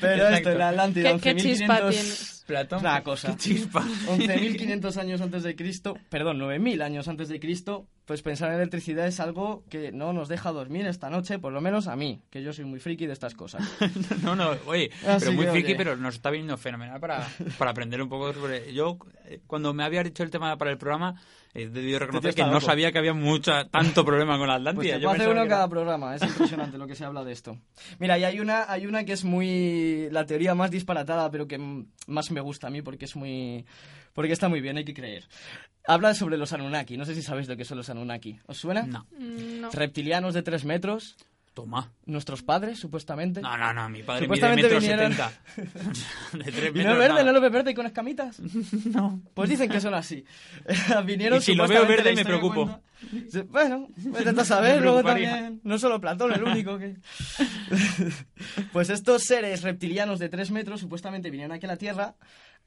pero 0.00 0.28
esto, 0.28 0.50
en 0.52 0.58
la 0.58 0.68
Atlántida, 0.70 1.18
¿Qué- 1.18 1.34
qué 1.34 1.42
chispa 1.42 1.80
11.500 1.80 1.90
tienes? 1.90 2.44
Platón, 2.46 2.80
Una 2.80 3.02
cosa. 3.02 3.28
qué 3.32 3.36
chispa. 3.36 3.82
11.500 4.06 4.96
años 5.00 5.20
antes 5.20 5.42
de 5.42 5.56
Cristo, 5.56 5.96
perdón, 6.10 6.38
9.000 6.38 6.82
años 6.82 7.08
antes 7.08 7.28
de 7.28 7.40
Cristo, 7.40 7.88
pues 8.06 8.20
pensar 8.22 8.50
en 8.50 8.56
electricidad 8.56 9.06
es 9.06 9.18
algo 9.18 9.64
que 9.70 9.90
no 9.90 10.12
nos 10.12 10.28
deja 10.28 10.52
dormir 10.52 10.86
esta 10.86 11.08
noche, 11.08 11.38
por 11.38 11.52
lo 11.52 11.60
menos 11.62 11.86
a 11.88 11.96
mí, 11.96 12.20
que 12.30 12.42
yo 12.42 12.52
soy 12.52 12.64
muy 12.66 12.78
friki 12.80 13.06
de 13.06 13.12
estas 13.14 13.34
cosas. 13.34 13.62
No, 14.22 14.36
no, 14.36 14.50
oye, 14.66 14.90
Así 15.06 15.26
pero 15.26 15.32
muy 15.32 15.46
friki, 15.46 15.68
oye. 15.68 15.76
pero 15.76 15.96
nos 15.96 16.14
está 16.16 16.30
viniendo 16.30 16.56
fenomenal 16.56 17.00
para, 17.00 17.26
para 17.58 17.70
aprender 17.70 18.00
un 18.02 18.08
poco 18.08 18.32
sobre... 18.32 18.72
Yo, 18.74 18.98
eh, 19.26 19.40
cuando 19.46 19.72
me 19.74 19.84
había 19.84 20.02
dicho 20.02 20.22
el 20.22 20.30
tema 20.30 20.56
para 20.58 20.70
el 20.70 20.78
programa, 20.78 21.14
he 21.54 21.66
debido 21.68 21.98
reconocer 21.98 22.34
que 22.34 22.42
no 22.44 22.60
sabía 22.60 22.92
que 22.92 22.98
había 22.98 23.14
mucha 23.14 23.68
tanto 23.68 24.04
problema 24.04 24.36
con 24.38 24.48
la 24.48 24.54
Pues 24.56 24.68
Atlántida. 24.68 24.98
Yo 24.98 25.10
pensaba 25.10 25.30
uno 25.30 25.40
en 25.42 25.46
que 25.46 25.48
era- 25.48 25.56
cada 25.56 25.68
programa, 25.68 26.14
es 26.16 26.22
impresionante 26.22 26.78
lo 26.78 26.86
que 26.86 26.94
se 26.94 27.04
habla 27.04 27.24
de 27.24 27.32
esto. 27.32 27.58
Mira, 27.98 28.18
y 28.18 28.24
hay 28.24 28.40
una, 28.40 28.70
hay 28.70 28.86
una 28.86 29.04
que 29.04 29.12
es 29.14 29.24
muy... 29.24 30.08
la 30.10 30.26
teoría 30.26 30.54
más 30.54 30.70
disparatada, 30.70 31.30
pero 31.30 31.46
que 31.48 31.58
más 32.06 32.30
me 32.30 32.40
gusta 32.40 32.66
a 32.66 32.70
mí 32.70 32.82
porque 32.82 33.04
es 33.06 33.16
muy... 33.16 33.64
porque 34.14 34.32
está 34.32 34.48
muy 34.48 34.60
bien, 34.62 34.78
hay 34.78 34.84
que 34.86 34.94
creer. 34.94 35.24
Habla 35.86 36.14
sobre 36.14 36.38
los 36.38 36.52
Anunnaki, 36.54 36.96
no 36.96 37.04
sé 37.04 37.14
si 37.14 37.22
sabéis 37.22 37.46
lo 37.48 37.56
que 37.58 37.66
son 37.66 37.76
los 37.76 37.90
Anunnaki. 37.90 38.38
¿Os 38.46 38.56
suena? 38.56 38.84
No. 38.86 39.06
No. 39.18 39.70
Reptilianos 39.70 40.32
de 40.32 40.42
tres 40.42 40.64
metros. 40.64 41.16
Toma. 41.52 41.92
Nuestros 42.06 42.42
padres, 42.42 42.80
supuestamente. 42.80 43.40
No, 43.40 43.56
no, 43.56 43.72
no, 43.72 43.88
mi 43.88 44.02
padre 44.02 44.22
Supuestamente 44.24 44.64
mide 44.64 44.74
metro 44.74 44.80
vinieron- 44.80 45.12
setenta. 45.12 45.32
de 46.44 46.50
tres 46.50 46.70
¿Y 46.74 46.78
no 46.78 46.78
metros, 46.78 46.92
es 46.94 46.98
verde, 46.98 47.08
nada. 47.10 47.22
no 47.24 47.32
lo 47.32 47.40
ves 47.40 47.52
verde 47.52 47.70
y 47.70 47.74
con 47.74 47.86
escamitas? 47.86 48.40
No. 48.86 49.20
Pues 49.34 49.50
dicen 49.50 49.70
que 49.70 49.80
son 49.80 49.94
así. 49.94 50.24
Vinieron 51.06 51.38
Y 51.38 51.42
si 51.42 51.54
lo 51.54 51.68
veo 51.68 51.86
verde, 51.86 52.12
me 52.12 52.24
preocupo. 52.24 52.80
cuenta- 53.08 53.44
Bueno, 53.52 53.86
intenta 54.04 54.44
saber, 54.44 54.82
luego 54.82 55.04
también. 55.04 55.60
No 55.62 55.78
solo 55.78 56.00
Platón, 56.00 56.32
el 56.32 56.42
único 56.42 56.76
que. 56.76 56.96
pues 58.72 58.90
estos 58.90 59.22
seres 59.22 59.62
reptilianos 59.62 60.18
de 60.18 60.28
3 60.28 60.50
metros 60.50 60.80
supuestamente 60.80 61.30
vinieron 61.30 61.54
aquí 61.54 61.66
a 61.66 61.68
la 61.68 61.76
Tierra 61.76 62.14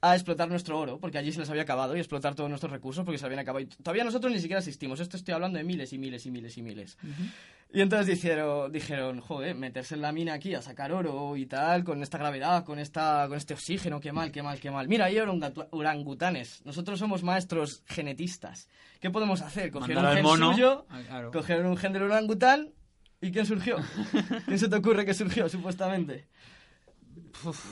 a 0.00 0.14
explotar 0.14 0.48
nuestro 0.48 0.78
oro, 0.78 1.00
porque 1.00 1.18
allí 1.18 1.32
se 1.32 1.40
les 1.40 1.50
había 1.50 1.62
acabado, 1.62 1.96
y 1.96 1.98
explotar 1.98 2.34
todos 2.36 2.48
nuestros 2.48 2.70
recursos 2.70 3.04
porque 3.04 3.18
se 3.18 3.26
habían 3.26 3.40
acabado. 3.40 3.64
Y 3.64 3.66
todavía 3.66 4.04
nosotros 4.04 4.32
ni 4.32 4.38
siquiera 4.38 4.60
existimos. 4.60 5.00
Esto 5.00 5.16
estoy 5.16 5.34
hablando 5.34 5.58
de 5.58 5.64
miles 5.64 5.92
y 5.92 5.98
miles 5.98 6.24
y 6.26 6.30
miles 6.30 6.56
y 6.56 6.62
miles. 6.62 6.96
Y 7.72 7.80
entonces 7.80 8.06
dijeron, 8.06 8.70
dijeron, 8.72 9.20
joder, 9.20 9.54
meterse 9.56 9.94
en 9.96 10.00
la 10.02 10.12
mina 10.12 10.34
aquí 10.34 10.54
a 10.54 10.62
sacar 10.62 10.92
oro 10.92 11.36
y 11.36 11.46
tal, 11.46 11.82
con 11.84 12.02
esta 12.02 12.16
gravedad, 12.16 12.64
con 12.64 12.78
esta 12.78 13.26
con 13.28 13.36
este 13.36 13.54
oxígeno, 13.54 14.00
qué 14.00 14.12
mal, 14.12 14.30
qué 14.30 14.42
mal, 14.42 14.58
qué 14.60 14.70
mal. 14.70 14.86
Mira, 14.88 15.06
hay 15.06 15.18
orangutanes. 15.18 16.62
Nosotros 16.64 16.98
somos 16.98 17.22
maestros 17.22 17.82
genetistas. 17.86 18.68
¿Qué 19.00 19.10
podemos 19.10 19.42
hacer? 19.42 19.70
Cogieron 19.70 20.02
Mandar 20.04 20.12
un 20.12 20.16
gen 20.16 20.40
mono. 20.40 20.52
suyo, 20.52 20.86
Ah, 20.88 21.00
claro. 21.06 21.30
cogieron 21.30 21.66
un 21.66 21.76
gen 21.76 21.92
del 21.92 22.02
orangután, 22.02 22.70
¿y 23.20 23.30
quién 23.32 23.46
surgió? 23.46 23.76
¿Quién 24.46 24.58
se 24.58 24.68
te 24.68 24.76
ocurre 24.76 25.04
que 25.04 25.14
surgió, 25.14 25.48
supuestamente? 25.48 26.26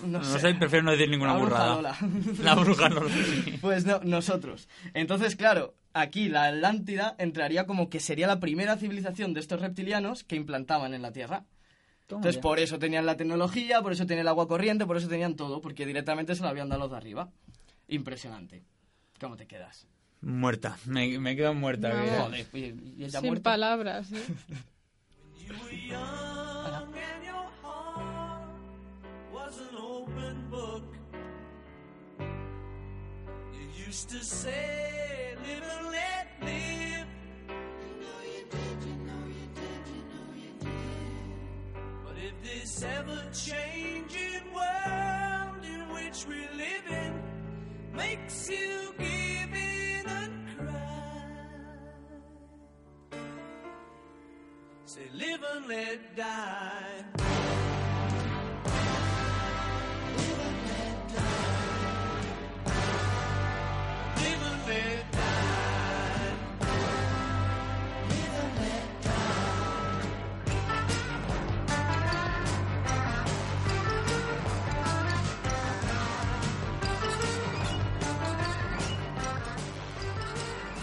No 0.05 0.23
sé, 0.23 0.55
prefiero 0.55 0.85
no 0.85 0.93
decir 0.93 1.09
ninguna 1.09 1.33
La 1.35 1.39
bruja 1.39 1.51
burrada. 1.55 1.75
Lola. 1.77 1.97
La 2.43 2.55
bruja 2.55 2.89
Lola, 2.89 3.15
sí. 3.15 3.59
Pues 3.61 3.85
no, 3.87 4.01
nosotros. 4.05 4.69
Entonces, 4.95 5.37
claro, 5.37 5.75
aquí 5.93 6.29
la 6.29 6.45
Atlántida 6.45 7.15
entraría 7.19 7.67
como 7.67 7.89
que 7.89 8.01
sería 8.01 8.27
la 8.27 8.41
primera 8.41 8.77
civilización 8.77 9.35
de 9.35 9.41
estos 9.41 9.61
reptilianos 9.61 10.25
que 10.25 10.37
implantaban 10.37 10.95
en 10.95 11.03
la 11.03 11.13
Tierra. 11.13 11.45
Toma 12.07 12.21
Entonces, 12.21 12.37
ya. 12.37 12.41
por 12.43 12.59
eso 12.61 12.79
tenían 12.79 13.05
la 13.07 13.17
tecnología, 13.17 13.83
por 13.83 13.93
eso 13.93 14.07
tenían 14.07 14.23
el 14.23 14.29
agua 14.29 14.47
corriente, 14.47 14.87
por 14.87 14.97
eso 14.97 15.09
tenían 15.09 15.35
todo, 15.35 15.61
porque 15.61 15.85
directamente 15.87 16.35
se 16.37 16.43
lo 16.43 16.49
habían 16.49 16.69
dado 16.69 16.83
los 16.83 16.91
de 16.93 16.97
arriba. 16.97 17.31
Impresionante. 17.89 18.63
¿Cómo 19.21 19.37
te 19.37 19.47
quedas? 19.47 19.87
Muerta. 20.21 20.77
Me, 20.87 21.19
me 21.19 21.33
he 21.33 21.37
quedado 21.37 21.55
muerta. 21.55 21.89
No. 21.93 22.25
Joder, 22.25 22.47
y, 22.53 23.11
Sin 23.11 23.27
muerta. 23.27 23.43
palabras, 23.51 24.13
¿eh? 24.13 24.23
was 29.47 29.59
an 29.61 29.77
open 29.79 30.47
book. 30.51 30.83
You 33.53 33.87
used 33.87 34.09
to 34.11 34.25
say, 34.25 35.35
live 35.47 35.63
and 35.63 35.87
let 35.87 36.27
live. 36.43 37.07
You 37.49 37.93
know 38.03 38.21
you 38.35 38.45
did, 38.51 38.79
you 38.89 38.97
know 39.09 39.25
you 39.39 39.47
did, 39.61 39.83
you 39.95 40.03
know 40.13 40.29
you 40.43 40.53
did. 40.59 41.31
But 42.05 42.17
if 42.29 42.35
this 42.43 42.83
ever 42.83 43.23
changing 43.33 44.53
world 44.53 45.65
in 45.65 45.83
which 45.95 46.27
we 46.27 46.41
live 46.63 46.87
in 46.91 47.13
makes 47.95 48.49
you 48.51 48.95
give 48.99 49.53
in 49.55 50.07
and 50.09 50.35
cry, 50.57 51.21
say, 54.87 55.09
live 55.15 55.43
and 55.55 55.67
let 55.69 56.17
die. 56.17 57.76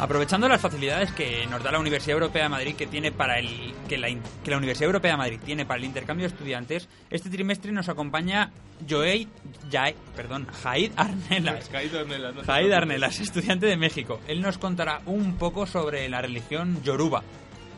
Aprovechando 0.04 0.49
las 0.49 0.60
facilidades 0.60 1.14
que 1.14 1.47
nos 1.47 1.64
da 1.64 1.72
la 1.72 1.80
Universidad 1.80 2.16
Europea 2.16 2.43
de 2.43 2.49
Madrid 2.49 2.76
que 2.76 2.88
tiene 2.88 3.14
para 3.14 3.39
el 3.39 3.74
que 3.88 3.97
la, 3.97 4.10
que 4.43 4.51
la 4.51 4.58
Universidad 4.58 4.88
Europea 4.88 5.12
de 5.12 5.18
Madrid 5.18 5.39
tiene 5.45 5.66
para 5.66 5.80
el 5.80 5.86
intercambio 5.86 6.28
de 6.28 6.34
estudiantes, 6.34 6.89
este 7.10 7.30
trimestre 7.30 7.72
nos 7.72 7.88
acompaña 7.88 8.51
Joey, 8.89 9.30
Jai- 9.72 9.95
perdón, 10.14 10.45
Jaid 10.62 10.91
Arnelas. 10.97 11.70
Jaid 11.70 11.95
Arnelas, 11.95 12.36
no 12.36 12.41
te 12.41 12.45
Jaid 12.47 12.66
preocupes. 12.66 12.78
Arnelas, 12.78 13.20
estudiante 13.22 13.66
de 13.66 13.78
México. 13.78 14.20
Él 14.28 14.41
nos 14.41 14.58
contará 14.58 14.99
un 15.06 15.38
poco 15.38 15.66
sobre 15.66 16.10
la 16.10 16.22
religión 16.22 16.84
yoruba, 16.84 17.24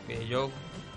que 0.08 0.26
yo 0.26 0.50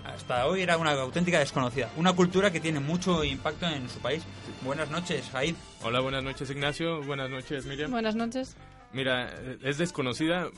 hasta 0.04 0.46
hoy 0.48 0.62
era 0.62 0.78
una 0.78 0.90
auténtica 0.94 1.38
desconocida. 1.38 1.90
Una 1.96 2.12
cultura 2.12 2.50
que 2.50 2.58
tiene 2.58 2.80
mucho 2.80 3.22
impacto 3.22 3.68
en 3.68 3.88
su 3.88 4.00
país. 4.00 4.24
Buenas 4.62 4.90
noches, 4.90 5.28
Jaid. 5.30 5.54
Hola, 5.84 6.00
buenas 6.00 6.24
noches 6.24 6.50
Ignacio, 6.50 7.04
buenas 7.04 7.30
noches 7.30 7.66
Miriam. 7.66 7.92
Buenas 7.92 8.16
noches. 8.16 8.56
Mira, 8.92 9.32
es 9.62 9.78
desconocida, 9.78 10.48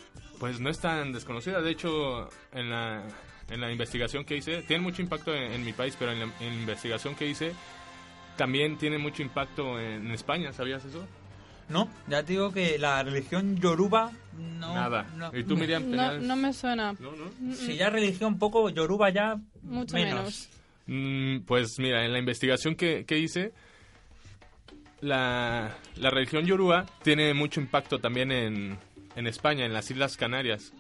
pues 0.40 0.58
no 0.60 0.70
es 0.70 0.80
tan 0.80 1.12
desconocida, 1.12 1.60
de 1.60 1.70
hecho 1.70 2.28
en 2.52 2.70
la, 2.70 3.02
en 3.50 3.60
la 3.60 3.70
investigación 3.70 4.24
que 4.24 4.36
hice, 4.36 4.62
tiene 4.62 4.82
mucho 4.82 5.02
impacto 5.02 5.34
en, 5.34 5.52
en 5.52 5.64
mi 5.64 5.72
país, 5.72 5.94
pero 5.98 6.12
en 6.12 6.20
la, 6.20 6.24
en 6.40 6.48
la 6.48 6.60
investigación 6.60 7.14
que 7.14 7.26
hice 7.26 7.52
también 8.36 8.78
tiene 8.78 8.96
mucho 8.98 9.22
impacto 9.22 9.78
en, 9.78 10.10
España, 10.12 10.52
¿sabías 10.52 10.84
eso? 10.84 11.06
No, 11.68 11.88
ya 12.08 12.22
te 12.22 12.32
digo 12.32 12.52
que 12.52 12.78
la 12.78 13.02
religión 13.02 13.56
yoruba 13.60 14.10
no... 14.58 14.74
Nada. 14.74 15.06
no- 15.16 15.30
¿Y 15.36 15.44
tú, 15.44 15.56
Miriam, 15.56 15.88
No, 15.90 16.18
no 16.18 16.36
me 16.36 16.52
suena. 16.52 16.92
No, 16.98 17.12
no. 17.12 17.30
Mm, 17.38 17.52
Si 17.52 17.76
ya 17.76 17.88
religión 17.90 18.38
poco, 18.38 18.68
yoruba 18.70 19.10
ya 19.10 19.36
Mucho 19.62 19.94
menos. 19.94 20.14
menos. 20.14 20.48
Mm, 20.86 21.44
pues 21.46 21.78
mira, 21.78 22.04
en 22.04 22.12
la 22.12 22.18
investigación 22.18 22.74
que, 22.74 23.04
que 23.06 23.18
hice, 23.18 23.52
la, 25.02 25.76
la 25.96 26.10
religión 26.10 26.46
yoruba 26.46 26.86
tiene 27.02 27.34
mucho 27.34 27.60
impacto 27.60 27.98
también 27.98 28.32
en, 28.32 28.78
en 29.14 29.26
España, 29.26 29.66
en 29.66 29.74
las 29.74 29.90
Islas 29.90 30.16
Canarias, 30.16 30.72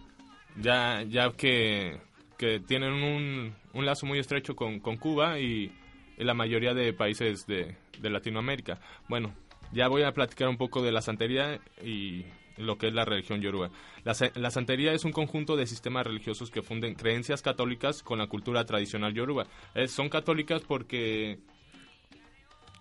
ya, 0.56 1.02
ya 1.02 1.30
que, 1.32 2.00
que 2.38 2.60
tienen 2.60 2.92
un, 2.92 3.54
un 3.74 3.84
lazo 3.84 4.06
muy 4.06 4.18
estrecho 4.18 4.56
con, 4.56 4.80
con 4.80 4.96
Cuba 4.96 5.38
y, 5.38 5.72
y 6.16 6.24
la 6.24 6.34
mayoría 6.34 6.72
de 6.72 6.92
países 6.92 7.46
de, 7.46 7.76
de 7.98 8.10
Latinoamérica. 8.10 8.80
Bueno, 9.08 9.34
ya 9.72 9.88
voy 9.88 10.02
a 10.02 10.12
platicar 10.12 10.48
un 10.48 10.56
poco 10.56 10.82
de 10.82 10.92
la 10.92 11.02
santería 11.02 11.60
y 11.84 12.24
lo 12.58 12.78
que 12.78 12.88
es 12.88 12.94
la 12.94 13.04
religión 13.04 13.40
yoruba. 13.40 13.70
La, 14.04 14.14
la 14.34 14.50
santería 14.50 14.92
es 14.92 15.04
un 15.04 15.12
conjunto 15.12 15.56
de 15.56 15.66
sistemas 15.66 16.06
religiosos 16.06 16.50
que 16.50 16.62
funden 16.62 16.94
creencias 16.94 17.42
católicas 17.42 18.02
con 18.02 18.18
la 18.18 18.28
cultura 18.28 18.64
tradicional 18.66 19.14
yoruba. 19.14 19.46
Eh, 19.74 19.88
son 19.88 20.08
católicas 20.08 20.62
porque 20.62 21.38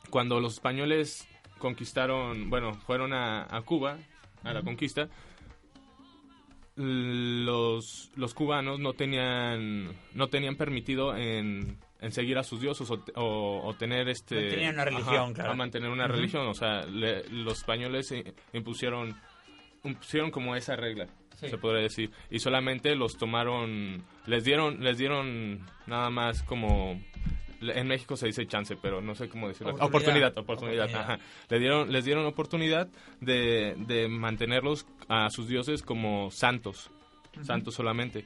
cuando 0.10 0.40
los 0.42 0.54
españoles 0.54 1.28
conquistaron, 1.62 2.50
bueno, 2.50 2.74
fueron 2.74 3.14
a, 3.14 3.48
a 3.50 3.62
Cuba, 3.62 3.98
a 4.44 4.52
la 4.54 4.62
conquista, 4.62 5.08
los, 6.76 8.12
los 8.16 8.34
cubanos 8.34 8.80
no 8.80 8.94
tenían, 8.94 9.90
no 10.14 10.28
tenían 10.28 10.56
permitido 10.56 11.16
en, 11.16 11.78
en 12.00 12.12
seguir 12.12 12.38
a 12.38 12.44
sus 12.44 12.62
dioses 12.62 12.90
o, 12.90 13.04
o- 13.16 13.62
o 13.68 13.74
tener 13.76 14.10
este... 14.10 14.36
Mantenían 14.36 14.74
una 14.76 14.86
religión, 14.86 15.34
claro. 15.34 15.52
a 15.52 15.56
mantener 15.56 15.90
una 15.90 16.08
religión. 16.08 16.48
O 16.48 16.54
sea, 16.54 16.82
le- 16.86 17.28
los 17.30 17.60
españoles 17.60 18.12
i- 18.12 18.24
impusieron, 18.54 19.16
impusieron 19.84 20.32
como 20.32 20.56
esa 20.56 20.76
regla, 20.76 21.08
Sí. 21.40 21.50
se 21.50 21.58
podría 21.58 21.82
decir. 21.84 22.12
Y 22.30 22.40
solamente 22.40 22.96
los 22.96 23.18
tomaron, 23.18 24.04
les 24.28 24.44
dieron, 24.44 24.84
les 24.84 24.98
dieron 24.98 25.66
nada 25.88 26.10
más 26.10 26.44
como... 26.44 27.02
En 27.62 27.88
México 27.88 28.18
se 28.18 28.28
dice 28.28 28.46
chance, 28.48 28.76
pero 28.76 29.02
no 29.02 29.14
sé 29.16 29.30
cómo 29.30 29.48
decirlo. 29.48 29.74
Oportunidad. 29.76 30.30
Oportunidad, 30.36 30.38
oportunidad. 30.38 30.86
Oportunidad. 30.86 31.12
ajá. 31.14 31.20
Le 31.50 31.60
dieron, 31.60 31.92
les 31.92 32.06
dieron 32.06 32.26
oportunidad 32.26 32.88
de, 33.20 33.76
de 33.88 34.08
mantenerlos 34.08 34.86
a 35.08 35.30
sus 35.30 35.48
dioses 35.48 35.84
como 35.84 36.32
santos, 36.32 36.90
Ujú. 37.36 37.46
santos 37.46 37.76
solamente. 37.76 38.26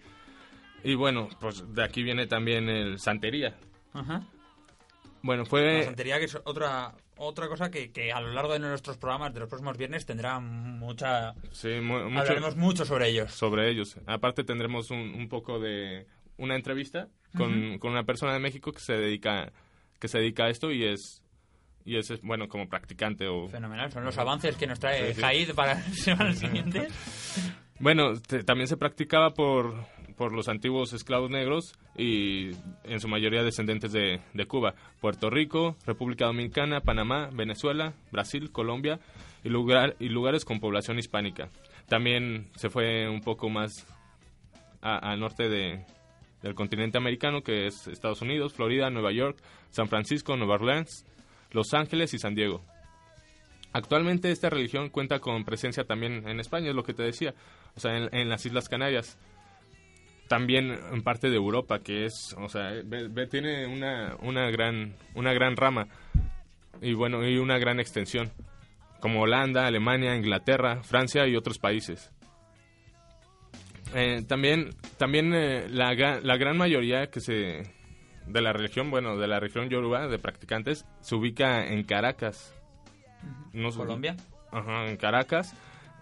Y 0.84 0.96
bueno, 0.96 1.30
pues 1.42 1.64
de 1.74 1.84
aquí 1.84 2.02
viene 2.04 2.28
también 2.28 2.70
el 2.70 3.00
santería. 3.00 3.56
Ajá. 3.94 4.24
Bueno, 5.22 5.44
La 5.44 5.50
fue... 5.50 5.84
santería 5.84 6.20
que 6.20 6.26
es 6.26 6.38
otra 6.46 6.94
otra 7.18 7.48
cosa 7.48 7.72
que, 7.72 7.92
que 7.94 8.12
a 8.12 8.20
lo 8.20 8.34
largo 8.34 8.52
de 8.54 8.60
nuestros 8.60 8.98
programas 8.98 9.34
de 9.34 9.40
los 9.40 9.48
próximos 9.50 9.78
viernes 9.78 10.06
tendrá 10.06 10.40
mucha... 10.42 11.34
Sí, 11.52 11.70
mu- 11.82 12.10
mucho- 12.10 12.20
Hablaremos 12.20 12.58
mucho 12.58 12.84
sobre 12.86 13.08
ellos. 13.10 13.32
Sobre 13.32 13.70
ellos. 13.70 13.98
Aparte 14.06 14.44
tendremos 14.44 14.92
un, 14.92 15.00
un 15.00 15.30
poco 15.30 15.58
de 15.58 16.06
una 16.38 16.56
entrevista 16.56 17.08
con, 17.36 17.78
con 17.80 17.92
una 17.92 18.04
persona 18.04 18.34
de 18.34 18.40
México 18.40 18.72
que 18.72 18.80
se 18.80 18.94
dedica 18.94 19.52
que 20.00 20.08
se 20.08 20.20
dedica 20.20 20.46
a 20.46 20.50
esto 20.50 20.72
y 20.72 20.84
es 20.86 21.22
y 21.86 21.98
es 21.98 22.20
bueno 22.22 22.48
como 22.48 22.68
practicante 22.68 23.28
o 23.28 23.48
Fenomenal, 23.48 23.92
son 23.92 24.04
los 24.06 24.18
avances 24.18 24.56
que 24.58 24.66
nos 24.68 24.80
trae 24.80 25.10
Sí, 25.10 25.14
sí. 25.16 25.22
Jaid 25.22 25.54
para 25.54 25.76
las 25.76 25.86
semanas 26.00 26.40
siguientes. 26.40 26.92
Bueno, 27.80 28.14
te- 28.20 28.44
también 28.44 28.68
se 28.68 28.78
practicaba 28.78 29.32
por, 29.34 29.86
por 30.18 30.32
los 30.34 30.48
antiguos 30.48 30.94
esclavos 30.94 31.30
negros 31.30 31.74
y 31.96 32.52
en 32.86 33.00
su 33.00 33.08
mayoría 33.08 33.44
descendentes 33.44 33.92
de, 33.92 34.22
de 34.34 34.46
Cuba, 34.48 34.74
Puerto 35.02 35.30
Rico, 35.30 35.76
República 35.86 36.26
Dominicana, 36.26 36.82
Panamá, 36.82 37.30
Venezuela, 37.34 37.94
Brasil, 38.12 38.52
Colombia 38.52 39.00
y, 39.44 39.50
lugar, 39.50 39.96
y 40.00 40.10
lugares 40.10 40.44
con 40.46 40.60
población 40.60 40.98
hispánica. 41.00 41.50
También 41.88 42.50
se 42.56 42.70
fue 42.70 43.08
un 43.10 43.22
poco 43.22 43.50
más 43.50 43.86
al 44.82 45.20
norte 45.20 45.50
de, 45.50 45.84
del 46.46 46.54
continente 46.54 47.00
americano, 47.00 47.42
que 47.42 47.66
es 47.66 47.88
Estados 47.88 48.22
Unidos, 48.22 48.54
Florida, 48.54 48.92
Nueva 48.92 49.12
York, 49.12 49.40
San 49.72 49.88
Francisco, 49.90 50.38
Nueva 50.38 50.54
Orleans, 50.54 51.04
Los 51.50 51.74
Ángeles 51.74 52.14
y 52.14 52.20
San 52.20 52.36
Diego. 52.36 52.62
Actualmente 53.74 54.30
esta 54.30 54.52
religión 54.52 54.90
cuenta 54.90 55.18
con 55.18 55.44
presencia 55.44 55.86
también 55.86 56.28
en 56.28 56.40
España, 56.40 56.70
es 56.70 56.76
lo 56.76 56.84
que 56.84 56.94
te 56.94 57.02
decía, 57.02 57.34
o 57.76 57.80
sea, 57.80 57.98
en, 57.98 58.30
las 58.30 58.46
Islas 58.46 58.70
Canarias. 58.70 59.18
También 60.28 60.72
en 60.94 61.02
parte 61.02 61.32
de 61.32 61.36
Europa, 61.36 61.80
que 61.80 62.06
es, 62.06 62.36
o 62.38 62.48
sea, 62.48 62.74
tiene 63.32 63.66
una, 63.66 64.16
una, 64.22 64.52
gran, 64.52 64.96
una 65.16 65.34
gran 65.34 65.58
rama 65.58 65.88
y 66.80 66.94
bueno, 66.94 67.28
y 67.28 67.40
una 67.40 67.58
gran 67.58 67.80
extensión, 67.80 68.32
como 69.00 69.22
Holanda, 69.22 69.66
Alemania, 69.66 70.16
Inglaterra, 70.16 70.84
Francia 70.84 71.28
y 71.28 71.36
otros 71.36 71.58
países. 71.58 72.12
Eh, 73.94 74.24
también 74.28 74.72
también 74.98 75.34
eh, 75.34 75.68
la, 75.70 75.94
la 75.94 76.38
gran 76.38 76.58
mayoría 76.58 77.08
que 77.08 77.20
se 77.22 77.64
de 78.28 78.42
la 78.42 78.52
religión, 78.54 78.90
bueno, 78.90 79.18
de 79.18 79.28
la 79.28 79.40
religión 79.40 79.70
yoruba, 79.70 80.08
de 80.08 80.18
practicantes, 80.18 80.86
se 81.02 81.16
ubica 81.16 81.66
en 81.68 81.84
Caracas. 81.84 82.54
No 83.54 83.70
Colombia. 83.72 84.16
Ajá, 84.52 84.88
en 84.88 84.98
Caracas. 84.98 85.56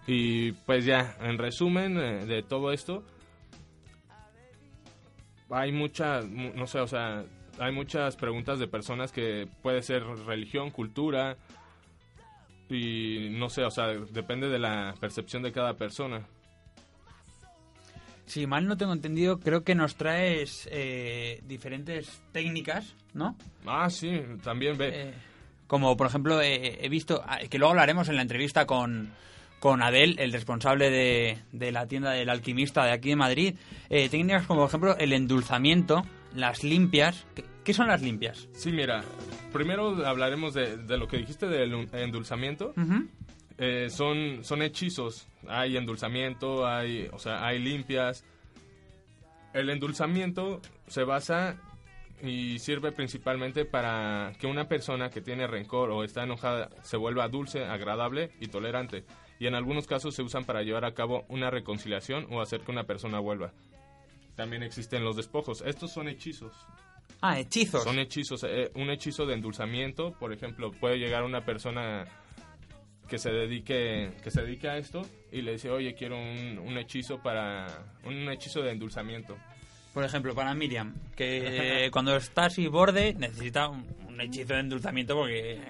Y 0.06 0.52
pues 0.52 0.84
ya, 0.84 1.16
en 1.20 1.38
resumen 1.38 1.98
eh, 1.98 2.26
de 2.26 2.42
todo 2.42 2.72
esto, 2.72 3.04
hay 5.50 5.72
muchas, 5.72 6.26
mu- 6.26 6.52
no 6.54 6.66
sé, 6.66 6.80
o 6.80 6.86
sea, 6.86 7.24
hay 7.58 7.72
muchas 7.72 8.16
preguntas 8.16 8.58
de 8.58 8.66
personas 8.68 9.12
que 9.12 9.46
puede 9.62 9.82
ser 9.82 10.02
religión, 10.26 10.70
cultura, 10.70 11.36
y 12.68 13.28
no 13.30 13.48
sé, 13.50 13.62
o 13.64 13.70
sea, 13.70 13.88
depende 14.10 14.48
de 14.48 14.58
la 14.58 14.94
percepción 15.00 15.42
de 15.42 15.52
cada 15.52 15.74
persona. 15.74 16.26
Si 18.26 18.46
mal 18.46 18.66
no 18.66 18.76
tengo 18.76 18.92
entendido, 18.92 19.38
creo 19.38 19.64
que 19.64 19.74
nos 19.74 19.96
traes 19.96 20.68
eh, 20.72 21.42
diferentes 21.46 22.22
técnicas, 22.32 22.94
¿no? 23.12 23.36
Ah, 23.66 23.90
sí, 23.90 24.20
también 24.42 24.78
ve. 24.78 24.90
Eh, 24.92 25.14
como 25.66 25.96
por 25.96 26.06
ejemplo, 26.06 26.40
eh, 26.40 26.78
he 26.84 26.88
visto, 26.88 27.22
ah, 27.26 27.38
que 27.50 27.58
luego 27.58 27.70
hablaremos 27.72 28.08
en 28.08 28.16
la 28.16 28.22
entrevista 28.22 28.66
con, 28.66 29.10
con 29.60 29.82
Adel, 29.82 30.16
el 30.18 30.32
responsable 30.32 30.90
de, 30.90 31.38
de 31.52 31.72
la 31.72 31.86
tienda 31.86 32.12
del 32.12 32.30
alquimista 32.30 32.84
de 32.84 32.92
aquí 32.92 33.10
de 33.10 33.16
Madrid, 33.16 33.54
eh, 33.90 34.08
técnicas 34.08 34.46
como 34.46 34.60
por 34.60 34.68
ejemplo 34.68 34.96
el 34.96 35.12
endulzamiento, 35.12 36.02
las 36.34 36.64
limpias. 36.64 37.26
¿Qué, 37.34 37.44
qué 37.62 37.74
son 37.74 37.88
las 37.88 38.02
limpias? 38.02 38.48
Sí, 38.52 38.72
mira, 38.72 39.04
primero 39.52 40.06
hablaremos 40.06 40.54
de, 40.54 40.78
de 40.78 40.96
lo 40.96 41.08
que 41.08 41.18
dijiste 41.18 41.46
del 41.46 41.88
endulzamiento. 41.92 42.72
Ujú. 42.76 43.06
Eh, 43.58 43.88
son, 43.90 44.42
son 44.42 44.62
hechizos. 44.62 45.28
Hay 45.48 45.76
endulzamiento, 45.76 46.66
hay, 46.66 47.08
o 47.12 47.18
sea, 47.18 47.46
hay 47.46 47.58
limpias. 47.58 48.24
El 49.52 49.70
endulzamiento 49.70 50.60
se 50.88 51.04
basa 51.04 51.56
y 52.22 52.58
sirve 52.58 52.90
principalmente 52.92 53.64
para 53.64 54.32
que 54.40 54.46
una 54.46 54.66
persona 54.66 55.10
que 55.10 55.20
tiene 55.20 55.46
rencor 55.46 55.90
o 55.90 56.04
está 56.04 56.24
enojada 56.24 56.70
se 56.82 56.96
vuelva 56.96 57.28
dulce, 57.28 57.64
agradable 57.64 58.30
y 58.40 58.48
tolerante. 58.48 59.04
Y 59.38 59.46
en 59.46 59.54
algunos 59.54 59.86
casos 59.86 60.14
se 60.14 60.22
usan 60.22 60.44
para 60.44 60.62
llevar 60.62 60.84
a 60.84 60.94
cabo 60.94 61.24
una 61.28 61.50
reconciliación 61.50 62.26
o 62.30 62.40
hacer 62.40 62.60
que 62.62 62.72
una 62.72 62.84
persona 62.84 63.18
vuelva. 63.18 63.52
También 64.36 64.62
existen 64.62 65.04
los 65.04 65.16
despojos. 65.16 65.62
Estos 65.64 65.92
son 65.92 66.08
hechizos. 66.08 66.52
Ah, 67.20 67.38
hechizos. 67.38 67.84
Son 67.84 67.98
hechizos. 67.98 68.44
eh, 68.44 68.70
un 68.74 68.90
hechizo 68.90 69.26
de 69.26 69.34
endulzamiento, 69.34 70.12
por 70.18 70.32
ejemplo, 70.32 70.72
puede 70.72 70.98
llegar 70.98 71.24
una 71.24 71.44
persona 71.44 72.06
que 73.08 73.18
se 73.18 73.30
dedique 73.30 74.10
que 74.22 74.30
se 74.30 74.42
dedique 74.42 74.68
a 74.68 74.76
esto 74.78 75.02
y 75.30 75.42
le 75.42 75.52
dice, 75.52 75.70
oye, 75.70 75.94
quiero 75.94 76.16
un, 76.18 76.58
un 76.58 76.78
hechizo 76.78 77.18
para 77.22 77.66
un 78.04 78.28
hechizo 78.30 78.62
de 78.62 78.70
endulzamiento. 78.72 79.36
Por 79.92 80.02
ejemplo, 80.04 80.34
para 80.34 80.54
Miriam, 80.54 80.94
que 81.16 81.84
eh, 81.86 81.90
cuando 81.92 82.16
está 82.16 82.46
así 82.46 82.66
borde 82.66 83.14
necesita 83.14 83.68
un, 83.68 83.86
un 84.08 84.20
hechizo 84.20 84.54
de 84.54 84.60
endulzamiento 84.60 85.14
porque 85.14 85.60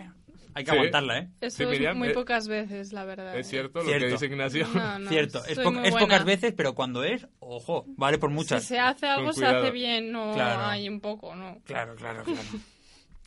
hay 0.57 0.65
que 0.65 0.71
Sí. 0.71 0.77
aguantarla, 0.77 1.19
¿eh? 1.19 1.29
Eso 1.41 1.57
Sí, 1.57 1.63
es 1.65 1.69
Miriam, 1.69 1.99
muy 1.99 2.09
eh, 2.09 2.13
pocas 2.15 2.47
veces, 2.47 2.93
la 2.93 3.05
verdad. 3.05 3.37
¿Es 3.37 3.49
¿eh? 3.49 3.51
cierto 3.51 3.81
lo 3.81 3.85
Cierto. 3.87 4.07
que 4.07 4.13
dice 4.13 4.27
Ignacio? 4.27 4.67
No, 4.73 4.99
no, 5.01 5.09
Cierto, 5.11 5.45
es, 5.47 5.59
po- 5.59 5.81
es 5.83 5.95
pocas 5.97 6.25
veces, 6.25 6.55
pero 6.57 6.75
cuando 6.77 7.03
es, 7.03 7.27
ojo, 7.41 7.85
vale 7.97 8.19
por 8.19 8.31
muchas. 8.31 8.63
Si 8.63 8.69
se 8.69 8.79
hace 8.79 9.07
algo, 9.09 9.33
se 9.33 9.45
hace 9.45 9.73
bien, 9.73 10.13
no 10.13 10.33
Claro. 10.33 10.67
hay 10.67 10.89
un 10.89 11.01
poco, 11.01 11.35
¿no? 11.35 11.59
Claro, 11.65 11.97
claro, 11.97 12.23
claro. 12.23 12.41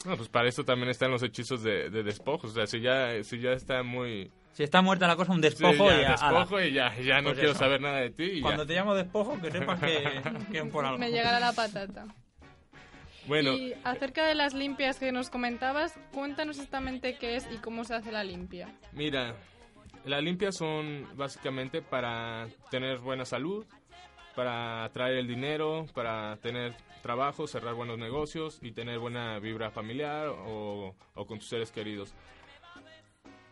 No, 0.05 0.15
pues 0.15 0.29
para 0.29 0.47
esto 0.47 0.63
también 0.63 0.89
están 0.89 1.11
los 1.11 1.23
hechizos 1.23 1.63
de, 1.63 1.89
de 1.89 2.03
despojos. 2.03 2.51
O 2.51 2.53
sea, 2.53 2.67
si 2.67 2.79
ya, 2.81 3.23
si 3.23 3.39
ya 3.39 3.51
está 3.51 3.83
muy... 3.83 4.31
Si 4.53 4.63
está 4.63 4.81
muerta 4.81 5.07
la 5.07 5.15
cosa, 5.15 5.31
un 5.33 5.37
Sí, 5.37 5.49
despojo 5.49 5.89
ya, 5.89 5.97
y 5.97 6.01
ya, 6.01 6.13
ala. 6.15 6.39
despojo 6.39 6.61
y 6.61 6.71
ya, 6.73 6.95
ya 6.99 7.17
no 7.17 7.29
Pues 7.29 7.35
quiero 7.35 7.51
eso. 7.51 7.59
saber 7.59 7.81
nada 7.81 7.97
de 7.97 8.09
ti 8.09 8.23
y 8.23 8.41
Cuando 8.41 8.63
ya. 8.63 8.67
te 8.67 8.73
llamo 8.75 8.95
despojo, 8.95 9.39
que 9.41 9.51
sepas 9.51 9.79
que, 9.79 10.21
que 10.51 10.65
por 10.65 10.85
algo. 10.85 10.97
Me 10.97 11.11
llegará 11.11 11.39
la 11.39 11.53
patata. 11.53 12.05
Bueno, 13.27 13.53
Y 13.53 13.73
acerca 13.83 14.25
de 14.25 14.35
las 14.35 14.53
limpias 14.53 14.97
que 14.99 15.11
nos 15.11 15.29
comentabas, 15.29 15.93
cuéntanos 16.13 16.55
exactamente 16.57 17.17
qué 17.17 17.35
es 17.35 17.47
y 17.51 17.57
cómo 17.57 17.83
se 17.83 17.93
hace 17.95 18.11
la 18.11 18.23
limpia. 18.23 18.69
Mira, 18.93 19.35
las 20.05 20.23
limpias 20.23 20.55
son 20.55 21.05
básicamente 21.15 21.81
para 21.81 22.47
tener 22.71 22.99
buena 22.99 23.25
salud, 23.25 23.65
para 24.37 24.83
atraer 24.83 25.17
el 25.17 25.27
dinero, 25.27 25.87
para 25.95 26.37
tener 26.37 26.75
trabajo, 27.01 27.47
cerrar 27.47 27.73
buenos 27.73 27.97
negocios 27.97 28.59
y 28.61 28.71
tener 28.71 28.99
buena 28.99 29.39
vibra 29.39 29.71
familiar 29.71 30.27
o, 30.27 30.93
o 31.15 31.25
con 31.25 31.39
tus 31.39 31.49
seres 31.49 31.71
queridos. 31.71 32.13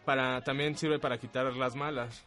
Para, 0.06 0.44
también 0.44 0.78
sirve 0.78 1.00
para 1.00 1.18
quitar 1.18 1.52
las 1.56 1.76
malas 1.76 2.24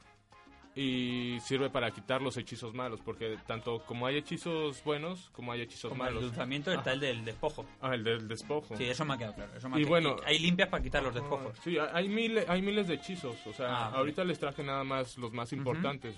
y 0.81 1.41
sirve 1.41 1.71
para 1.71 1.91
quitar 1.91 2.23
los 2.23 2.37
hechizos 2.37 2.73
malos, 2.73 3.01
porque 3.05 3.37
tanto 3.49 3.81
como 3.85 4.07
hay 4.07 4.17
hechizos 4.19 4.85
buenos 4.85 5.29
como 5.33 5.51
hay 5.51 5.63
hechizos 5.63 5.89
Como 5.89 6.05
el 6.05 6.11
malos. 6.11 6.23
endulzamiento 6.23 6.71
está 6.73 6.93
el 6.93 7.01
del 7.01 7.25
despojo. 7.25 7.67
Ah, 7.81 7.95
el 7.95 8.05
del 8.05 8.29
despojo. 8.29 8.77
Sí, 8.77 8.85
eso 8.85 9.05
me 9.05 9.15
ha 9.15 9.19
quedado 9.19 9.35
claro. 9.35 9.57
Eso 9.57 9.69
me 9.69 9.77
ha 9.77 9.81
Y 9.81 9.85
quedado- 9.85 9.91
bueno- 10.11 10.17
hay 10.25 10.39
limpias 10.39 10.69
para 10.69 10.81
quitar 10.83 11.03
los 11.03 11.13
despojos. 11.15 11.59
Sí, 11.65 11.77
hay- 11.79 12.09
miles, 12.09 12.49
hay 12.49 12.63
miles 12.63 12.87
de 12.87 12.95
hechizos. 12.95 13.37
O 13.47 13.53
sea, 13.53 13.67
Ah, 13.75 13.91
ahorita 13.95 14.23
les 14.23 14.39
traje 14.39 14.63
nada 14.63 14.85
más 14.85 15.19
los 15.19 15.33
más 15.33 15.53
importantes. 15.53 16.15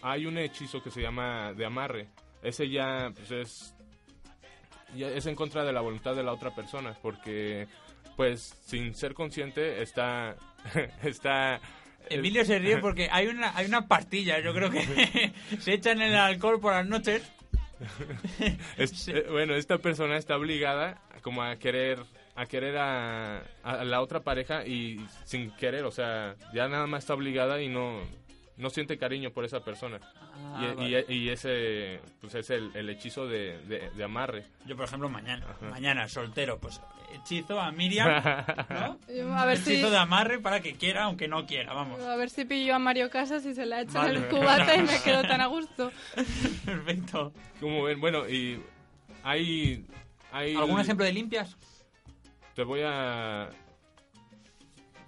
Hay 0.00 0.26
un 0.26 0.38
hechizo 0.38 0.80
que 0.80 0.90
se 0.92 1.02
llama 1.02 1.52
de 1.52 1.64
amarre. 1.66 2.08
Ese 2.40 2.68
ya, 2.70 3.10
pues 3.16 3.30
es, 3.32 3.74
ya 4.94 5.08
es 5.08 5.26
en 5.26 5.34
contra 5.34 5.64
de 5.64 5.72
la 5.72 5.80
voluntad 5.80 6.14
de 6.14 6.22
la 6.22 6.32
otra 6.32 6.54
persona, 6.54 6.96
porque, 7.02 7.66
pues, 8.16 8.40
sin 8.64 8.94
ser 8.94 9.12
consciente 9.14 9.82
está, 9.82 10.36
está. 11.02 11.60
Emilio 12.10 12.44
se 12.44 12.58
ríe 12.58 12.78
porque 12.78 13.08
hay 13.10 13.26
una, 13.28 13.56
hay 13.56 13.66
una 13.66 13.86
pastilla, 13.88 14.40
yo 14.40 14.52
creo 14.54 14.70
que 14.70 15.32
se 15.60 15.72
echan 15.74 16.00
el 16.02 16.14
alcohol 16.14 16.60
por 16.60 16.72
las 16.74 16.86
noches. 16.86 17.22
Es- 18.76 19.08
eh, 19.08 19.26
bueno, 19.30 19.54
esta 19.54 19.78
persona 19.78 20.16
está 20.16 20.36
obligada 20.36 21.00
como 21.22 21.42
a 21.42 21.56
querer 21.56 21.98
a 22.36 22.46
querer 22.46 22.76
a, 22.78 23.42
a 23.62 23.84
la 23.84 24.00
otra 24.00 24.20
pareja 24.20 24.66
y 24.66 25.04
sin 25.24 25.52
querer, 25.52 25.84
o 25.84 25.92
sea, 25.92 26.34
ya 26.52 26.66
nada 26.66 26.86
más 26.88 27.04
está 27.04 27.14
obligada 27.14 27.62
y 27.62 27.68
no 27.68 28.00
no 28.56 28.70
siente 28.70 28.96
cariño 28.98 29.30
por 29.32 29.44
esa 29.44 29.64
persona. 29.64 29.98
Ah, 30.54 30.60
y, 30.62 30.74
vale. 30.74 31.06
y 31.08 31.28
ese 31.28 32.00
pues 32.20 32.34
es 32.36 32.50
el, 32.50 32.70
el 32.74 32.88
hechizo 32.90 33.26
de, 33.26 33.58
de- 33.66 33.90
de 33.90 34.04
amarre. 34.04 34.46
Yo, 34.66 34.76
por 34.76 34.84
ejemplo, 34.86 35.08
mañana, 35.08 35.46
mañana, 35.70 36.08
soltero, 36.08 36.58
pues 36.58 36.80
hechizo 37.14 37.60
a 37.60 37.70
Miriam, 37.72 38.08
¿no? 38.70 38.98
Yo, 39.12 39.32
A 39.34 39.44
ver 39.46 39.58
si, 39.58 39.72
hechizo 39.72 39.90
de 39.90 39.98
amarre 39.98 40.38
para 40.38 40.60
que 40.60 40.74
quiera, 40.74 41.04
aunque 41.04 41.26
no 41.28 41.46
quiera, 41.46 41.72
vamos. 41.74 42.00
a 42.00 42.16
ver 42.16 42.30
si 42.30 42.44
pillo 42.44 42.74
a 42.74 42.78
Mario 42.78 43.10
Casas 43.10 43.44
y 43.46 43.54
se 43.54 43.66
la 43.66 43.80
en 43.80 43.88
Vale. 43.92 44.18
el 44.18 44.28
cubata 44.28 44.76
y 44.76 44.82
me 44.82 45.00
quedo 45.02 45.22
tan 45.22 45.40
a 45.40 45.46
gusto. 45.48 45.90
Perfecto. 46.64 47.32
Como 47.60 47.82
ven, 47.84 48.00
bueno, 48.00 48.28
y 48.28 48.60
hay, 49.22 49.84
hay 50.32 50.54
¿Algún 50.54 50.80
ejemplo 50.80 51.04
de 51.04 51.12
limpias? 51.12 51.56
Te 52.54 52.62
voy 52.62 52.82
a 52.84 53.48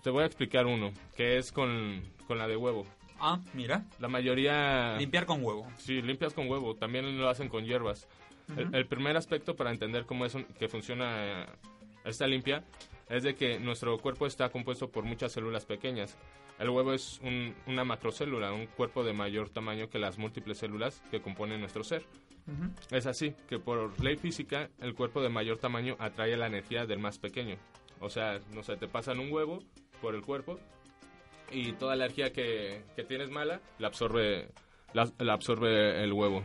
te 0.03 0.11
voy 0.11 0.23
a 0.23 0.27
explicar 0.27 0.67
uno, 0.67 0.93
que 1.17 1.37
es 1.39 1.51
con, 1.53 2.03
con 2.29 2.39
la 2.39 2.47
de 2.47 2.57
huevo. 2.57 2.87
Ah, 3.21 3.41
mira. 3.55 3.85
La 3.99 4.09
mayoría... 4.09 4.97
Limpiar 4.99 5.27
con 5.27 5.43
huevo. 5.45 5.67
Sí, 5.79 6.03
limpias 6.03 6.33
con 6.35 6.49
huevo. 6.49 6.75
También 6.75 7.19
lo 7.19 7.29
hacen 7.29 7.49
con 7.49 7.65
hierbas. 7.65 8.07
el, 8.57 8.87
primer 8.87 9.17
aspecto 9.17 9.57
para 9.57 9.71
entender 9.71 10.07
cómo 10.07 10.25
es 10.25 10.35
un- 10.35 10.45
que 10.45 10.69
funciona 10.69 11.47
esta 12.05 12.27
limpia 12.29 12.63
es 13.09 13.23
de 13.25 13.35
que 13.35 13.59
nuestro 13.59 13.99
cuerpo 13.99 14.27
está 14.27 14.51
compuesto 14.51 14.89
por 14.91 15.05
muchas 15.05 15.33
células 15.33 15.65
pequeñas. 15.67 16.17
El 16.59 16.71
huevo 16.71 16.93
es 16.93 17.21
un- 17.23 17.55
una 17.67 17.85
macrocélula, 17.85 18.53
un 18.53 18.67
cuerpo 18.67 19.03
de 19.05 19.13
mayor 19.13 19.49
tamaño 19.51 19.89
que 19.91 19.99
las 19.99 20.17
múltiples 20.19 20.59
células 20.59 21.03
que 21.11 21.21
componen 21.21 21.61
nuestro 21.61 21.83
ser. 21.85 22.05
Es 22.93 23.07
así, 23.07 23.35
que 23.49 23.59
por 23.59 24.01
ley 24.01 24.17
física, 24.17 24.71
el 24.81 24.95
cuerpo 24.95 25.21
de 25.21 25.29
mayor 25.29 25.59
tamaño 25.59 25.97
atrae 25.99 26.37
la 26.37 26.47
energía 26.47 26.87
del 26.87 27.01
más 27.01 27.19
pequeño. 27.19 27.57
O 27.99 28.09
sea, 28.09 28.39
no 28.55 28.63
sé, 28.63 28.77
te 28.77 28.87
pasan 28.87 29.19
un 29.19 29.33
huevo 29.33 29.59
por 30.01 30.15
el 30.15 30.23
cuerpo 30.23 30.61
y 31.51 31.73
toda 31.73 31.97
la 31.97 32.05
energía 32.07 32.33
que, 32.33 32.83
que 32.97 33.05
tienes 33.05 33.31
mala 33.31 33.61
la 33.79 33.89
absorbe, 33.89 34.49
la, 34.93 35.11
absorbe 35.33 36.03
el 36.03 36.13
huevo. 36.13 36.45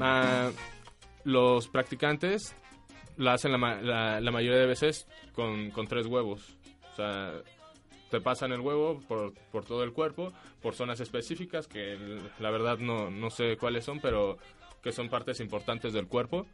Ah, 0.00 0.50
los 1.24 1.68
practicantes 1.68 2.56
la 3.16 3.34
hacen 3.34 3.52
la, 3.52 4.20
la- 4.20 4.30
mayoría 4.30 4.58
de 4.60 4.66
veces 4.66 5.06
con, 5.34 5.70
con 5.70 5.86
tres 5.86 6.06
huevos. 6.06 6.56
O 6.92 6.96
sea, 6.96 7.32
te 8.10 8.20
pasan 8.20 8.52
el 8.52 8.60
huevo 8.60 9.00
por, 9.06 9.32
por 9.50 9.64
todo 9.64 9.84
el 9.84 9.92
cuerpo, 9.92 10.32
por 10.60 10.74
zonas 10.74 11.00
específicas 11.00 11.66
que 11.68 12.18
la 12.40 12.50
verdad 12.50 12.78
no, 12.78 13.10
no 13.10 13.30
sé 13.30 13.56
cuáles 13.56 13.84
son, 13.84 14.00
pero 14.00 14.38
que 14.82 14.92
son 14.92 15.08
partes 15.08 15.40
importantes 15.40 15.92
del 15.92 16.08
cuerpo. 16.08 16.46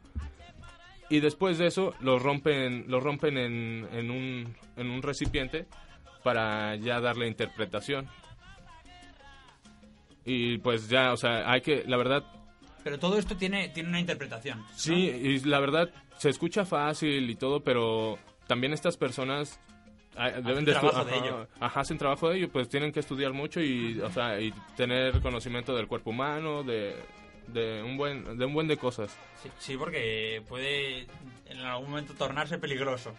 Y 1.09 1.21
después 1.21 1.57
de 1.57 1.65
eso 1.67 1.93
los 2.01 2.21
rompen, 2.21 2.85
los 2.87 3.01
rompen 3.01 3.37
en, 3.37 3.87
en, 3.91 4.11
un, 4.11 4.55
en 4.77 4.91
un 4.91 5.01
recipiente 5.01 5.65
para 6.23 6.75
ya 6.75 6.99
darle 6.99 7.27
interpretación. 7.27 8.07
Y 10.25 10.57
pues 10.59 10.89
ya, 10.89 11.13
o 11.13 11.17
sea, 11.17 11.49
hay 11.51 11.61
que, 11.61 11.83
la 11.87 11.97
verdad, 11.97 12.23
Pero 12.83 12.99
todo 12.99 13.17
esto 13.17 13.35
tiene, 13.35 13.69
tiene 13.69 13.89
una 13.89 13.99
interpretación. 13.99 14.59
¿no? 14.59 14.67
Sí, 14.75 14.93
y 14.93 15.39
la 15.41 15.59
verdad 15.59 15.89
se 16.17 16.29
escucha 16.29 16.65
fácil 16.65 17.29
y 17.29 17.35
todo, 17.35 17.61
pero 17.63 18.19
también 18.47 18.73
estas 18.73 18.97
personas 18.97 19.59
ah, 20.17 20.29
deben 20.29 20.65
de 20.65 20.73
trabajo 20.73 21.01
estu- 21.01 21.05
de 21.05 21.15
ajá, 21.15 21.25
ello. 21.25 21.47
Ajá, 21.59 21.79
hacen 21.81 21.97
trabajo 21.97 22.29
de 22.29 22.37
ello, 22.37 22.49
pues 22.51 22.69
tienen 22.69 22.91
que 22.91 22.99
estudiar 22.99 23.33
mucho 23.33 23.61
y, 23.61 23.99
o 24.01 24.11
sea, 24.11 24.39
y 24.39 24.51
tener 24.75 25.19
conocimiento 25.21 25.75
del 25.75 25.87
cuerpo 25.87 26.09
humano, 26.11 26.63
de, 26.63 26.95
de 27.47 27.81
un 27.81 27.97
buen 27.97 28.37
de 28.37 28.45
un 28.45 28.53
buen 28.53 28.67
de 28.67 28.77
cosas. 28.77 29.17
Sí, 29.41 29.49
sí, 29.57 29.77
porque 29.77 30.43
puede 30.47 31.07
en 31.47 31.59
algún 31.61 31.89
momento 31.91 32.13
tornarse 32.13 32.59
peligroso. 32.59 33.15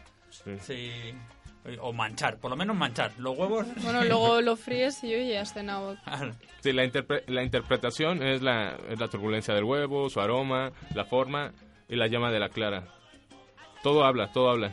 Sí. 0.61 1.13
O 1.83 1.93
manchar, 1.93 2.39
por 2.39 2.51
lo 2.51 2.57
menos 2.57 2.75
manchar. 2.77 3.13
Los 3.19 3.37
huevos. 3.37 3.67
Bueno, 3.83 4.03
luego 4.05 4.41
lo 4.43 4.57
fríes 4.57 5.05
y 5.05 5.15
oye, 5.15 5.39
has 5.39 5.53
cenado. 5.53 5.97
Sí, 6.61 6.73
la, 6.73 6.85
interpre- 6.85 7.23
la 7.29 7.43
interpretación 7.43 8.23
es 8.23 8.41
la, 8.43 8.77
es 8.89 8.99
la 8.99 9.09
turbulencia 9.09 9.55
del 9.55 9.65
huevo, 9.65 10.09
su 10.09 10.21
aroma, 10.21 10.73
la 10.95 11.05
forma 11.05 11.53
y 11.89 11.97
la 11.97 12.07
llama 12.07 12.31
de 12.31 12.41
la 12.41 12.49
clara. 12.49 12.85
Todo 13.83 14.05
habla, 14.05 14.33
todo 14.33 14.51
habla. 14.51 14.71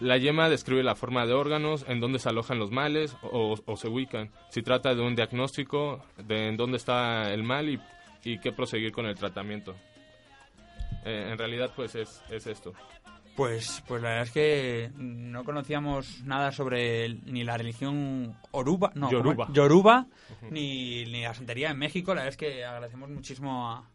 La 0.00 0.16
yema 0.18 0.48
describe 0.48 0.82
la 0.82 0.94
forma 0.96 1.24
de 1.26 1.32
órganos, 1.32 1.84
en 1.88 2.00
dónde 2.00 2.18
se 2.18 2.28
alojan 2.28 2.58
los 2.58 2.70
males 2.70 3.16
o, 3.22 3.56
o 3.64 3.76
se 3.76 3.88
ubican. 3.88 4.30
Si 4.50 4.62
trata 4.62 4.94
de 4.94 5.00
un 5.00 5.14
diagnóstico 5.14 6.04
de 6.18 6.48
en 6.48 6.56
dónde 6.56 6.76
está 6.76 7.32
el 7.32 7.44
mal 7.44 7.68
y, 7.68 7.80
y 8.24 8.38
qué 8.40 8.52
proseguir 8.52 8.92
con 8.92 9.06
el 9.06 9.14
tratamiento. 9.14 9.74
Eh, 11.04 11.28
en 11.30 11.38
realidad, 11.38 11.70
pues 11.76 11.94
es, 11.94 12.22
es 12.30 12.46
esto. 12.46 12.72
Pues, 13.36 13.82
pues 13.88 14.02
la 14.02 14.10
verdad 14.10 14.24
es 14.24 14.30
que 14.32 14.90
no 14.96 15.42
conocíamos 15.44 16.22
nada 16.24 16.52
sobre 16.52 17.04
el- 17.06 17.24
ni 17.32 17.44
la 17.44 17.56
religión 17.56 18.36
oruba, 18.50 18.92
no. 18.94 19.10
Yoruba. 19.10 19.48
yoruba 19.52 20.06
ni, 20.50 21.04
ni 21.06 21.22
la 21.22 21.32
santería 21.34 21.70
en 21.70 21.78
México. 21.78 22.14
La 22.14 22.22
verdad 22.24 22.28
es 22.34 22.36
que 22.36 22.64
agradecemos 22.64 23.08
muchísimo 23.08 23.70
a, 23.70 23.88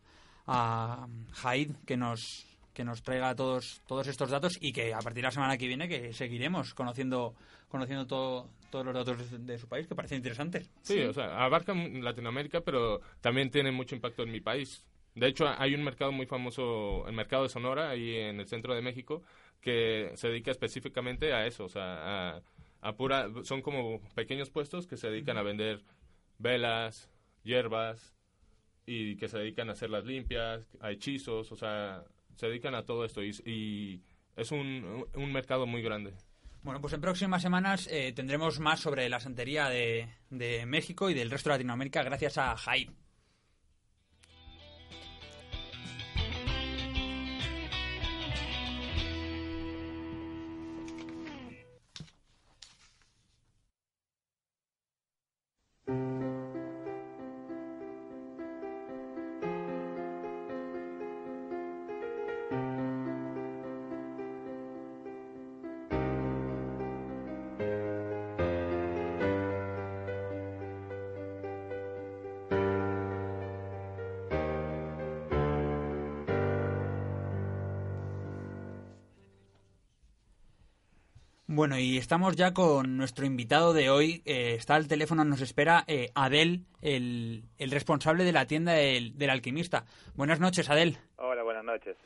a 0.47 1.07
Jaid 1.33 1.71
que 1.85 1.97
nos 1.97 2.45
que 2.73 2.83
nos 2.83 3.01
traiga 3.01 3.33
todos 3.35 3.81
todos 3.87 4.05
estos 4.07 4.29
datos 4.29 4.57
y 4.61 4.71
que 4.71 4.93
a 4.93 4.99
partir 4.99 5.15
de 5.15 5.21
la 5.23 5.31
semana 5.31 5.57
que 5.57 5.67
viene 5.67 5.87
que 5.89 6.13
seguiremos 6.13 6.75
conociendo 6.75 7.33
conociendo 7.69 8.05
todo, 8.05 8.49
todos 8.69 8.85
los 8.85 8.93
datos 8.93 9.31
de, 9.31 9.37
de 9.39 9.57
su 9.57 9.67
país 9.67 9.87
que 9.87 9.95
parecen 9.95 10.17
interesantes. 10.17 10.69
Sí, 10.83 10.99
o 11.01 11.11
sea, 11.13 11.43
abarca 11.43 11.73
Latinoamérica, 11.73 12.61
pero 12.61 13.01
también 13.19 13.49
tiene 13.49 13.71
mucho 13.71 13.95
impacto 13.95 14.23
en 14.23 14.31
mi 14.31 14.41
país. 14.41 14.83
De 15.17 15.27
hecho, 15.27 15.47
hay 15.47 15.73
un 15.73 15.83
mercado 15.83 16.11
muy 16.11 16.27
famoso, 16.27 17.07
el 17.07 17.13
mercado 17.15 17.41
de 17.43 17.49
Sonora, 17.49 17.89
ahí 17.89 18.15
en 18.15 18.39
el 18.39 18.47
centro 18.47 18.75
de 18.75 18.83
México, 18.83 19.23
que 19.59 20.11
se 20.13 20.27
dedica 20.27 20.51
específicamente 20.51 21.33
a 21.33 21.47
eso, 21.47 21.65
o 21.65 21.69
sea, 21.69 22.35
a, 22.35 22.41
a 22.81 22.95
pura, 22.95 23.27
son 23.41 23.63
como 23.63 23.99
pequeños 24.13 24.51
puestos 24.51 24.85
que 24.85 24.95
se 24.95 25.09
dedican 25.09 25.37
a 25.37 25.41
vender 25.41 25.81
velas, 26.37 27.09
hierbas, 27.43 28.13
y 28.85 29.15
que 29.15 29.27
se 29.27 29.39
dedican 29.39 29.69
a 29.69 29.71
hacerlas 29.71 30.05
limpias, 30.05 30.77
a 30.81 30.91
hechizos, 30.91 31.51
o 31.51 31.55
sea, 31.55 32.03
se 32.35 32.45
dedican 32.47 32.75
a 32.75 32.85
todo 32.85 33.03
esto, 33.03 33.23
y, 33.23 33.31
y 33.43 34.01
es 34.35 34.51
un, 34.51 35.03
un 35.15 35.33
mercado 35.33 35.65
muy 35.65 35.81
grande. 35.81 36.13
Bueno, 36.61 36.79
pues 36.79 36.93
en 36.93 37.01
próximas 37.01 37.41
semanas 37.41 37.87
eh, 37.89 38.13
tendremos 38.15 38.59
más 38.59 38.81
sobre 38.81 39.09
la 39.09 39.19
santería 39.19 39.67
de, 39.67 40.09
de 40.29 40.67
México 40.67 41.09
y 41.09 41.15
del 41.15 41.31
resto 41.31 41.49
de 41.49 41.55
Latinoamérica 41.55 42.03
gracias 42.03 42.37
a 42.37 42.55
Jaid. 42.55 42.91
Bueno, 81.57 81.79
y 81.79 81.97
estamos 81.97 82.35
ya 82.35 82.53
con 82.53 82.97
nuestro 82.97 83.25
invitado 83.25 83.73
de 83.73 83.89
hoy. 83.89 84.21
Eh, 84.25 84.53
está 84.53 84.75
al 84.75 84.87
teléfono, 84.87 85.25
nos 85.25 85.41
espera 85.41 85.83
eh, 85.87 86.11
Adel, 86.13 86.67
el, 86.83 87.45
el 87.57 87.71
responsable 87.71 88.25
de 88.25 88.31
la 88.31 88.45
tienda 88.45 88.73
del, 88.73 89.17
del 89.17 89.31
alquimista. 89.31 89.83
Buenas 90.13 90.39
noches, 90.39 90.69
Adel. 90.69 90.99
Hola, 91.15 91.41
buenas 91.41 91.65
noches. 91.65 91.97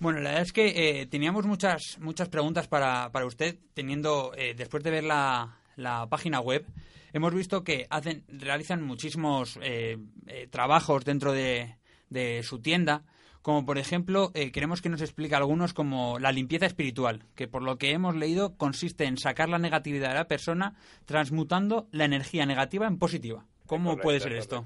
Bueno, 0.00 0.20
la 0.20 0.30
verdad 0.30 0.44
es 0.44 0.54
que 0.54 1.00
eh, 1.00 1.06
teníamos 1.06 1.44
muchas 1.44 1.98
muchas 2.00 2.30
preguntas 2.30 2.66
para, 2.66 3.12
para 3.12 3.26
usted, 3.26 3.58
teniendo, 3.74 4.32
eh, 4.38 4.54
después 4.56 4.82
de 4.82 4.90
ver 4.90 5.04
la, 5.04 5.58
la 5.76 6.06
página 6.08 6.40
web, 6.40 6.64
hemos 7.12 7.34
visto 7.34 7.64
que 7.64 7.86
hacen, 7.90 8.24
realizan 8.26 8.82
muchísimos 8.82 9.58
eh, 9.60 9.98
eh, 10.28 10.46
trabajos 10.50 11.04
dentro 11.04 11.32
de, 11.32 11.76
de 12.08 12.42
su 12.42 12.62
tienda, 12.62 13.04
como 13.42 13.66
por 13.66 13.76
ejemplo, 13.76 14.30
eh, 14.34 14.52
queremos 14.52 14.80
que 14.80 14.88
nos 14.88 15.02
explique 15.02 15.34
algunos 15.34 15.74
como 15.74 16.18
la 16.18 16.32
limpieza 16.32 16.66
espiritual, 16.66 17.24
que 17.36 17.48
por 17.48 17.62
lo 17.62 17.76
que 17.76 17.90
hemos 17.90 18.14
leído 18.14 18.56
consiste 18.56 19.04
en 19.04 19.18
sacar 19.18 19.48
la 19.48 19.58
negatividad 19.58 20.10
de 20.10 20.14
la 20.14 20.28
persona 20.28 20.74
transmutando 21.06 21.86
la 21.90 22.04
energía 22.04 22.46
negativa 22.46 22.86
en 22.86 22.98
positiva. 22.98 23.44
¿Cómo 23.66 23.90
Correcto, 23.90 24.02
puede 24.02 24.20
ser 24.20 24.32
esto? 24.34 24.64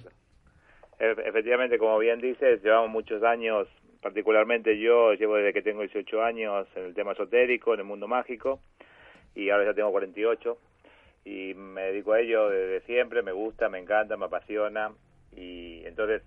Efectivamente, 0.99 1.79
como 1.79 1.99
bien 1.99 2.20
dices, 2.20 2.62
llevamos 2.62 2.91
muchos 2.91 3.22
años, 3.22 3.68
particularmente 4.01 4.79
yo 4.79 5.12
llevo 5.14 5.37
desde 5.37 5.53
que 5.53 5.62
tengo 5.62 5.83
18 5.83 6.22
años 6.22 6.66
en 6.74 6.85
el 6.85 6.95
tema 6.95 7.12
esotérico, 7.12 7.74
en 7.74 7.81
el 7.81 7.87
mundo 7.87 8.09
mágico, 8.09 8.61
y 9.35 9.51
ahora 9.51 9.66
ya 9.66 9.74
tengo 9.74 9.91
48, 9.91 10.59
y 11.24 11.55
me 11.55 11.83
dedico 11.83 12.12
a 12.12 12.20
ello 12.20 12.49
desde 12.49 12.81
siempre, 12.87 13.22
me 13.22 13.33
gusta, 13.33 13.68
me 13.68 13.79
encanta, 13.79 14.16
me 14.16 14.27
apasiona, 14.27 14.91
y 15.37 15.85
entonces 15.85 16.22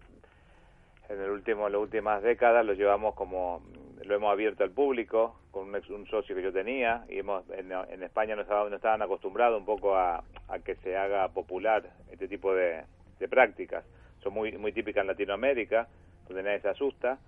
en 1.10 1.20
el 1.22 1.30
último, 1.32 1.68
las 1.70 1.82
últimas 1.82 2.22
décadas 2.22 2.66
lo 2.66 2.74
llevamos 2.74 3.16
como, 3.16 3.62
lo 4.04 4.16
hemos 4.16 4.32
abierto 4.32 4.64
al 4.64 4.72
público, 4.72 5.40
con 5.52 5.70
un, 5.70 5.76
ex- 5.76 5.90
un 5.90 6.06
socio 6.08 6.36
que 6.36 6.42
yo 6.44 6.54
tenía, 6.54 7.04
y 7.10 7.20
hemos, 7.20 7.44
en, 7.50 7.72
España 8.04 8.36
no 8.36 8.44
estaban, 8.44 8.70
no 8.70 8.76
estaban 8.76 9.02
acostumbrados 9.02 9.60
un 9.60 9.66
poco 9.66 9.96
a, 9.96 10.24
que 10.64 10.76
se 10.76 10.96
haga 10.96 11.28
popular 11.30 11.84
este 12.12 12.28
tipo 12.28 12.54
de, 12.54 12.84
prácticas. 13.28 13.84
Son 14.24 14.34
muy, 14.34 14.52
muy 14.58 14.72
típicas 14.72 15.02
en 15.02 15.08
Latinoamérica, 15.08 15.88
donde 16.28 16.44
nadie 16.44 16.60
se 16.62 16.70
asusta, 16.70 17.20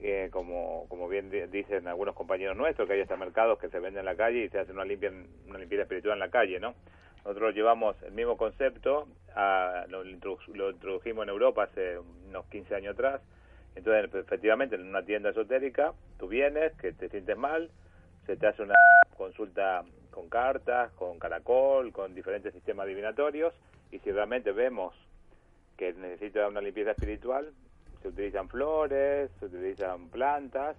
eh, 0.00 0.28
como, 0.32 0.86
como 0.88 1.08
bien 1.08 1.30
di- 1.30 1.46
dicen 1.46 1.86
algunos 1.88 2.14
compañeros 2.14 2.56
nuestros, 2.56 2.88
que 2.88 2.94
hay 2.94 3.00
hasta 3.02 3.16
mercados 3.16 3.58
que 3.58 3.68
se 3.68 3.80
venden 3.80 4.00
en 4.00 4.06
la 4.06 4.16
calle 4.16 4.44
y 4.44 4.48
se 4.48 4.58
hace 4.60 4.72
una, 4.72 4.84
limpia, 4.84 5.12
una 5.46 5.58
limpieza 5.58 5.82
espiritual 5.82 6.14
en 6.14 6.20
la 6.20 6.30
calle, 6.30 6.58
¿no? 6.58 6.74
Nosotros 7.24 7.54
llevamos 7.54 7.96
el 8.02 8.12
mismo 8.12 8.36
concepto, 8.36 9.06
a- 9.34 9.84
lo, 9.88 10.02
lo 10.04 10.70
introdujimos 10.70 11.24
en 11.24 11.28
Europa 11.28 11.64
hace 11.64 11.98
unos 11.98 12.46
15 12.46 12.74
años 12.74 12.94
atrás, 12.94 13.20
entonces 13.74 14.08
pues, 14.10 14.24
efectivamente 14.24 14.76
en 14.76 14.88
una 14.88 15.04
tienda 15.04 15.30
esotérica 15.30 15.92
tú 16.18 16.28
vienes, 16.28 16.72
que 16.74 16.92
te 16.92 17.08
sientes 17.08 17.36
mal, 17.36 17.70
se 18.26 18.36
te 18.36 18.46
hace 18.46 18.62
una 18.62 18.74
consulta 19.16 19.84
con 20.10 20.28
cartas, 20.28 20.92
con 20.92 21.18
caracol, 21.18 21.92
con 21.92 22.14
diferentes 22.14 22.52
sistemas 22.52 22.84
adivinatorios, 22.84 23.54
y 23.90 23.98
si 24.00 24.10
realmente 24.12 24.52
vemos 24.52 24.94
que 25.76 25.92
necesita 25.92 26.48
una 26.48 26.60
limpieza 26.60 26.92
espiritual, 26.92 27.52
se 28.02 28.08
utilizan 28.08 28.48
flores, 28.48 29.30
se 29.38 29.46
utilizan 29.46 30.08
plantas 30.10 30.76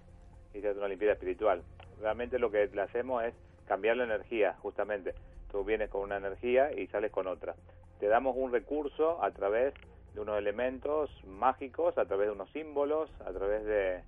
y 0.54 0.60
se 0.60 0.68
hace 0.68 0.78
una 0.78 0.88
limpieza 0.88 1.12
espiritual. 1.14 1.62
Realmente 2.00 2.38
lo 2.38 2.50
que 2.50 2.68
le 2.72 2.82
hacemos 2.82 3.22
es 3.24 3.34
cambiar 3.66 3.96
la 3.96 4.04
energía, 4.04 4.54
justamente. 4.60 5.14
Tú 5.52 5.62
vienes 5.64 5.90
con 5.90 6.00
una 6.00 6.16
energía 6.16 6.72
y 6.72 6.86
sales 6.88 7.12
con 7.12 7.26
otra. 7.26 7.54
Te 8.00 8.08
damos 8.08 8.34
un 8.36 8.50
recurso 8.50 9.22
a 9.22 9.30
través 9.30 9.74
de 10.14 10.20
unos 10.20 10.38
elementos 10.38 11.10
mágicos, 11.26 11.96
a 11.98 12.06
través 12.06 12.28
de 12.28 12.32
unos 12.32 12.50
símbolos, 12.50 13.10
a 13.20 13.32
través 13.32 13.64
de, 13.64 14.02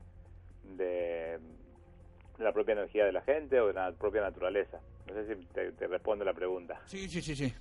de, 0.76 1.38
de 2.38 2.44
la 2.44 2.52
propia 2.52 2.72
energía 2.72 3.04
de 3.04 3.12
la 3.12 3.20
gente 3.22 3.60
o 3.60 3.68
de 3.68 3.74
la 3.74 3.92
propia 3.92 4.22
naturaleza. 4.22 4.80
No 5.06 5.14
sé 5.14 5.36
si 5.36 5.44
te, 5.46 5.72
te 5.72 5.86
respondo 5.86 6.24
la 6.24 6.32
pregunta. 6.32 6.80
Sí, 6.86 7.08
sí, 7.08 7.20
sí, 7.20 7.36
sí. 7.36 7.52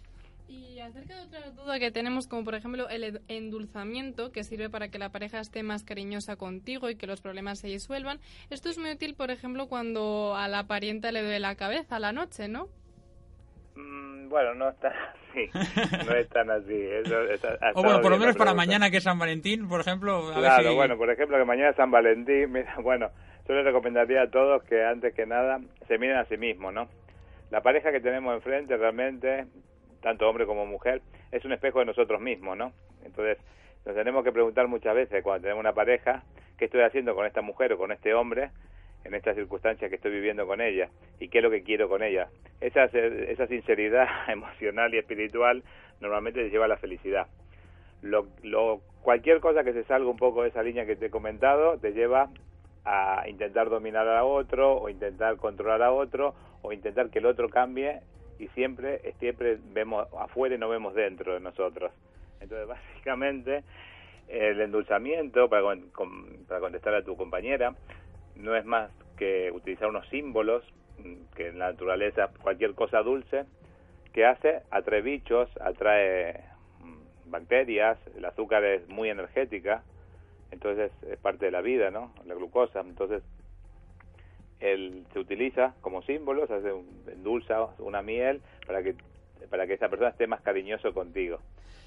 Y 0.48 0.80
acerca 0.80 1.16
de 1.16 1.22
otra 1.22 1.52
duda 1.52 1.80
que 1.80 1.92
tenemos, 1.92 2.28
como 2.28 2.44
por 2.44 2.56
ejemplo 2.56 2.88
el 2.90 3.22
endulzamiento, 3.28 4.32
que 4.32 4.44
sirve 4.44 4.70
para 4.70 4.90
que 4.90 5.00
la 5.00 5.10
pareja 5.10 5.40
esté 5.40 5.64
más 5.64 5.84
cariñosa 5.84 6.36
contigo 6.36 6.90
y 6.90 6.96
que 6.96 7.08
los 7.08 7.22
problemas 7.22 7.60
se 7.60 7.68
disuelvan. 7.68 8.20
Esto 8.50 8.70
es 8.70 8.78
muy 8.78 8.92
útil, 8.92 9.16
por 9.16 9.32
ejemplo, 9.32 9.68
cuando 9.68 10.36
a 10.36 10.48
la 10.48 10.68
parienta 10.68 11.12
le 11.12 11.22
duele 11.22 11.40
la 11.40 11.56
cabeza 11.56 11.96
a 11.96 12.00
la 12.00 12.12
noche, 12.12 12.48
¿no? 12.48 12.68
Mm, 13.76 14.30
bueno, 14.30 14.53
no 14.53 14.69
es 14.69 14.78
tan 14.80 14.93
así. 15.32 15.49
No 16.05 16.15
es 16.15 16.30
tan 16.30 16.49
así. 16.51 16.74
Eso, 16.74 17.15
O 17.76 17.84
bueno, 17.84 18.01
por 18.01 18.11
lo 18.11 18.17
menos 18.17 18.36
para 18.36 18.53
mañana 18.53 18.89
que 18.89 18.97
es 18.97 19.03
San 19.03 19.19
Valentín, 19.19 19.67
por 19.67 19.82
ejemplo. 19.82 20.30
A 20.32 20.36
Claro, 20.39 20.63
ver 20.63 20.71
si... 20.71 20.76
bueno, 20.76 20.97
por 20.97 21.09
ejemplo, 21.09 21.38
que 21.38 21.45
mañana 21.45 21.69
es 21.71 21.76
San 21.76 21.91
Valentín, 21.91 22.51
mira, 22.53 22.76
bueno, 22.82 23.09
yo 23.47 23.55
les 23.55 23.65
recomendaría 23.65 24.24
a 24.24 24.30
todos 24.30 24.63
que 24.63 24.84
antes 24.84 25.13
que 25.13 25.26
nada 25.26 25.59
se 25.88 25.97
miren 25.97 26.17
a 26.17 26.26
sí 26.26 26.38
mismos, 26.38 26.74
¿no? 26.74 26.88
La 27.51 27.61
pareja 27.61 27.91
que 27.91 27.99
tenemos 27.99 28.34
enfrente 28.36 28.76
realmente, 28.78 29.45
tanto 30.01 30.28
hombre 30.28 30.45
como 30.45 30.65
mujer, 30.65 31.01
es 31.32 31.43
un 31.45 31.53
espejo 31.53 31.80
de 31.80 31.86
nosotros 31.86 32.19
mismos, 32.21 32.57
¿no? 32.57 32.71
Entonces, 33.05 33.38
nos 33.86 33.95
tenemos 33.95 34.24
que 34.24 34.32
preguntar 34.32 34.67
muchas 34.67 34.95
veces 34.95 35.21
cuando 35.24 35.41
tenemos 35.43 35.59
una 35.61 35.74
pareja, 35.74 36.24
¿qué 36.57 36.65
estoy 36.65 36.82
haciendo 36.82 37.13
con 37.15 37.26
esta 37.26 37.41
mujer 37.41 37.74
o 37.74 37.78
con 37.78 37.91
este 37.91 38.13
hombre 38.13 38.49
en 39.06 39.14
estas 39.16 39.36
circunstancias 39.36 39.89
que 39.89 39.95
estoy 39.95 40.12
viviendo 40.12 40.45
con 40.47 40.62
ella? 40.62 40.89
¿Y 41.20 41.30
qué 41.30 41.39
es 41.39 41.43
lo 41.43 41.51
que 41.51 41.64
quiero 41.64 41.89
con 41.89 42.04
ella? 42.04 42.30
Esa, 42.62 42.86
esa 42.86 43.47
sinceridad 43.47 44.08
emocional 44.30 44.93
y 44.93 44.97
espiritual 44.99 45.64
normalmente 45.99 46.43
te 46.43 46.49
lleva 46.49 46.66
a 46.66 46.70
la 46.70 46.78
felicidad 46.78 47.28
lo, 48.01 48.28
lo, 48.43 48.82
cualquier 49.01 49.39
cosa 49.39 49.64
que 49.64 49.74
se 49.74 49.84
salga 49.86 50.10
un 50.10 50.18
poco 50.18 50.43
de 50.43 50.49
esa 50.49 50.64
línea 50.64 50.86
que 50.86 50.95
te 50.95 51.08
he 51.08 51.10
comentado 51.10 51.78
te 51.80 51.93
lleva 51.93 52.30
a 52.86 53.24
intentar 53.28 53.70
dominar 53.70 54.08
a 54.08 54.26
otro 54.26 54.76
o 54.76 54.89
intentar 54.89 55.38
controlar 55.38 55.82
a 55.82 55.91
otro 55.91 56.36
o 56.62 56.74
intentar 56.74 57.10
que 57.10 57.20
el 57.20 57.26
otro 57.26 57.49
cambie 57.49 58.01
y 58.39 58.47
siempre 58.49 59.01
siempre 59.20 59.58
vemos 59.74 60.08
afuera 60.20 60.56
y 60.56 60.58
no 60.58 60.68
vemos 60.70 60.93
dentro 60.93 61.34
de 61.34 61.39
nosotros 61.39 61.91
entonces 62.41 62.68
básicamente 63.04 63.64
el 64.28 64.60
endulzamiento 64.62 65.49
para, 65.49 65.64
con- 65.64 66.45
para 66.47 66.60
contestar 66.60 66.95
a 66.95 67.04
tu 67.04 67.16
compañera 67.16 67.74
no 68.36 68.56
es 68.56 68.66
más 68.66 68.92
que 69.18 69.52
utilizar 69.52 69.90
unos 69.90 70.08
símbolos 70.10 70.64
mm, 71.00 71.36
que 71.36 71.48
en 71.50 71.60
la 71.60 71.72
naturaleza 71.72 72.30
cualquier 72.42 72.74
cosa 72.74 73.02
dulce 73.02 73.46
que 74.12 74.26
hace 74.26 74.62
atrae 74.72 75.02
bichos 75.02 75.50
atrae 75.62 76.44
mm, 76.80 77.32
bacterias 77.32 77.98
el 78.16 78.26
azúcar 78.26 78.64
es 78.64 78.88
muy 78.90 79.10
energética 79.10 79.84
entonces 80.54 80.92
es 81.10 81.18
parte 81.18 81.46
de 81.46 81.52
la 81.52 81.62
vida 81.62 81.90
no 81.90 82.14
la 82.26 82.36
glucosa. 82.36 82.82
Entonces 82.82 83.24
el, 84.60 85.06
se 85.12 85.20
utiliza 85.20 85.74
como 85.82 86.04
símbolo 86.04 86.48
se 86.48 86.54
hace 86.54 86.72
un, 86.72 86.88
endulza 87.08 87.66
una 87.80 88.02
miel 88.02 88.42
para 88.66 88.84
que 88.84 88.96
para 89.50 89.68
que 89.68 89.74
esa 89.74 89.90
persona 89.90 90.12
esté 90.12 90.28
más 90.28 90.42
cariñoso 90.42 90.94
contigo. 90.94 91.40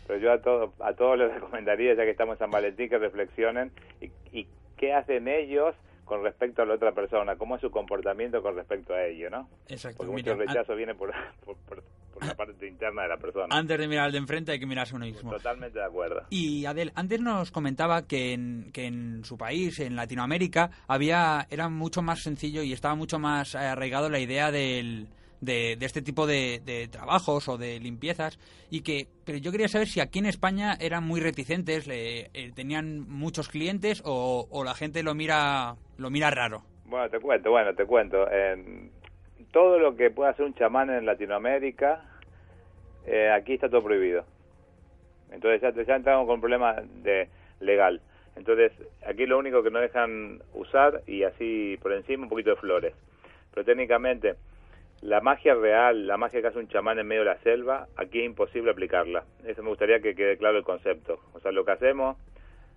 Pero 0.06 0.18
yo 0.18 0.32
a 0.32 0.42
todos 0.42 0.70
a 0.80 0.92
todos 0.94 1.16
les 1.18 1.32
recomendaría 1.34 1.94
ya 1.94 2.04
que 2.04 2.10
estamos 2.10 2.34
en 2.34 2.38
San 2.40 2.50
Valentín 2.50 2.88
que 2.88 2.98
reflexionen 2.98 3.70
y, 4.00 4.10
y 4.32 4.48
qué 4.76 4.92
hacen 4.92 5.28
ellos 5.28 5.74
con 6.06 6.22
respecto 6.22 6.62
a 6.62 6.64
la 6.64 6.74
otra 6.74 6.92
persona, 6.92 7.36
cómo 7.36 7.56
es 7.56 7.60
su 7.60 7.70
comportamiento 7.70 8.40
con 8.42 8.56
respecto 8.56 8.94
a 8.94 9.04
ello, 9.04 9.28
¿no? 9.28 9.48
Exacto. 9.68 9.98
Porque 9.98 10.14
mira, 10.14 10.34
mucho 10.34 10.46
rechazo 10.46 10.74
viene 10.74 10.94
por, 10.94 11.12
por, 11.44 11.56
por- 11.68 11.82
por 12.16 12.24
la 12.24 12.34
parte 12.34 12.66
interna 12.66 13.02
de 13.02 13.08
la 13.08 13.18
persona. 13.18 13.46
Antes 13.54 13.78
de 13.78 13.86
mirar 13.88 14.06
al 14.06 14.12
de 14.12 14.16
enfrente 14.16 14.50
hay 14.52 14.58
que 14.58 14.64
mirarse 14.64 14.96
uno 14.96 15.04
mismo. 15.04 15.30
Totalmente 15.32 15.78
de 15.78 15.84
acuerdo. 15.84 16.22
Y 16.30 16.64
Adel, 16.64 16.90
antes 16.94 17.20
nos 17.20 17.50
comentaba 17.50 18.06
que 18.06 18.32
en, 18.32 18.70
que 18.72 18.86
en 18.86 19.22
su 19.22 19.36
país, 19.36 19.78
en 19.80 19.96
Latinoamérica, 19.96 20.70
había 20.88 21.46
era 21.50 21.68
mucho 21.68 22.00
más 22.00 22.22
sencillo 22.22 22.62
y 22.62 22.72
estaba 22.72 22.94
mucho 22.94 23.18
más 23.18 23.54
arraigado 23.54 24.08
la 24.08 24.18
idea 24.18 24.50
del, 24.50 25.08
de, 25.40 25.76
de 25.76 25.86
este 25.86 26.02
tipo 26.02 26.26
de, 26.26 26.60
de 26.64 26.88
trabajos 26.88 27.48
o 27.48 27.58
de 27.58 27.78
limpiezas 27.80 28.38
y 28.70 28.82
que 28.82 29.06
pero 29.24 29.38
yo 29.38 29.52
quería 29.52 29.68
saber 29.68 29.86
si 29.86 30.00
aquí 30.00 30.18
en 30.18 30.26
España 30.26 30.76
eran 30.80 31.04
muy 31.04 31.20
reticentes, 31.20 31.86
le, 31.86 32.30
eh, 32.32 32.52
tenían 32.54 33.08
muchos 33.08 33.48
clientes 33.48 34.02
o, 34.04 34.46
o 34.50 34.64
la 34.64 34.74
gente 34.74 35.02
lo 35.02 35.14
mira 35.14 35.76
lo 35.98 36.10
mira 36.10 36.30
raro. 36.30 36.62
Bueno, 36.84 37.08
te 37.10 37.18
cuento, 37.18 37.50
bueno, 37.50 37.74
te 37.74 37.84
cuento. 37.84 38.30
En 38.30 38.90
todo 39.52 39.78
lo 39.78 39.96
que 39.96 40.10
pueda 40.10 40.30
hacer 40.30 40.44
un 40.44 40.54
chamán 40.54 40.90
en 40.90 41.04
Latinoamérica, 41.04 42.04
eh, 43.06 43.30
aquí 43.30 43.54
está 43.54 43.68
todo 43.68 43.82
prohibido. 43.82 44.24
Entonces 45.32 45.60
ya, 45.60 45.82
ya 45.82 45.96
entramos 45.96 46.26
con 46.26 46.36
un 46.36 46.40
problema 46.40 46.74
de 47.02 47.28
legal. 47.60 48.00
Entonces 48.36 48.72
aquí 49.06 49.26
lo 49.26 49.38
único 49.38 49.62
que 49.62 49.70
no 49.70 49.80
dejan 49.80 50.40
usar 50.54 51.02
y 51.06 51.24
así 51.24 51.76
por 51.82 51.92
encima 51.92 52.24
un 52.24 52.28
poquito 52.28 52.50
de 52.50 52.56
flores. 52.56 52.94
Pero 53.52 53.64
técnicamente 53.64 54.34
la 55.02 55.20
magia 55.20 55.54
real, 55.54 56.06
la 56.06 56.16
magia 56.16 56.40
que 56.40 56.48
hace 56.48 56.58
un 56.58 56.68
chamán 56.68 56.98
en 56.98 57.06
medio 57.06 57.22
de 57.22 57.30
la 57.30 57.38
selva, 57.40 57.86
aquí 57.96 58.20
es 58.20 58.26
imposible 58.26 58.70
aplicarla. 58.70 59.24
Eso 59.46 59.62
me 59.62 59.68
gustaría 59.68 60.00
que 60.00 60.14
quede 60.14 60.36
claro 60.36 60.58
el 60.58 60.64
concepto. 60.64 61.20
O 61.34 61.40
sea, 61.40 61.52
lo 61.52 61.64
que 61.64 61.72
hacemos 61.72 62.16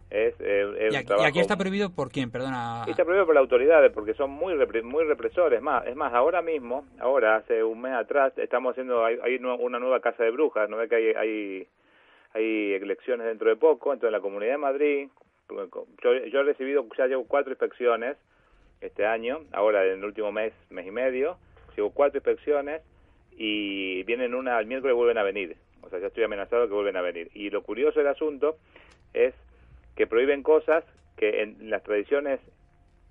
es, 0.09 0.33
eh, 0.39 0.61
es 0.79 0.85
Y 0.85 0.87
un 0.89 0.95
aquí, 0.95 1.03
y 1.03 1.05
trabajo 1.05 1.27
aquí 1.27 1.39
está 1.39 1.55
prohibido 1.55 1.89
por 1.95 2.11
quién, 2.11 2.29
perdona. 2.31 2.83
está 2.87 3.03
prohibido 3.03 3.25
por 3.25 3.35
las 3.35 3.41
autoridades 3.43 3.91
porque 3.93 4.13
son 4.15 4.31
muy 4.31 4.53
repre- 4.53 4.83
muy 4.83 5.05
represores. 5.05 5.61
Más, 5.61 5.85
es 5.87 5.95
más, 5.95 6.13
ahora 6.13 6.41
mismo, 6.41 6.85
ahora 6.99 7.37
hace 7.37 7.63
un 7.63 7.81
mes 7.81 7.93
atrás, 7.93 8.33
estamos 8.37 8.71
haciendo 8.71 9.05
hay, 9.05 9.17
hay 9.23 9.35
una 9.37 9.79
nueva 9.79 9.99
casa 10.01 10.23
de 10.23 10.31
brujas. 10.31 10.69
No 10.69 10.77
ve 10.77 10.89
que 10.89 10.95
hay, 10.95 11.13
hay 11.13 11.67
hay 12.33 12.73
elecciones 12.73 13.25
dentro 13.25 13.49
de 13.49 13.55
poco. 13.55 13.91
Entonces, 13.91 14.09
en 14.09 14.13
la 14.13 14.21
Comunidad 14.21 14.51
de 14.51 14.57
Madrid, 14.57 15.09
yo, 16.03 16.13
yo 16.27 16.39
he 16.39 16.43
recibido 16.43 16.85
ya 16.97 17.07
llevo 17.07 17.25
cuatro 17.27 17.51
inspecciones 17.51 18.17
este 18.81 19.05
año. 19.05 19.39
Ahora, 19.51 19.83
en 19.85 19.99
el 19.99 20.05
último 20.05 20.31
mes, 20.31 20.53
mes 20.69 20.85
y 20.85 20.91
medio, 20.91 21.37
llevo 21.79 21.91
cuatro 21.91 22.17
inspecciones 22.17 22.81
y 23.37 24.03
vienen 24.03 24.35
una 24.35 24.57
al 24.57 24.65
miércoles 24.65 24.95
vuelven 24.95 25.17
a 25.17 25.23
venir. 25.23 25.55
O 25.81 25.89
sea, 25.89 25.99
ya 25.99 26.07
estoy 26.07 26.23
amenazado 26.23 26.67
que 26.67 26.73
vuelven 26.73 26.97
a 26.97 27.01
venir. 27.01 27.29
Y 27.33 27.49
lo 27.49 27.63
curioso 27.63 27.99
del 27.99 28.09
asunto 28.09 28.57
es 29.13 29.33
que 29.95 30.07
prohíben 30.07 30.43
cosas 30.43 30.83
que 31.17 31.41
en 31.41 31.69
las 31.69 31.83
tradiciones 31.83 32.39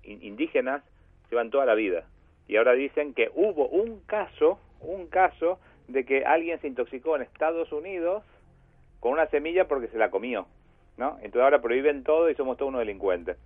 in- 0.03 0.23
indígenas 0.23 0.83
llevan 1.29 1.49
toda 1.49 1.65
la 1.65 1.75
vida. 1.75 2.05
Y 2.47 2.57
ahora 2.57 2.73
dicen 2.73 3.13
que 3.13 3.29
hubo 3.35 3.67
un 3.67 4.01
caso, 4.05 4.59
un 4.81 5.07
caso 5.07 5.59
de 5.87 6.05
que 6.05 6.23
alguien 6.25 6.59
se 6.61 6.67
intoxicó 6.67 7.15
en 7.15 7.23
Estados 7.23 7.71
Unidos 7.71 8.23
con 8.99 9.13
una 9.13 9.27
semilla 9.27 9.67
porque 9.67 9.87
se 9.87 9.97
la 9.97 10.09
comió, 10.11 10.47
¿no? 10.97 11.17
Entonces 11.17 11.41
ahora 11.41 11.61
prohíben 11.61 12.03
todo 12.03 12.29
y 12.29 12.35
somos 12.35 12.57
todos 12.57 12.69
unos 12.69 12.79
delincuentes. 12.79 13.37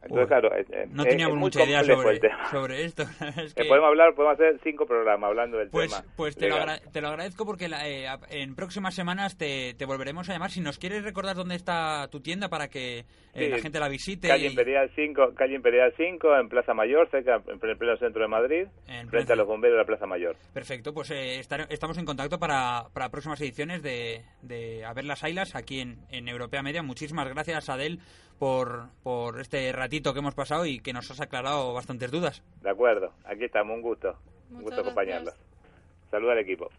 Entonces, 0.00 0.22
Uy, 0.24 0.26
claro, 0.28 0.54
es, 0.54 0.90
No 0.90 1.02
es- 1.02 1.08
teníamos 1.08 1.34
es 1.36 1.40
mucha 1.40 1.64
idea 1.64 1.82
sobre, 1.82 2.10
el 2.10 2.20
tema. 2.20 2.48
sobre 2.50 2.84
esto. 2.84 3.02
Es 3.36 3.52
que- 3.54 3.64
podemos 3.64 3.88
hablar, 3.88 4.14
podemos 4.14 4.34
hacer 4.40 4.60
cinco 4.62 4.86
programas 4.86 5.28
hablando 5.28 5.58
del 5.58 5.70
Pues, 5.70 5.90
tema. 5.90 6.04
pues 6.16 6.36
te, 6.36 6.48
lo 6.48 6.54
agra- 6.56 6.78
te 6.78 7.00
lo 7.00 7.08
agradezco 7.08 7.44
porque 7.44 7.68
la- 7.68 7.88
eh, 7.88 8.06
en 8.30 8.54
próximas 8.54 8.94
semanas 8.94 9.36
te, 9.36 9.74
te 9.74 9.84
volveremos 9.86 10.28
a 10.28 10.32
llamar. 10.32 10.50
Si 10.52 10.60
nos 10.60 10.78
quieres 10.78 11.02
recordar 11.02 11.34
dónde 11.34 11.56
está 11.56 12.06
tu 12.10 12.20
tienda 12.20 12.48
para 12.48 12.68
que 12.68 13.00
eh, 13.00 13.04
Sí, 13.34 13.48
la 13.48 13.58
gente 13.58 13.80
la 13.80 13.88
visite. 13.88 14.28
Calle 14.28 14.46
y- 14.46 14.50
Imperial 14.50 14.90
5, 14.94 15.34
calle 15.34 15.54
Imperial 15.56 15.92
5, 15.96 16.36
en 16.38 16.48
Plaza 16.48 16.74
Mayor, 16.74 17.08
cerca, 17.10 17.42
en 17.46 17.68
el 17.68 17.76
pleno 17.76 17.96
centro 17.98 18.22
de 18.22 18.28
Madrid, 18.28 18.66
En 18.86 19.08
frente 19.08 19.32
a 19.32 19.36
los 19.36 19.46
bomberos 19.48 19.74
de 19.74 19.78
la 19.82 19.86
Plaza 19.86 20.06
Mayor. 20.06 20.36
Perfecto, 20.54 20.94
pues 20.94 21.10
eh, 21.10 21.40
estar- 21.40 21.66
estamos 21.70 21.98
en 21.98 22.04
contacto 22.04 22.38
para, 22.38 22.84
para 22.94 23.08
próximas 23.10 23.40
ediciones 23.40 23.82
de, 23.82 24.22
de 24.42 24.84
A 24.84 24.92
ver 24.94 25.04
las 25.04 25.24
Ailas 25.24 25.56
aquí 25.56 25.80
en, 25.80 25.98
en 26.10 26.28
Europea 26.28 26.62
Media. 26.62 26.82
Muchísimas 26.82 27.28
gracias, 27.28 27.68
Adel, 27.68 27.98
por, 28.38 28.88
por 29.02 29.40
este 29.40 29.70
ratito 29.72 30.12
que 30.12 30.20
hemos 30.20 30.34
pasado 30.34 30.66
y 30.66 30.80
que 30.80 30.92
nos 30.92 31.10
has 31.10 31.20
aclarado 31.20 31.74
bastantes 31.74 32.10
dudas. 32.10 32.42
De 32.62 32.70
acuerdo, 32.70 33.12
aquí 33.24 33.44
estamos, 33.44 33.76
un 33.76 33.82
gusto. 33.82 34.16
un 34.50 34.62
gusto 34.62 34.80
acompañarlos. 34.80 35.34
Saluda 36.10 36.32
al 36.32 36.38
equipo. 36.38 36.70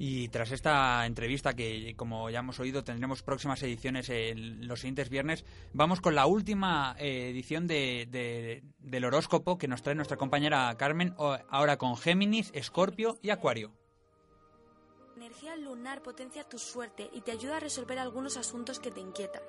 Y 0.00 0.28
tras 0.28 0.52
esta 0.52 1.04
entrevista, 1.06 1.54
que 1.54 1.94
como 1.96 2.30
ya 2.30 2.38
hemos 2.38 2.60
oído, 2.60 2.84
tendremos 2.84 3.22
próximas 3.22 3.60
ediciones 3.64 4.08
el- 4.08 4.64
los 4.66 4.80
siguientes 4.80 5.08
viernes, 5.08 5.44
vamos 5.72 6.00
con 6.00 6.14
la 6.14 6.26
última 6.26 6.94
eh, 7.00 7.30
edición 7.30 7.66
de, 7.66 8.06
de- 8.08 8.62
del 8.78 9.04
horóscopo 9.04 9.58
que 9.58 9.66
nos 9.66 9.82
trae 9.82 9.96
nuestra 9.96 10.16
compañera 10.16 10.72
Carmen, 10.78 11.14
ahora 11.48 11.78
con 11.78 11.96
Géminis, 11.96 12.50
Escorpio 12.54 13.18
y 13.22 13.30
Acuario. 13.30 13.72
La 15.16 15.24
energía 15.24 15.56
lunar 15.56 16.00
potencia 16.00 16.44
tu 16.44 16.60
suerte 16.60 17.10
y 17.12 17.22
te 17.22 17.32
ayuda 17.32 17.56
a 17.56 17.60
resolver 17.60 17.98
algunos 17.98 18.36
asuntos 18.36 18.78
que 18.78 18.92
te 18.92 19.00
inquietan. 19.00 19.42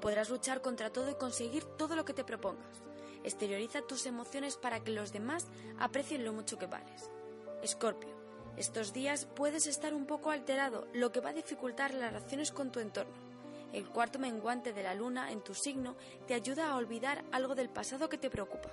Podrás 0.00 0.30
luchar 0.30 0.62
contra 0.62 0.90
todo 0.90 1.10
y 1.10 1.14
conseguir 1.16 1.64
todo 1.64 1.96
lo 1.96 2.06
que 2.06 2.14
te 2.14 2.24
propongas. 2.24 2.82
Exterioriza 3.24 3.82
tus 3.82 4.06
emociones 4.06 4.56
para 4.56 4.80
que 4.82 4.90
los 4.90 5.12
demás 5.12 5.46
aprecien 5.78 6.24
lo 6.24 6.32
mucho 6.32 6.58
que 6.58 6.66
vales. 6.66 7.10
Escorpio. 7.62 8.11
Estos 8.56 8.92
días 8.92 9.26
puedes 9.26 9.66
estar 9.66 9.94
un 9.94 10.06
poco 10.06 10.30
alterado, 10.30 10.86
lo 10.92 11.10
que 11.10 11.20
va 11.20 11.30
a 11.30 11.34
dificultar 11.34 11.94
las 11.94 12.12
relaciones 12.12 12.52
con 12.52 12.70
tu 12.70 12.80
entorno. 12.80 13.14
El 13.72 13.88
cuarto 13.88 14.18
menguante 14.18 14.74
de 14.74 14.82
la 14.82 14.94
luna 14.94 15.32
en 15.32 15.42
tu 15.42 15.54
signo 15.54 15.96
te 16.26 16.34
ayuda 16.34 16.70
a 16.70 16.76
olvidar 16.76 17.24
algo 17.32 17.54
del 17.54 17.70
pasado 17.70 18.08
que 18.10 18.18
te 18.18 18.28
preocupa. 18.28 18.68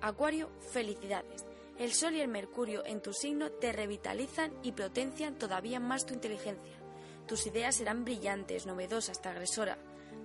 Acuario, 0.00 0.50
felicidades. 0.72 1.44
El 1.78 1.92
Sol 1.92 2.14
y 2.14 2.20
el 2.20 2.28
Mercurio 2.28 2.84
en 2.86 3.00
tu 3.02 3.12
signo 3.12 3.50
te 3.50 3.72
revitalizan 3.72 4.52
y 4.62 4.72
potencian 4.72 5.36
todavía 5.36 5.80
más 5.80 6.06
tu 6.06 6.14
inteligencia. 6.14 6.74
Tus 7.26 7.46
ideas 7.46 7.76
serán 7.76 8.04
brillantes, 8.04 8.66
novedosas, 8.66 9.24
agresora. 9.26 9.78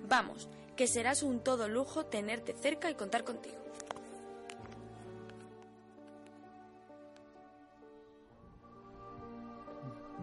Vamos, 0.07 0.49
que 0.75 0.87
serás 0.87 1.23
un 1.23 1.39
todo 1.39 1.67
lujo 1.67 2.05
tenerte 2.05 2.53
cerca 2.53 2.91
y 2.91 2.95
contar 2.95 3.23
contigo. 3.23 3.66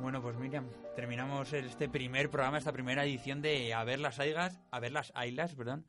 Bueno, 0.04 0.20
pues 0.20 0.36
Miriam, 0.36 0.68
terminamos 0.94 1.50
este 1.54 1.88
primer 1.88 2.28
programa, 2.28 2.58
esta 2.58 2.74
primera 2.74 3.06
edición 3.06 3.40
de 3.40 3.72
A 3.72 3.84
ver 3.84 3.98
las 3.98 4.20
aigas, 4.20 4.60
a 4.70 4.78
ver 4.78 4.92
las 4.92 5.10
ailas, 5.14 5.54
perdón. 5.54 5.86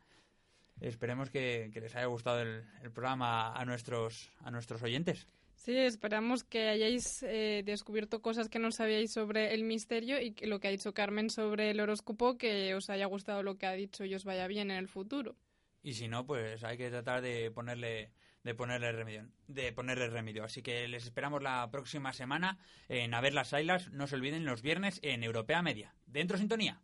Esperemos 0.79 1.29
que, 1.29 1.69
que 1.73 1.81
les 1.81 1.93
haya 1.97 2.05
gustado 2.05 2.39
el, 2.39 2.63
el, 2.81 2.93
programa 2.93 3.51
a 3.53 3.65
nuestros, 3.65 4.31
a 4.39 4.51
nuestros 4.51 4.81
oyentes. 4.83 5.27
Sí, 5.55 5.75
esperamos 5.75 6.45
que 6.45 6.69
hayáis 6.69 7.23
eh, 7.23 7.63
descubierto 7.65 8.21
cosas 8.21 8.47
que 8.47 8.57
no 8.57 8.71
sabíais 8.71 9.11
sobre 9.11 9.53
el 9.53 9.65
misterio 9.65 10.21
y 10.21 10.31
que 10.31 10.47
lo 10.47 10.61
que 10.61 10.69
ha 10.69 10.71
dicho 10.71 10.93
Carmen 10.93 11.29
sobre 11.29 11.71
el 11.71 11.81
horóscopo, 11.81 12.37
que 12.37 12.73
os 12.73 12.89
haya 12.89 13.07
gustado 13.07 13.43
lo 13.43 13.57
que 13.57 13.65
ha 13.65 13.73
dicho 13.73 14.05
y 14.05 14.15
os 14.15 14.23
vaya 14.23 14.47
bien 14.47 14.71
en 14.71 14.77
el 14.77 14.87
futuro. 14.87 15.35
Y 15.83 15.91
si 15.91 16.07
no, 16.07 16.25
pues 16.25 16.63
hay 16.63 16.77
que 16.77 16.89
tratar 16.89 17.21
de 17.21 17.51
ponerle 17.51 18.13
de 18.45 18.53
ponerle 18.53 18.91
remedio. 18.91 19.25
De 19.47 19.73
ponerle 19.73 20.07
remedio. 20.07 20.43
Así 20.43 20.61
que 20.61 20.87
les 20.87 21.03
esperamos 21.03 21.41
la 21.41 21.67
próxima 21.71 22.13
semana 22.13 22.59
en 22.87 23.13
A 23.15 23.19
ver 23.19 23.33
las 23.33 23.51
Islas. 23.51 23.89
No 23.91 24.05
se 24.05 24.15
olviden 24.15 24.45
los 24.45 24.61
viernes 24.61 24.99
en 25.01 25.23
Europea 25.23 25.63
Media. 25.63 25.95
Dentro 26.05 26.37
sintonía. 26.37 26.79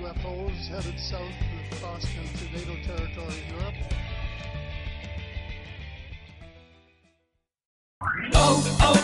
UFOs 0.00 0.68
headed 0.68 0.98
south 0.98 1.20
across 1.72 2.04
into 2.04 2.44
NATO 2.52 2.74
territory, 2.82 3.42
Europe. 3.50 3.74
Oh, 8.34 8.76
oh. 8.80 9.03